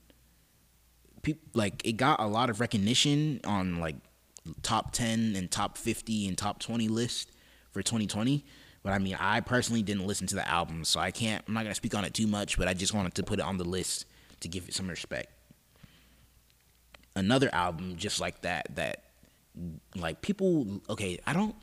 people 1.21 1.49
like 1.53 1.85
it 1.85 1.93
got 1.93 2.19
a 2.19 2.27
lot 2.27 2.49
of 2.49 2.59
recognition 2.59 3.41
on 3.45 3.79
like 3.79 3.95
top 4.61 4.91
ten 4.91 5.35
and 5.35 5.49
top 5.49 5.77
fifty 5.77 6.27
and 6.27 6.37
top 6.37 6.59
twenty 6.59 6.87
list 6.87 7.31
for 7.71 7.81
2020. 7.81 8.45
But 8.83 8.93
I 8.93 8.99
mean, 8.99 9.17
I 9.19 9.41
personally 9.41 9.83
didn't 9.83 10.07
listen 10.07 10.27
to 10.27 10.35
the 10.35 10.47
album, 10.47 10.85
so 10.85 10.99
I 10.99 11.11
can't. 11.11 11.43
I'm 11.47 11.53
not 11.53 11.63
gonna 11.63 11.75
speak 11.75 11.95
on 11.95 12.05
it 12.05 12.13
too 12.13 12.27
much, 12.27 12.57
but 12.57 12.67
I 12.67 12.73
just 12.73 12.93
wanted 12.93 13.15
to 13.15 13.23
put 13.23 13.39
it 13.39 13.45
on 13.45 13.57
the 13.57 13.65
list 13.65 14.05
to 14.39 14.47
give 14.47 14.67
it 14.67 14.73
some 14.73 14.87
respect. 14.87 15.31
Another 17.15 17.49
album 17.51 17.95
just 17.97 18.21
like 18.21 18.41
that 18.41 18.75
that 18.75 19.03
like 19.95 20.21
people 20.21 20.81
okay 20.89 21.17
i 21.25 21.33
don't 21.33 21.55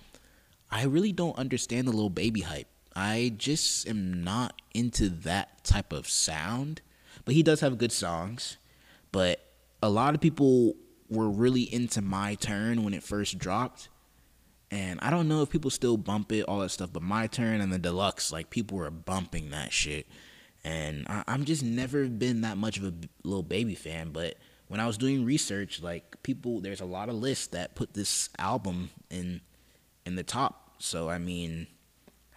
i 0.71 0.85
really 0.85 1.13
don't 1.13 1.37
understand 1.39 1.87
the 1.87 1.93
Lil 1.93 2.11
Baby 2.11 2.41
hype 2.41 2.69
i 2.95 3.33
just 3.37 3.89
am 3.89 4.25
not 4.25 4.61
into 4.73 5.09
that 5.09 5.65
type 5.65 5.93
of 5.93 6.09
sound 6.09 6.81
but 7.25 7.35
he 7.35 7.43
does 7.43 7.61
have 7.61 7.79
good 7.79 7.93
songs. 7.93 8.57
But 9.13 9.41
a 9.83 9.89
lot 9.89 10.15
of 10.15 10.21
people 10.21 10.75
were 11.09 11.29
really 11.29 11.63
into 11.63 12.03
my 12.03 12.35
turn 12.35 12.85
when 12.85 12.95
it 12.95 13.03
first 13.03 13.39
dropped. 13.39 13.89
And 14.71 14.99
i 15.03 15.11
don't 15.11 15.29
know 15.29 15.43
if 15.43 15.51
people 15.51 15.71
still 15.71 15.97
bump 15.97 16.33
it 16.33 16.43
all 16.43 16.59
that 16.61 16.71
stuff 16.71 16.91
but 16.93 17.03
my 17.03 17.29
turn 17.29 17.61
and 17.61 17.73
the 17.73 17.79
deluxe 17.79 18.33
like 18.33 18.51
people 18.51 18.79
were 18.79 18.91
bumping 18.91 19.51
that 19.51 19.73
shit. 19.73 20.07
And 20.65 21.07
I, 21.09 21.23
i'm 21.29 21.45
just 21.45 21.63
never 21.63 22.09
been 22.09 22.41
that 22.41 22.57
much 22.57 22.79
of 22.79 22.85
a 22.85 22.95
Lil 23.23 23.43
Baby 23.43 23.75
fan 23.75 24.11
but 24.11 24.37
when 24.67 24.81
I 24.81 24.87
was 24.87 24.97
doing 24.97 25.27
research, 25.27 25.83
like 25.83 26.23
people, 26.23 26.63
there's 26.63 26.81
a 26.81 26.87
lot 26.87 27.11
of 27.11 27.17
lists 27.17 27.49
that 27.49 27.75
put 27.75 27.93
this 27.93 28.31
album 28.39 28.89
in 29.11 29.43
in 30.07 30.17
the 30.17 30.23
top. 30.23 30.77
So 30.79 31.11
I 31.11 31.19
mean, 31.19 31.67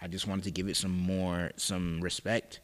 I 0.01 0.07
just 0.07 0.27
wanted 0.27 0.43
to 0.45 0.51
give 0.51 0.67
it 0.67 0.77
some 0.77 0.91
more 0.91 1.51
some 1.57 2.01
respect. 2.01 2.59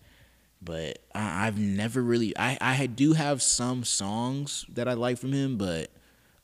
But 0.61 0.99
I, 1.13 1.47
I've 1.47 1.57
never 1.57 2.01
really 2.01 2.37
I 2.37 2.57
I 2.61 2.85
do 2.87 3.13
have 3.13 3.41
some 3.41 3.83
songs 3.83 4.65
that 4.69 4.87
I 4.87 4.93
like 4.93 5.17
from 5.17 5.33
him, 5.33 5.57
but 5.57 5.89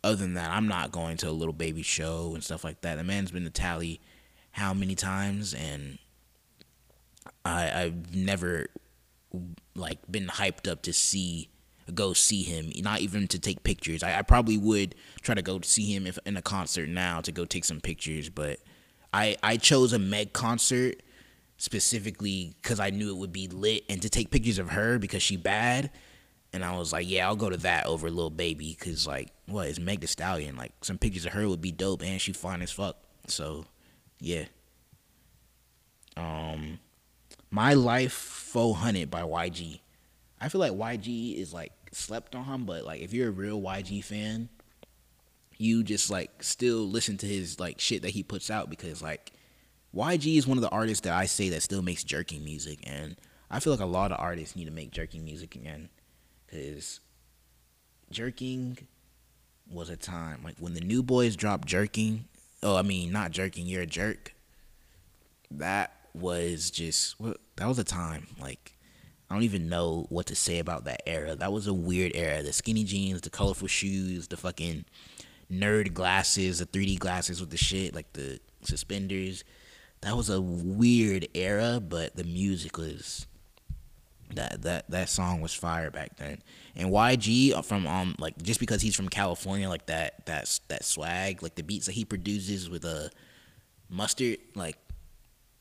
other 0.04 0.16
than 0.16 0.34
that, 0.36 0.52
I'm 0.52 0.68
not 0.68 0.92
going 0.92 1.18
to 1.18 1.30
a 1.30 1.32
Lil 1.32 1.54
Baby 1.54 1.84
show 1.84 2.32
and 2.34 2.44
stuff 2.44 2.64
like 2.64 2.82
that. 2.82 2.96
The 2.96 3.04
man's 3.04 3.32
been 3.32 3.44
to 3.44 3.50
Tally 3.50 4.00
how 4.52 4.74
many 4.74 4.96
times, 4.96 5.54
and 5.54 6.00
I 7.46 7.84
I've 7.84 8.16
never 8.16 8.68
like 9.76 10.00
been 10.10 10.28
hyped 10.28 10.70
up 10.70 10.82
to 10.84 10.94
see 10.94 11.50
go 11.94 12.14
see 12.14 12.44
him, 12.44 12.72
not 12.84 13.00
even 13.02 13.28
to 13.28 13.40
take 13.40 13.64
pictures. 13.64 14.04
I, 14.04 14.20
I 14.20 14.22
probably 14.22 14.58
would 14.58 14.96
try 15.22 15.36
to 15.36 15.42
go 15.42 15.60
see 15.62 15.94
him 15.94 16.06
if 16.06 16.20
in 16.26 16.38
a 16.38 16.42
concert 16.42 16.88
now 16.90 17.22
to 17.22 17.32
go 17.32 17.46
take 17.46 17.66
some 17.66 17.82
pictures, 17.82 18.30
but 18.30 18.60
I 19.14 19.38
I 19.42 19.58
chose 19.58 19.94
a 19.94 20.00
Meg 20.00 20.34
concert 20.34 21.02
specifically 21.58 22.56
because 22.62 22.80
I 22.80 22.90
knew 22.90 23.10
it 23.10 23.18
would 23.18 23.34
be 23.34 23.48
lit 23.48 23.84
and 23.90 24.02
to 24.02 24.10
take 24.10 24.32
pictures 24.32 24.60
of 24.60 24.70
her 24.72 24.98
because 24.98 25.22
she 25.22 25.36
bad. 25.36 25.92
And 26.52 26.64
I 26.64 26.76
was 26.78 26.92
like, 26.92 27.08
yeah, 27.08 27.28
I'll 27.28 27.36
go 27.36 27.50
to 27.50 27.58
that 27.58 27.86
over 27.86 28.10
Lil 28.10 28.32
Baby 28.32 28.76
because 28.78 29.06
like, 29.06 29.30
what 29.46 29.68
is 29.68 29.80
Meg 29.80 30.00
Thee 30.00 30.08
Stallion? 30.08 30.56
Like, 30.56 30.72
some 30.82 30.98
pictures 30.98 31.26
of 31.26 31.34
her 31.34 31.48
would 31.48 31.62
be 31.62 31.72
dope 31.72 32.02
and 32.02 32.20
she 32.20 32.34
fine 32.34 32.62
as 32.64 32.72
fuck. 32.72 32.96
So, 33.28 33.66
yeah. 34.20 34.46
Um, 36.18 36.80
My 37.52 37.74
Life 37.76 38.14
400 38.14 39.12
by 39.12 39.22
YG. 39.22 39.82
I 40.42 40.50
feel 40.50 40.60
like 40.62 40.72
YG 40.72 41.38
is 41.38 41.54
like 41.54 41.74
slept 41.92 42.36
on, 42.36 42.64
but 42.64 42.86
like 42.86 43.02
if 43.02 43.14
you're 43.14 43.30
a 43.30 43.32
real 43.32 43.62
YG 43.62 44.04
fan, 44.04 44.50
you 45.60 45.84
just 45.84 46.10
like 46.10 46.42
still 46.42 46.88
listen 46.88 47.18
to 47.18 47.28
his 47.28 47.60
like 47.60 47.80
shit 47.80 48.02
that 48.02 48.12
he 48.12 48.24
puts 48.24 48.50
out 48.50 48.70
because 48.70 49.04
like 49.04 49.34
YG 49.96 50.38
is 50.38 50.48
one 50.48 50.58
of 50.58 50.62
the 50.62 50.70
artists 50.70 51.02
that 51.04 51.14
I 51.14 51.26
say 51.26 51.50
that 51.50 51.62
still 51.62 51.82
makes 51.82 52.04
jerking 52.04 52.44
music, 52.44 52.80
and 52.84 53.18
I 53.52 53.60
feel 53.60 53.74
like 53.74 53.82
a 53.82 53.86
lot 53.86 54.12
of 54.12 54.20
artists 54.20 54.56
need 54.56 54.66
to 54.66 54.72
make 54.72 54.92
jerking 54.92 55.24
music 55.24 55.56
again, 55.56 55.90
because 56.46 57.02
jerking 58.10 58.78
was 59.70 59.90
a 59.90 59.98
time 59.98 60.42
like 60.44 60.56
when 60.60 60.74
the 60.74 60.82
New 60.82 61.04
Boyz 61.04 61.36
dropped 61.36 61.68
jerking. 61.68 62.26
Oh, 62.64 62.76
I 62.76 62.82
mean 62.82 63.12
not 63.12 63.32
jerking, 63.32 63.68
you're 63.68 63.84
a 63.84 63.88
jerk. 63.88 64.34
That 65.52 65.92
was 66.14 66.72
just 66.72 67.16
that 67.20 67.68
was 67.68 67.80
a 67.80 67.84
time 67.84 68.28
like 68.40 68.78
I 69.30 69.36
don't 69.36 69.44
even 69.44 69.70
know 69.70 70.06
what 70.10 70.26
to 70.28 70.36
say 70.36 70.60
about 70.60 70.86
that 70.86 71.08
era. 71.08 71.36
That 71.36 71.52
was 71.52 71.68
a 71.68 71.74
weird 71.74 72.14
era. 72.16 72.42
The 72.42 72.54
skinny 72.54 72.84
jeans, 72.84 73.22
the 73.22 73.30
colorful 73.30 73.68
shoes, 73.68 74.28
the 74.28 74.38
fucking 74.38 74.86
nerd 75.52 75.94
glasses, 75.94 76.60
the 76.60 76.66
3D 76.66 77.00
glasses 77.00 77.40
with 77.40 77.50
the 77.50 77.58
shit, 77.58 77.94
like 77.96 78.12
the 78.14 78.40
suspenders. 78.64 79.44
That 80.02 80.16
was 80.16 80.30
a 80.30 80.40
weird 80.40 81.28
era, 81.34 81.82
but 81.86 82.16
the 82.16 82.24
music 82.24 82.78
was 82.78 83.28
that 84.36 84.62
that 84.62 84.90
that 84.90 85.10
song 85.10 85.42
was 85.42 85.54
fire 85.54 85.90
back 85.90 86.18
then. 86.18 86.42
And 86.76 86.92
YG 86.92 87.64
from 87.66 87.88
um 87.88 88.16
like 88.20 88.42
just 88.42 88.60
because 88.60 88.82
he's 88.82 88.96
from 88.96 89.10
California, 89.10 89.68
like 89.68 89.88
that 89.88 90.26
that's 90.26 90.60
that 90.68 90.86
swag, 90.86 91.42
like 91.44 91.56
the 91.56 91.64
beats 91.64 91.88
that 91.88 91.94
he 91.94 92.06
produces 92.06 92.70
with 92.70 92.86
a 92.86 93.12
mustard, 93.90 94.38
like 94.56 94.78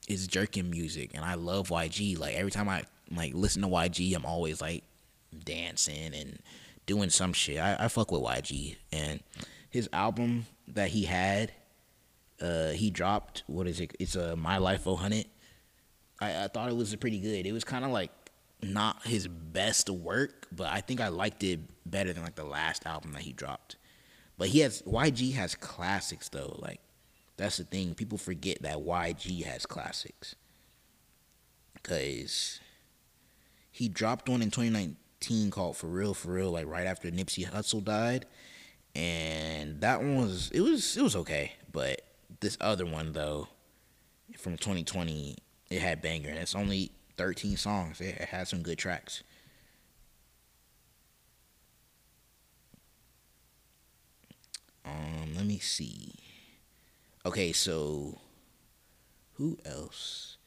is 0.06 0.26
jerking 0.26 0.70
music, 0.70 1.10
and 1.14 1.24
I 1.24 1.34
love 1.34 1.68
YG. 1.68 2.18
Like 2.18 2.34
every 2.34 2.50
time 2.50 2.68
I 2.68 2.84
like 3.10 3.34
listen 3.34 3.62
to 3.62 3.68
YG, 3.68 4.14
I'm 4.14 4.26
always 4.26 4.60
like 4.60 4.84
dancing 5.44 6.14
and 6.14 6.38
doing 6.86 7.10
some 7.10 7.32
shit. 7.32 7.58
I, 7.58 7.76
I 7.84 7.88
fuck 7.88 8.12
with 8.12 8.22
YG, 8.22 8.76
and 8.92 9.20
his 9.70 9.88
album 9.92 10.46
that 10.66 10.90
he 10.90 11.04
had, 11.04 11.52
uh, 12.40 12.70
he 12.70 12.90
dropped. 12.90 13.42
What 13.46 13.66
is 13.66 13.80
it? 13.80 13.94
It's 13.98 14.16
a 14.16 14.32
uh, 14.32 14.36
My 14.36 14.58
Life 14.58 14.82
400. 14.82 15.26
I, 16.20 16.44
I 16.44 16.48
thought 16.48 16.68
it 16.68 16.76
was 16.76 16.94
pretty 16.96 17.20
good. 17.20 17.46
It 17.46 17.52
was 17.52 17.64
kind 17.64 17.84
of 17.84 17.90
like 17.90 18.10
not 18.62 19.06
his 19.06 19.28
best 19.28 19.90
work, 19.90 20.48
but 20.50 20.68
I 20.72 20.80
think 20.80 21.00
I 21.00 21.08
liked 21.08 21.44
it 21.44 21.60
better 21.86 22.12
than 22.12 22.24
like 22.24 22.34
the 22.34 22.44
last 22.44 22.86
album 22.86 23.12
that 23.12 23.22
he 23.22 23.32
dropped. 23.32 23.76
But 24.36 24.48
he 24.48 24.60
has 24.60 24.82
YG 24.82 25.34
has 25.34 25.54
classics 25.54 26.28
though. 26.28 26.56
Like 26.58 26.80
that's 27.36 27.58
the 27.58 27.64
thing. 27.64 27.94
People 27.94 28.18
forget 28.18 28.62
that 28.62 28.78
YG 28.78 29.44
has 29.44 29.66
classics. 29.66 30.34
Cause 31.82 32.60
he 33.70 33.88
dropped 33.88 34.28
one 34.28 34.42
in 34.42 34.50
2019 34.50 35.50
called 35.50 35.76
For 35.76 35.86
Real 35.86 36.14
For 36.14 36.32
Real, 36.32 36.50
like 36.50 36.66
right 36.66 36.86
after 36.86 37.10
Nipsey 37.10 37.48
Hussle 37.48 37.82
died 37.82 38.26
and 38.98 39.80
that 39.80 40.00
one 40.00 40.16
was 40.16 40.50
it 40.50 40.60
was 40.60 40.96
it 40.96 41.02
was 41.02 41.14
okay. 41.14 41.52
But 41.72 42.02
this 42.40 42.58
other 42.60 42.84
one 42.84 43.12
though, 43.12 43.48
from 44.36 44.56
2020, 44.56 45.36
it 45.70 45.80
had 45.80 46.02
banger. 46.02 46.30
And 46.30 46.38
it's 46.38 46.56
only 46.56 46.90
13 47.16 47.56
songs. 47.56 48.00
It 48.00 48.16
had 48.16 48.48
some 48.48 48.62
good 48.62 48.76
tracks. 48.76 49.22
Um, 54.84 55.34
let 55.36 55.46
me 55.46 55.58
see. 55.58 56.14
Okay, 57.24 57.52
so 57.52 58.18
who 59.34 59.58
else? 59.64 60.38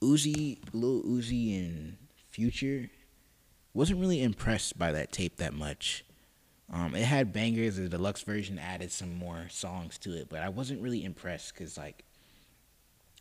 Uzi, 0.00 0.58
Lil 0.72 1.02
Uzi, 1.02 1.56
and 1.56 1.98
Future. 2.30 2.90
Wasn't 3.74 4.00
really 4.00 4.22
impressed 4.22 4.78
by 4.78 4.90
that 4.90 5.12
tape 5.12 5.36
that 5.36 5.54
much. 5.54 6.04
Um, 6.72 6.94
it 6.94 7.04
had 7.04 7.32
bangers. 7.32 7.76
The 7.76 7.88
deluxe 7.88 8.22
version 8.22 8.58
added 8.58 8.90
some 8.90 9.14
more 9.14 9.46
songs 9.50 9.98
to 9.98 10.14
it, 10.16 10.28
but 10.30 10.40
I 10.40 10.48
wasn't 10.48 10.80
really 10.80 11.04
impressed 11.04 11.52
because 11.52 11.76
like, 11.76 12.04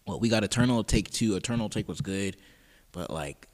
well, 0.07 0.19
we 0.19 0.29
got 0.29 0.43
Eternal 0.43 0.83
Atake 0.83 1.09
Two. 1.09 1.35
Eternal 1.35 1.69
Atake 1.69 1.87
was 1.87 2.01
good, 2.01 2.37
but 2.91 3.11
like, 3.11 3.47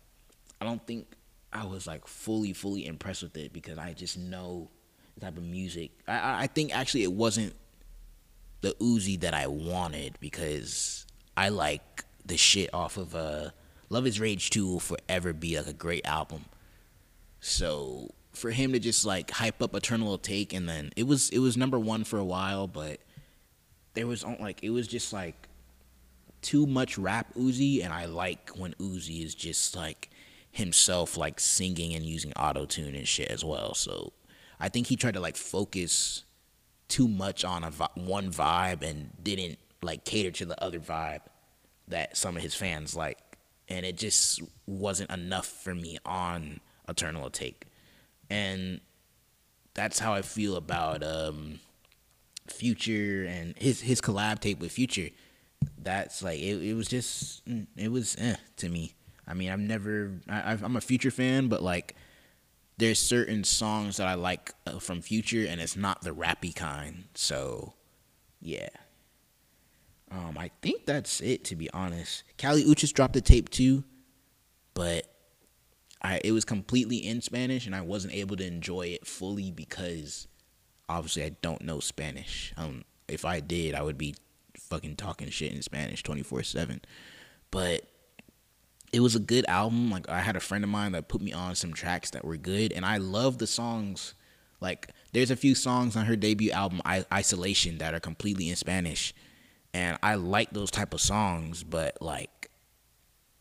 I 0.62 0.66
don't 0.66 0.86
think 0.86 1.08
I 1.52 1.66
was 1.66 1.88
like 1.88 2.08
fully, 2.08 2.54
fully 2.54 2.86
impressed 2.86 3.24
with 3.24 3.36
it 3.38 3.54
because 3.54 3.78
I 3.78 3.94
just 3.94 4.18
know 4.18 4.70
the 5.16 5.22
type 5.22 5.38
of 5.38 5.44
music. 5.44 5.92
I, 6.08 6.44
I 6.44 6.48
think 6.48 6.76
actually 6.76 7.04
it 7.04 7.14
wasn't 7.14 7.54
the 8.62 8.76
Uzi 8.80 9.20
that 9.22 9.34
I 9.34 9.48
wanted 9.48 10.18
because 10.20 11.06
I 11.36 11.50
like 11.50 12.06
the 12.26 12.38
shit 12.38 12.72
off 12.74 12.98
of 12.98 13.16
uh, 13.16 13.50
Luv 13.90 14.06
Is 14.06 14.20
Rage 14.20 14.52
Two 14.52 14.68
will 14.68 14.80
forever 14.80 15.34
be 15.34 15.58
like 15.58 15.68
a 15.68 15.74
great 15.74 16.06
album. 16.06 16.46
So 17.40 18.12
for 18.34 18.52
him 18.52 18.74
to 18.74 18.80
just 18.80 19.06
like 19.06 19.32
hype 19.32 19.62
up 19.62 19.76
Eternal 19.76 20.18
Atake 20.18 20.54
and 20.54 20.68
then 20.70 20.92
it 20.96 21.08
was 21.08 21.30
it 21.30 21.40
was 21.40 21.58
number 21.58 21.80
one 21.80 22.04
for 22.04 22.18
a 22.18 22.26
while, 22.26 22.68
but 22.68 23.00
there 23.94 24.08
was 24.08 24.24
like 24.40 24.64
it 24.64 24.70
was 24.70 24.88
just 24.88 25.12
like 25.12 25.48
too 26.42 26.66
much 26.66 26.98
rap 26.98 27.34
Uzi, 27.34 27.84
and 27.84 27.92
I 27.92 28.06
like 28.06 28.50
when 28.50 28.74
Uzi 28.76 29.24
is 29.24 29.34
just 29.36 29.76
like 29.76 30.10
himself, 30.52 31.18
like 31.18 31.40
singing 31.40 31.94
and 31.94 32.06
using 32.06 32.34
auto 32.34 32.66
tune 32.66 32.96
and 32.96 33.08
shit 33.08 33.30
as 33.30 33.44
well. 33.44 33.74
So 33.74 34.14
I 34.60 34.70
think 34.70 34.88
he 34.88 34.96
tried 34.96 35.16
to 35.16 35.20
like 35.20 35.36
focus 35.36 36.24
too 36.88 37.08
much 37.08 37.44
on 37.44 37.64
a 37.64 37.72
one 37.96 38.32
vibe 38.32 38.82
and 38.82 39.12
didn't 39.22 39.60
like 39.82 40.06
cater 40.06 40.32
to 40.32 40.46
the 40.46 40.64
other 40.64 40.80
vibe 40.80 41.22
that 41.88 42.16
some 42.18 42.36
of 42.36 42.44
his 42.44 42.56
fans 42.56 42.96
like, 42.96 43.18
and 43.68 43.86
it 43.86 43.98
just 43.98 44.42
wasn't 44.66 45.10
enough 45.12 45.48
for 45.48 45.74
me 45.76 45.98
on 46.06 46.60
Eternal 46.88 47.30
Atake 47.30 47.64
and 48.30 48.82
that's 49.74 50.00
how 50.00 50.14
I 50.14 50.22
feel 50.22 50.56
about 50.56 51.04
um, 51.04 51.60
Future 52.48 53.26
and 53.26 53.56
his 53.58 53.82
his 53.82 54.02
collab 54.02 54.40
tape 54.40 54.60
with 54.60 54.72
Future. 54.72 55.10
That's 55.78 56.22
like 56.22 56.40
it. 56.40 56.62
It 56.62 56.74
was 56.74 56.88
just 56.88 57.46
mm, 57.46 57.68
it 57.76 57.92
was 57.92 58.16
eh, 58.20 58.36
to 58.58 58.70
me. 58.70 58.94
I 59.28 59.34
mean, 59.34 59.50
I've 59.50 59.60
never. 59.60 60.14
I, 60.30 60.54
I'm 60.54 60.76
a 60.76 60.82
Future 60.82 61.12
fan, 61.12 61.48
but 61.48 61.62
like, 61.62 61.96
there's 62.78 63.00
certain 63.00 63.44
songs 63.44 63.98
that 63.98 64.08
I 64.08 64.14
like 64.14 64.54
uh, 64.66 64.80
from 64.80 65.02
Future, 65.02 65.46
and 65.48 65.60
it's 65.60 65.76
not 65.76 66.02
the 66.02 66.12
rappy 66.12 66.56
kind. 66.56 67.06
So, 67.14 67.74
yeah. 68.40 68.70
Um, 70.10 70.38
I 70.38 70.52
think 70.62 70.86
that's 70.86 71.20
it. 71.20 71.44
To 71.46 71.56
be 71.56 71.70
honest, 71.72 72.24
Kali 72.38 72.64
Uchis 72.64 72.94
dropped 72.94 73.18
a 73.18 73.22
tape 73.22 73.50
too, 73.50 73.84
but 74.74 75.06
I 76.02 76.22
it 76.24 76.32
was 76.32 76.46
completely 76.46 76.98
in 76.98 77.22
Spanish 77.22 77.66
and 77.66 77.76
I 77.76 77.82
wasn't 77.82 78.14
able 78.14 78.36
to 78.38 78.46
enjoy 78.46 78.88
it 78.88 79.08
fully 79.08 79.52
because 79.52 80.28
obviously 80.90 81.24
I 81.24 81.30
don't 81.42 81.62
know 81.64 81.80
Spanish. 81.80 82.54
Um, 82.58 82.84
if 83.08 83.26
I 83.26 83.40
did, 83.40 83.76
I 83.76 83.82
would 83.82 83.98
be 83.98 84.16
fucking 84.60 84.96
talking 84.96 85.30
shit 85.30 85.54
in 85.54 85.62
Spanish 85.62 86.04
24/7. 86.04 86.82
But 87.52 87.84
it 88.92 89.00
was 89.00 89.16
a 89.16 89.20
good 89.20 89.46
album. 89.48 89.92
Like 89.92 90.10
I 90.10 90.22
had 90.22 90.36
a 90.36 90.42
friend 90.42 90.64
of 90.64 90.70
mine 90.70 90.94
that 90.94 91.08
put 91.08 91.22
me 91.22 91.34
on 91.34 91.56
some 91.56 91.74
tracks 91.74 92.10
that 92.12 92.26
were 92.26 92.38
good 92.38 92.72
and 92.72 92.86
I 92.86 92.98
love 92.98 93.38
the 93.38 93.48
songs. 93.48 94.14
Like 94.60 94.90
there's 95.14 95.32
a 95.32 95.36
few 95.36 95.56
songs 95.56 95.96
on 95.96 96.06
her 96.06 96.16
debut 96.16 96.52
album 96.52 96.82
I- 96.86 97.06
Isolation 97.12 97.78
that 97.80 97.94
are 97.94 98.00
completely 98.00 98.50
in 98.50 98.56
Spanish 98.56 99.14
and 99.74 99.98
I 100.02 100.16
like 100.16 100.52
those 100.52 100.72
type 100.72 100.94
of 100.94 101.02
songs, 101.02 101.64
but 101.64 102.02
like 102.02 102.30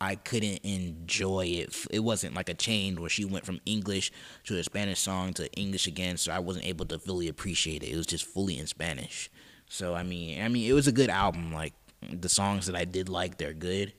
I 0.01 0.17
couldn't 0.17 0.61
enjoy 0.63 1.47
it. 1.47 1.75
It 1.91 2.01
wasn't 2.01 2.35
like 2.35 2.49
a 2.49 2.55
change 2.55 2.99
where 2.99 3.09
she 3.09 3.25
went 3.25 3.47
from 3.47 3.61
English 3.65 4.13
to 4.45 4.59
a 4.59 4.63
Spanish 4.63 5.01
song 5.01 5.33
to 5.35 5.51
English 5.55 5.87
again, 5.87 6.19
so 6.19 6.33
I 6.33 6.39
wasn't 6.39 6.67
able 6.67 6.85
to 6.87 6.99
fully 6.99 7.29
appreciate 7.29 7.83
it. 7.83 7.91
It 7.91 7.97
was 7.97 8.07
just 8.07 8.25
fully 8.25 8.59
in 8.59 8.67
Spanish. 8.67 9.31
So 9.69 9.95
I 9.95 10.03
mean, 10.03 10.43
I 10.43 10.49
mean, 10.49 10.69
it 10.69 10.75
was 10.75 10.87
a 10.87 10.93
good 10.93 11.09
album. 11.09 11.53
Like 11.53 11.73
the 12.13 12.29
songs 12.29 12.67
that 12.67 12.77
I 12.77 12.85
did 12.85 13.09
like, 13.09 13.39
they're 13.39 13.55
good, 13.55 13.95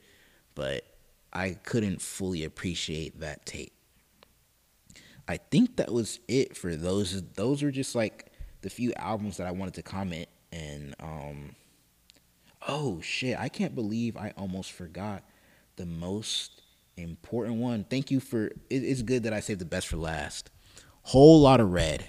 but 0.54 0.84
I 1.32 1.50
couldn't 1.64 2.00
fully 2.00 2.44
appreciate 2.44 3.20
that 3.20 3.44
tape. 3.44 3.72
I 5.26 5.36
think 5.36 5.76
that 5.76 5.92
was 5.92 6.20
it 6.28 6.56
for 6.56 6.74
those. 6.74 7.22
Those 7.34 7.62
were 7.62 7.70
just 7.70 7.94
like 7.94 8.32
the 8.62 8.70
few 8.70 8.92
albums 8.94 9.36
that 9.36 9.46
I 9.46 9.50
wanted 9.50 9.74
to 9.74 9.82
comment. 9.82 10.28
And 10.52 10.94
um, 11.00 11.56
oh 12.66 13.00
shit, 13.00 13.38
I 13.38 13.48
can't 13.48 13.74
believe 13.74 14.16
I 14.16 14.32
almost 14.36 14.72
forgot 14.72 15.22
the 15.78 15.86
most 15.86 16.60
important 16.96 17.56
one. 17.56 17.84
Thank 17.88 18.10
you 18.10 18.20
for. 18.20 18.46
It, 18.46 18.84
it's 18.84 19.02
good 19.02 19.22
that 19.22 19.32
I 19.32 19.40
saved 19.40 19.60
the 19.60 19.64
best 19.64 19.88
for 19.88 19.96
last. 19.96 20.50
Whole 21.02 21.40
Lotta 21.40 21.64
Red. 21.64 22.04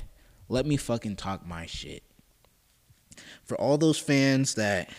Let 0.49 0.65
me 0.65 0.75
fucking 0.75 1.15
talk 1.15 1.47
my 1.47 1.65
shit. 1.65 2.03
For 3.45 3.55
all 3.55 3.77
those 3.77 3.97
fans 3.97 4.55
that 4.55 4.89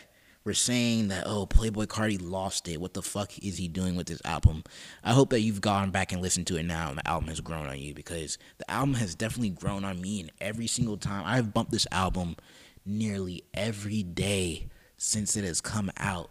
were 0.44 0.54
saying 0.54 1.08
that 1.08 1.24
oh 1.26 1.44
Playboy 1.44 1.84
Carti 1.84 2.18
lost 2.20 2.68
it. 2.68 2.80
What 2.80 2.94
the 2.94 3.02
fuck 3.02 3.36
is 3.38 3.58
he 3.58 3.68
doing 3.68 3.96
with 3.96 4.06
this 4.06 4.22
album? 4.24 4.64
I 5.04 5.12
hope 5.12 5.30
that 5.30 5.40
you've 5.40 5.60
gone 5.60 5.90
back 5.90 6.12
and 6.12 6.22
listened 6.22 6.46
to 6.48 6.56
it 6.56 6.62
now 6.62 6.88
and 6.88 6.98
the 6.98 7.06
album 7.06 7.28
has 7.28 7.40
grown 7.40 7.66
on 7.66 7.78
you 7.78 7.92
because 7.92 8.38
the 8.58 8.70
album 8.70 8.94
has 8.94 9.14
definitely 9.14 9.50
grown 9.50 9.84
on 9.84 10.00
me 10.00 10.20
and 10.20 10.32
every 10.40 10.66
single 10.66 10.96
time 10.96 11.24
I've 11.26 11.52
bumped 11.52 11.72
this 11.72 11.86
album 11.92 12.36
nearly 12.86 13.44
every 13.52 14.02
day 14.02 14.68
since 14.96 15.36
it 15.36 15.44
has 15.44 15.60
come 15.60 15.90
out 15.98 16.30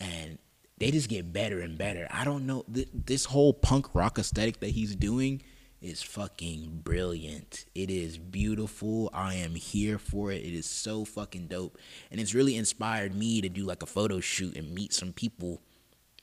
and 0.00 0.38
they 0.84 0.90
just 0.90 1.08
get 1.08 1.32
better 1.32 1.60
and 1.60 1.78
better. 1.78 2.06
I 2.10 2.24
don't 2.24 2.44
know 2.44 2.62
this 2.68 3.24
whole 3.24 3.54
punk 3.54 3.94
rock 3.94 4.18
aesthetic 4.18 4.60
that 4.60 4.68
he's 4.68 4.94
doing 4.94 5.42
is 5.80 6.02
fucking 6.02 6.82
brilliant. 6.84 7.64
It 7.74 7.88
is 7.88 8.18
beautiful. 8.18 9.08
I 9.14 9.36
am 9.36 9.54
here 9.54 9.98
for 9.98 10.30
it. 10.30 10.42
It 10.42 10.52
is 10.52 10.66
so 10.66 11.06
fucking 11.06 11.46
dope. 11.46 11.78
And 12.10 12.20
it's 12.20 12.34
really 12.34 12.54
inspired 12.54 13.14
me 13.14 13.40
to 13.40 13.48
do 13.48 13.64
like 13.64 13.82
a 13.82 13.86
photo 13.86 14.20
shoot 14.20 14.58
and 14.58 14.74
meet 14.74 14.92
some 14.92 15.14
people 15.14 15.62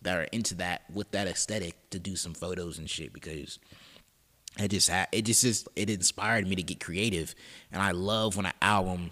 that 0.03 0.15
are 0.15 0.27
into 0.31 0.53
that 0.55 0.83
with 0.93 1.09
that 1.09 1.25
aesthetic 1.25 1.89
to 1.89 1.97
do 1.97 2.15
some 2.15 2.35
photos 2.35 2.77
and 2.77 2.87
shit 2.87 3.13
because 3.13 3.57
it 4.59 4.67
just 4.67 4.91
it 5.11 5.23
just 5.23 5.43
is 5.43 5.65
it 5.75 5.89
inspired 5.89 6.47
me 6.47 6.55
to 6.55 6.63
get 6.63 6.79
creative 6.79 7.33
and 7.71 7.81
I 7.81 7.91
love 7.91 8.37
when 8.37 8.45
an 8.45 8.53
album 8.61 9.09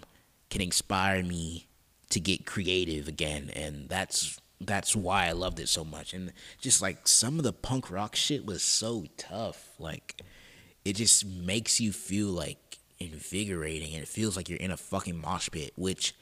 can 0.48 0.60
inspire 0.60 1.24
me 1.24 1.66
to 2.10 2.20
get 2.20 2.46
creative 2.46 3.08
again 3.08 3.50
and 3.54 3.88
that's 3.88 4.39
that's 4.60 4.94
why 4.94 5.26
I 5.26 5.32
loved 5.32 5.58
it 5.58 5.68
so 5.68 5.84
much. 5.84 6.12
And 6.12 6.32
just 6.60 6.82
like 6.82 7.08
some 7.08 7.38
of 7.38 7.44
the 7.44 7.52
punk 7.52 7.90
rock 7.90 8.14
shit 8.14 8.44
was 8.44 8.62
so 8.62 9.06
tough. 9.16 9.70
Like 9.78 10.22
it 10.84 10.96
just 10.96 11.24
makes 11.24 11.80
you 11.80 11.92
feel 11.92 12.28
like 12.28 12.78
invigorating 12.98 13.94
and 13.94 14.02
it 14.02 14.08
feels 14.08 14.36
like 14.36 14.48
you're 14.48 14.58
in 14.58 14.70
a 14.70 14.76
fucking 14.76 15.18
mosh 15.18 15.48
pit 15.50 15.72
which 15.74 16.14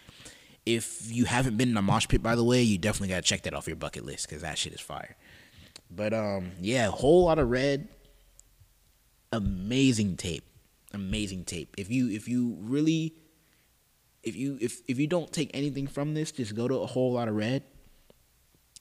if 0.65 1.11
you 1.11 1.25
haven't 1.25 1.57
been 1.57 1.71
in 1.71 1.77
a 1.77 1.83
mosh 1.83 2.07
pit 2.07 2.23
by 2.23 2.37
the 2.37 2.45
way 2.45 2.63
you 2.63 2.79
definitely 2.79 3.09
gotta 3.09 3.23
check 3.23 3.43
that 3.43 3.53
off 3.53 3.67
your 3.67 3.75
bucket 3.75 4.05
list 4.05 4.29
because 4.29 4.43
that 4.43 4.57
shit 4.57 4.73
is 4.73 4.81
fire. 4.81 5.17
But 5.91 6.15
um 6.15 6.53
yeah 6.61 6.87
Whole 6.87 7.25
Lotta 7.25 7.45
Red. 7.45 7.89
Amazing 9.33 10.17
tape. 10.17 10.45
Amazing 10.95 11.45
tape. 11.45 11.75
If 11.77 11.91
you 11.91 12.09
if 12.11 12.29
you 12.29 12.57
really 12.61 13.15
if 14.23 14.37
you 14.37 14.57
if 14.61 14.81
if 14.87 14.99
you 15.01 15.09
don't 15.09 15.33
take 15.33 15.51
anything 15.55 15.89
from 15.89 16.15
this 16.15 16.31
just 16.31 16.55
go 16.55 16.69
to 16.69 16.77
a 16.77 16.87
Whole 16.87 17.15
Lotta 17.15 17.33
Red 17.33 17.65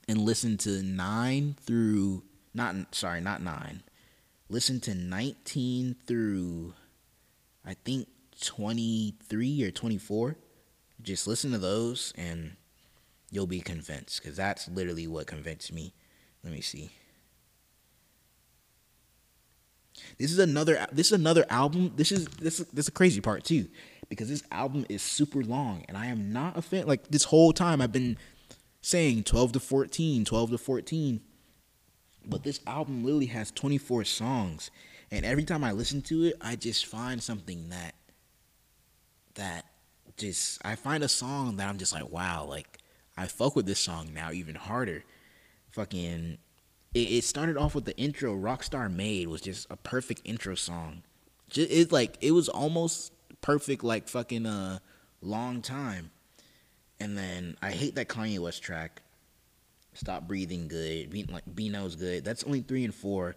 and 0.07 0.19
listen 0.21 0.57
to 0.57 0.81
nine 0.83 1.55
through 1.59 2.23
not 2.53 2.75
sorry 2.91 3.21
not 3.21 3.41
nine 3.41 3.83
listen 4.49 4.79
to 4.81 4.95
19 4.95 5.95
through 6.05 6.73
I 7.65 7.75
think 7.85 8.07
23 8.41 9.63
or 9.63 9.71
24. 9.71 10.35
Just 11.01 11.27
listen 11.27 11.51
to 11.51 11.57
those 11.57 12.13
and 12.17 12.55
you'll 13.31 13.47
be 13.47 13.59
convinced 13.59 14.21
because 14.21 14.37
that's 14.37 14.67
literally 14.69 15.07
what 15.07 15.27
convinced 15.27 15.73
me. 15.73 15.93
Let 16.43 16.53
me 16.53 16.61
see. 16.61 16.91
This 20.17 20.31
is 20.31 20.39
another 20.39 20.85
this 20.91 21.07
is 21.07 21.13
another 21.13 21.45
album. 21.49 21.93
This 21.95 22.11
is 22.11 22.27
this 22.27 22.59
this 22.59 22.85
is 22.85 22.87
a 22.87 22.91
crazy 22.91 23.19
part 23.19 23.43
too 23.43 23.67
because 24.09 24.29
this 24.29 24.43
album 24.51 24.85
is 24.89 25.01
super 25.01 25.43
long 25.43 25.83
and 25.87 25.97
I 25.97 26.05
am 26.05 26.31
not 26.31 26.57
a 26.57 26.61
fan 26.61 26.87
like 26.87 27.07
this 27.09 27.25
whole 27.25 27.51
time 27.51 27.81
I've 27.81 27.91
been 27.91 28.17
saying 28.87 29.23
12 29.23 29.53
to 29.53 29.59
14, 29.59 30.25
12 30.25 30.51
to 30.51 30.57
14 30.57 31.21
but 32.27 32.43
this 32.43 32.59
album 32.67 33.03
literally 33.03 33.27
has 33.27 33.51
24 33.51 34.03
songs, 34.03 34.69
and 35.11 35.25
every 35.25 35.43
time 35.43 35.63
I 35.63 35.71
listen 35.71 36.01
to 36.03 36.25
it, 36.25 36.35
I 36.41 36.55
just 36.55 36.85
find 36.85 37.23
something 37.23 37.69
that 37.69 37.95
that 39.35 39.65
just 40.17 40.59
I 40.65 40.75
find 40.75 41.03
a 41.03 41.07
song 41.07 41.57
that 41.57 41.69
I'm 41.69 41.77
just 41.77 41.93
like, 41.93 42.09
wow, 42.09 42.45
like 42.45 42.79
I 43.15 43.27
fuck 43.27 43.55
with 43.55 43.65
this 43.65 43.79
song 43.79 44.13
now 44.13 44.31
even 44.31 44.55
harder. 44.55 45.03
Fucking 45.71 46.37
it, 46.93 46.99
it 46.99 47.23
started 47.23 47.57
off 47.57 47.75
with 47.75 47.85
the 47.85 47.97
intro 47.97 48.35
Rockstar 48.35 48.93
Made 48.93 49.27
was 49.27 49.41
just 49.41 49.67
a 49.69 49.77
perfect 49.77 50.21
intro 50.25 50.55
song. 50.55 51.03
Just, 51.49 51.71
it's 51.71 51.91
like 51.91 52.17
it 52.19 52.31
was 52.31 52.49
almost 52.49 53.13
perfect 53.41 53.83
like 53.83 54.09
fucking 54.09 54.45
a 54.45 54.49
uh, 54.49 54.79
long 55.21 55.61
time. 55.61 56.11
And 56.99 57.17
then 57.17 57.57
I 57.61 57.71
hate 57.71 57.95
that 57.95 58.07
Kanye 58.07 58.39
West 58.39 58.63
track. 58.63 59.01
Stop 59.93 60.27
breathing 60.27 60.67
good. 60.67 61.09
Be, 61.09 61.23
like 61.23 61.43
Beno's 61.45 61.95
good. 61.95 62.23
That's 62.23 62.43
only 62.43 62.61
three 62.61 62.83
and 62.83 62.93
four. 62.93 63.35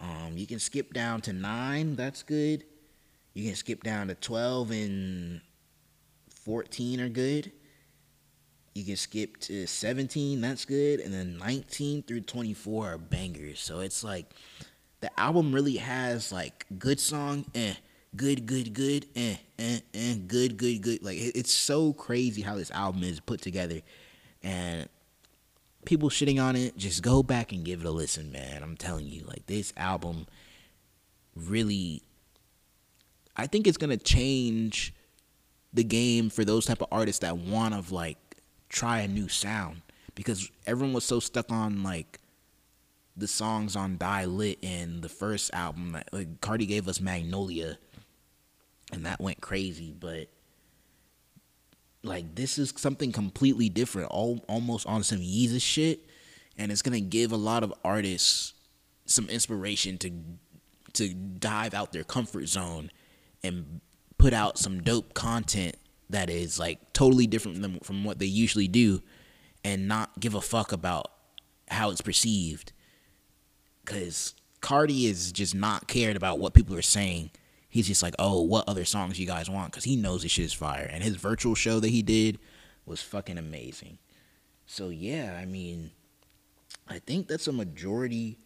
Um, 0.00 0.32
you 0.34 0.46
can 0.46 0.58
skip 0.58 0.92
down 0.92 1.20
to 1.22 1.32
nine. 1.32 1.96
That's 1.96 2.22
good. 2.22 2.64
You 3.34 3.44
can 3.44 3.54
skip 3.56 3.82
down 3.82 4.08
to 4.08 4.14
twelve 4.14 4.70
and 4.70 5.40
fourteen 6.28 7.00
are 7.00 7.08
good. 7.08 7.52
You 8.74 8.84
can 8.84 8.96
skip 8.96 9.38
to 9.40 9.66
seventeen. 9.66 10.40
That's 10.40 10.64
good. 10.64 11.00
And 11.00 11.12
then 11.12 11.38
nineteen 11.38 12.02
through 12.02 12.22
twenty 12.22 12.54
four 12.54 12.92
are 12.92 12.98
bangers. 12.98 13.60
So 13.60 13.80
it's 13.80 14.04
like 14.04 14.26
the 15.00 15.10
album 15.18 15.52
really 15.54 15.76
has 15.76 16.32
like 16.32 16.66
good 16.78 17.00
song, 17.00 17.46
eh, 17.54 17.74
good, 18.16 18.46
good, 18.46 18.72
good, 18.74 19.06
eh, 19.14 19.36
eh, 19.58 19.80
eh, 19.94 20.14
good, 20.26 20.56
good, 20.56 20.82
good. 20.82 21.02
Like 21.02 21.18
it's 21.18 21.52
so 21.52 21.92
crazy 21.92 22.42
how 22.42 22.56
this 22.56 22.70
album 22.70 23.02
is 23.02 23.20
put 23.20 23.40
together, 23.40 23.80
and 24.42 24.88
people 25.84 26.08
shitting 26.08 26.42
on 26.42 26.56
it, 26.56 26.76
just 26.76 27.02
go 27.02 27.22
back 27.22 27.52
and 27.52 27.64
give 27.64 27.80
it 27.80 27.86
a 27.86 27.90
listen, 27.90 28.32
man. 28.32 28.62
I'm 28.62 28.76
telling 28.76 29.06
you, 29.06 29.24
like 29.24 29.46
this 29.46 29.72
album 29.76 30.26
really 31.34 32.02
I 33.36 33.46
think 33.46 33.66
it's 33.66 33.76
gonna 33.76 33.98
change 33.98 34.94
the 35.72 35.84
game 35.84 36.30
for 36.30 36.44
those 36.44 36.64
type 36.64 36.80
of 36.80 36.88
artists 36.90 37.20
that 37.20 37.36
want 37.36 37.74
to 37.74 37.94
like 37.94 38.18
try 38.68 39.00
a 39.00 39.08
new 39.08 39.28
sound 39.28 39.82
because 40.14 40.50
everyone 40.66 40.94
was 40.94 41.04
so 41.04 41.20
stuck 41.20 41.52
on 41.52 41.82
like 41.82 42.18
the 43.16 43.28
songs 43.28 43.76
on 43.76 43.98
Die 43.98 44.24
Lit 44.24 44.58
and 44.62 45.02
the 45.02 45.08
first 45.08 45.52
album. 45.52 45.98
Like 46.12 46.40
Carti 46.40 46.66
gave 46.66 46.88
us 46.88 47.00
Magnolia, 47.00 47.78
and 48.92 49.06
that 49.06 49.20
went 49.20 49.40
crazy. 49.40 49.94
But 49.98 50.28
like 52.02 52.34
this 52.34 52.58
is 52.58 52.72
something 52.76 53.12
completely 53.12 53.68
different, 53.68 54.10
all 54.10 54.44
almost 54.48 54.86
on 54.86 55.02
some 55.02 55.18
Yeezus 55.18 55.62
shit, 55.62 56.06
and 56.56 56.70
it's 56.70 56.82
gonna 56.82 57.00
give 57.00 57.32
a 57.32 57.36
lot 57.36 57.62
of 57.62 57.72
artists 57.84 58.54
some 59.06 59.28
inspiration 59.28 59.98
to 59.98 60.10
to 60.94 61.12
dive 61.12 61.74
out 61.74 61.92
their 61.92 62.04
comfort 62.04 62.46
zone 62.46 62.90
and 63.42 63.80
put 64.18 64.32
out 64.32 64.58
some 64.58 64.82
dope 64.82 65.14
content 65.14 65.76
that 66.08 66.30
is 66.30 66.58
like 66.58 66.92
totally 66.92 67.26
different 67.26 67.60
than 67.60 67.78
from 67.80 68.04
what 68.04 68.18
they 68.18 68.26
usually 68.26 68.68
do 68.68 69.02
and 69.62 69.86
not 69.88 70.18
give 70.18 70.34
a 70.34 70.40
fuck 70.40 70.72
about 70.72 71.10
how 71.68 71.90
it's 71.90 72.00
perceived 72.00 72.72
cuz 73.84 74.34
Carti 74.62 75.04
is 75.04 75.32
just 75.32 75.54
not 75.54 75.86
cared 75.86 76.16
about 76.16 76.38
what 76.38 76.54
people 76.54 76.74
are 76.74 76.82
saying 76.82 77.30
he's 77.76 77.86
just 77.86 78.02
like, 78.02 78.14
oh, 78.18 78.42
what 78.42 78.68
other 78.68 78.84
songs 78.84 79.20
you 79.20 79.26
guys 79.26 79.48
want? 79.50 79.70
Because 79.70 79.84
he 79.84 79.96
knows 79.96 80.22
this 80.22 80.32
shit 80.32 80.46
is 80.46 80.52
fire. 80.52 80.88
And 80.90 81.04
his 81.04 81.16
virtual 81.16 81.54
show 81.54 81.78
that 81.80 81.90
he 81.90 82.02
did 82.02 82.38
was 82.84 83.02
fucking 83.02 83.38
amazing. 83.38 83.98
So 84.66 84.88
yeah, 84.88 85.38
I 85.40 85.44
mean, 85.44 85.90
I 86.88 86.98
think 86.98 87.28
that's 87.28 87.46
a 87.46 87.52
majority 87.52 88.38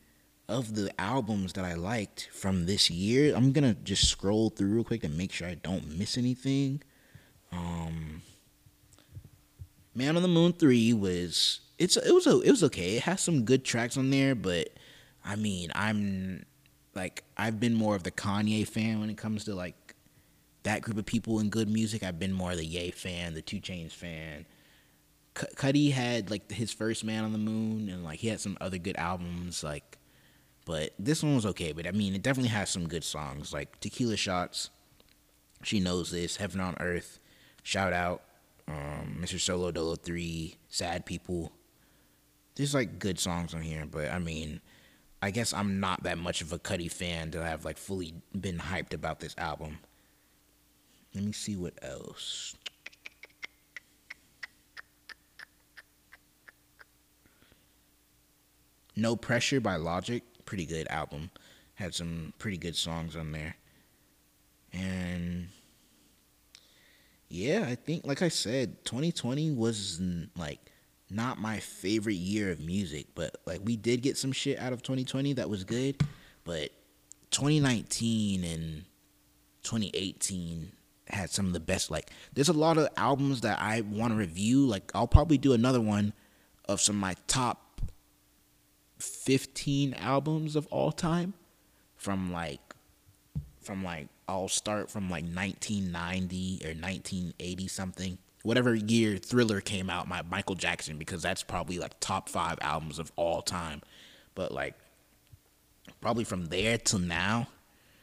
of 0.48 0.74
the 0.74 0.90
albums 1.00 1.52
that 1.52 1.64
I 1.64 1.74
liked 1.74 2.28
from 2.32 2.66
this 2.66 2.90
year. 2.90 3.34
I'm 3.34 3.52
gonna 3.52 3.74
just 3.74 4.08
scroll 4.08 4.50
through 4.50 4.74
real 4.74 4.84
quick 4.84 5.04
and 5.04 5.16
make 5.16 5.32
sure 5.32 5.48
I 5.48 5.54
don't 5.54 5.96
miss 5.96 6.18
anything. 6.18 6.82
Um, 7.52 8.22
Man 9.94 10.16
on 10.16 10.22
the 10.22 10.28
Moon 10.28 10.52
three 10.52 10.92
was 10.92 11.60
it's 11.78 11.96
it 11.96 12.12
was 12.12 12.26
it 12.26 12.50
was 12.50 12.64
okay. 12.64 12.96
It 12.96 13.02
has 13.04 13.20
some 13.20 13.44
good 13.44 13.64
tracks 13.64 13.96
on 13.96 14.10
there, 14.10 14.34
but 14.34 14.70
I 15.24 15.36
mean, 15.36 15.70
I'm 15.74 16.44
like 17.00 17.24
I've 17.38 17.58
been 17.58 17.74
more 17.74 17.96
of 17.96 18.02
the 18.02 18.10
Kanye 18.10 18.68
fan 18.68 19.00
when 19.00 19.08
it 19.08 19.16
comes 19.16 19.44
to 19.44 19.54
like 19.54 19.94
that 20.64 20.82
group 20.82 20.98
of 20.98 21.06
people 21.06 21.40
in 21.40 21.48
good 21.48 21.70
music. 21.70 22.02
I've 22.02 22.18
been 22.18 22.32
more 22.34 22.50
of 22.52 22.58
the 22.58 22.66
Ye 22.66 22.90
fan, 22.90 23.32
the 23.32 23.40
2 23.40 23.56
Chainz 23.58 23.92
fan. 23.92 24.44
C- 25.38 25.46
Cudi 25.56 25.92
had 25.92 26.30
like 26.30 26.50
his 26.52 26.70
first 26.72 27.02
Man 27.02 27.24
on 27.24 27.32
the 27.32 27.38
Moon, 27.38 27.88
and 27.88 28.04
like 28.04 28.18
he 28.18 28.28
had 28.28 28.38
some 28.38 28.58
other 28.60 28.76
good 28.76 28.96
albums. 28.98 29.64
Like, 29.64 29.96
but 30.66 30.92
this 30.98 31.22
one 31.22 31.34
was 31.36 31.46
okay. 31.46 31.72
But 31.72 31.86
I 31.86 31.92
mean, 31.92 32.14
it 32.14 32.22
definitely 32.22 32.50
has 32.50 32.68
some 32.68 32.86
good 32.86 33.04
songs 33.04 33.50
like 33.50 33.80
Tequila 33.80 34.16
Shots. 34.18 34.68
She 35.62 35.80
knows 35.80 36.10
this. 36.10 36.36
Heaven 36.36 36.60
on 36.60 36.76
Earth. 36.80 37.18
Shout 37.62 37.94
out. 37.94 38.22
um, 38.68 39.18
Mr. 39.22 39.40
Solo 39.40 39.70
Dolo 39.70 39.96
Three, 39.96 40.56
Sad 40.68 41.06
People. 41.06 41.52
There's 42.56 42.74
like 42.74 42.98
good 42.98 43.18
songs 43.18 43.54
on 43.54 43.62
here, 43.62 43.86
but 43.90 44.10
I 44.12 44.18
mean, 44.18 44.60
I 45.22 45.30
guess 45.30 45.52
I'm 45.52 45.80
not 45.80 46.02
that 46.04 46.18
much 46.18 46.40
of 46.40 46.52
a 46.52 46.58
Cudi 46.58 46.90
fan 46.90 47.30
to 47.32 47.44
have 47.44 47.64
like 47.64 47.76
fully 47.76 48.14
been 48.38 48.58
hyped 48.58 48.94
about 48.94 49.20
this 49.20 49.34
album. 49.36 49.78
Let 51.14 51.24
me 51.24 51.32
see 51.32 51.56
what 51.56 51.74
else. 51.82 52.56
No 58.96 59.16
Pressure 59.16 59.60
by 59.60 59.76
Logic, 59.76 60.22
pretty 60.44 60.66
good 60.66 60.86
album. 60.88 61.30
Had 61.74 61.94
some 61.94 62.32
pretty 62.38 62.58
good 62.58 62.76
songs 62.76 63.16
on 63.16 63.32
there. 63.32 63.56
And 64.72 65.48
yeah, 67.28 67.64
I 67.68 67.74
think 67.74 68.06
like 68.06 68.22
I 68.22 68.28
said, 68.28 68.84
2020 68.84 69.50
was 69.52 70.00
like 70.36 70.69
not 71.10 71.38
my 71.38 71.58
favorite 71.58 72.14
year 72.14 72.50
of 72.50 72.60
music, 72.60 73.06
but 73.14 73.36
like 73.46 73.60
we 73.64 73.76
did 73.76 74.02
get 74.02 74.16
some 74.16 74.32
shit 74.32 74.58
out 74.58 74.72
of 74.72 74.82
2020 74.82 75.34
that 75.34 75.48
was 75.48 75.64
good, 75.64 76.00
but 76.44 76.70
2019 77.30 78.44
and 78.44 78.84
2018 79.62 80.72
had 81.08 81.30
some 81.30 81.46
of 81.46 81.52
the 81.52 81.60
best 81.60 81.90
like 81.90 82.10
there's 82.34 82.48
a 82.48 82.52
lot 82.52 82.78
of 82.78 82.88
albums 82.96 83.40
that 83.40 83.58
I 83.60 83.80
want 83.82 84.12
to 84.12 84.16
review, 84.16 84.66
like 84.66 84.90
I'll 84.94 85.08
probably 85.08 85.38
do 85.38 85.52
another 85.52 85.80
one 85.80 86.12
of 86.68 86.80
some 86.80 86.96
of 86.96 87.00
my 87.00 87.16
top 87.26 87.80
15 88.98 89.94
albums 89.94 90.56
of 90.56 90.66
all 90.68 90.92
time 90.92 91.34
from 91.96 92.32
like 92.32 92.60
from 93.60 93.84
like 93.84 94.08
I'll 94.28 94.48
start 94.48 94.90
from 94.90 95.04
like 95.10 95.24
1990 95.24 96.60
or 96.64 96.68
1980 96.68 97.68
something 97.68 98.18
whatever 98.42 98.74
year 98.74 99.18
Thriller 99.18 99.60
came 99.60 99.90
out, 99.90 100.08
my 100.08 100.22
Michael 100.22 100.54
Jackson, 100.54 100.96
because 100.98 101.22
that's 101.22 101.42
probably 101.42 101.78
like 101.78 101.98
top 102.00 102.28
five 102.28 102.58
albums 102.60 102.98
of 102.98 103.12
all 103.16 103.42
time. 103.42 103.82
But 104.34 104.52
like 104.52 104.74
probably 106.00 106.24
from 106.24 106.46
there 106.46 106.78
till 106.78 106.98
now, 106.98 107.48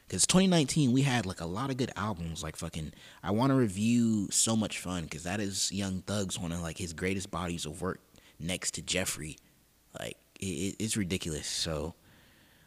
because 0.06 0.26
2019 0.26 0.92
we 0.92 1.02
had 1.02 1.26
like 1.26 1.40
a 1.40 1.46
lot 1.46 1.70
of 1.70 1.76
good 1.76 1.92
albums. 1.96 2.42
Like 2.42 2.56
fucking, 2.56 2.92
I 3.22 3.30
want 3.32 3.50
to 3.50 3.56
review 3.56 4.28
So 4.30 4.56
Much 4.56 4.78
Fun 4.78 5.04
because 5.04 5.24
that 5.24 5.40
is 5.40 5.72
Young 5.72 6.02
Thug's 6.02 6.38
one 6.38 6.52
of 6.52 6.60
like 6.60 6.78
his 6.78 6.92
greatest 6.92 7.30
bodies 7.30 7.66
of 7.66 7.82
work 7.82 8.00
next 8.38 8.74
to 8.74 8.82
Jeffery. 8.82 9.36
Like 9.98 10.16
it, 10.40 10.76
it's 10.78 10.96
ridiculous. 10.96 11.46
So. 11.46 11.94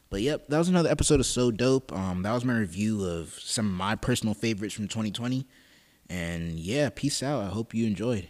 But 0.10 0.20
yep, 0.24 0.50
that 0.50 0.58
was 0.58 0.68
another 0.68 0.90
episode 0.90 1.22
of 1.22 1.26
So 1.26 1.52
Dope. 1.52 1.94
Um, 1.94 2.24
that 2.24 2.34
was 2.34 2.44
my 2.44 2.58
review 2.58 3.06
of 3.06 3.30
some 3.40 3.66
of 3.66 3.72
my 3.72 3.96
personal 3.96 4.34
favorites 4.34 4.74
from 4.74 4.90
2020. 4.90 5.48
And 6.12 6.60
yeah, 6.60 6.90
peace 6.94 7.24
out. 7.24 7.42
I 7.42 7.48
hope 7.48 7.74
you 7.74 7.88
enjoyed. 7.88 8.28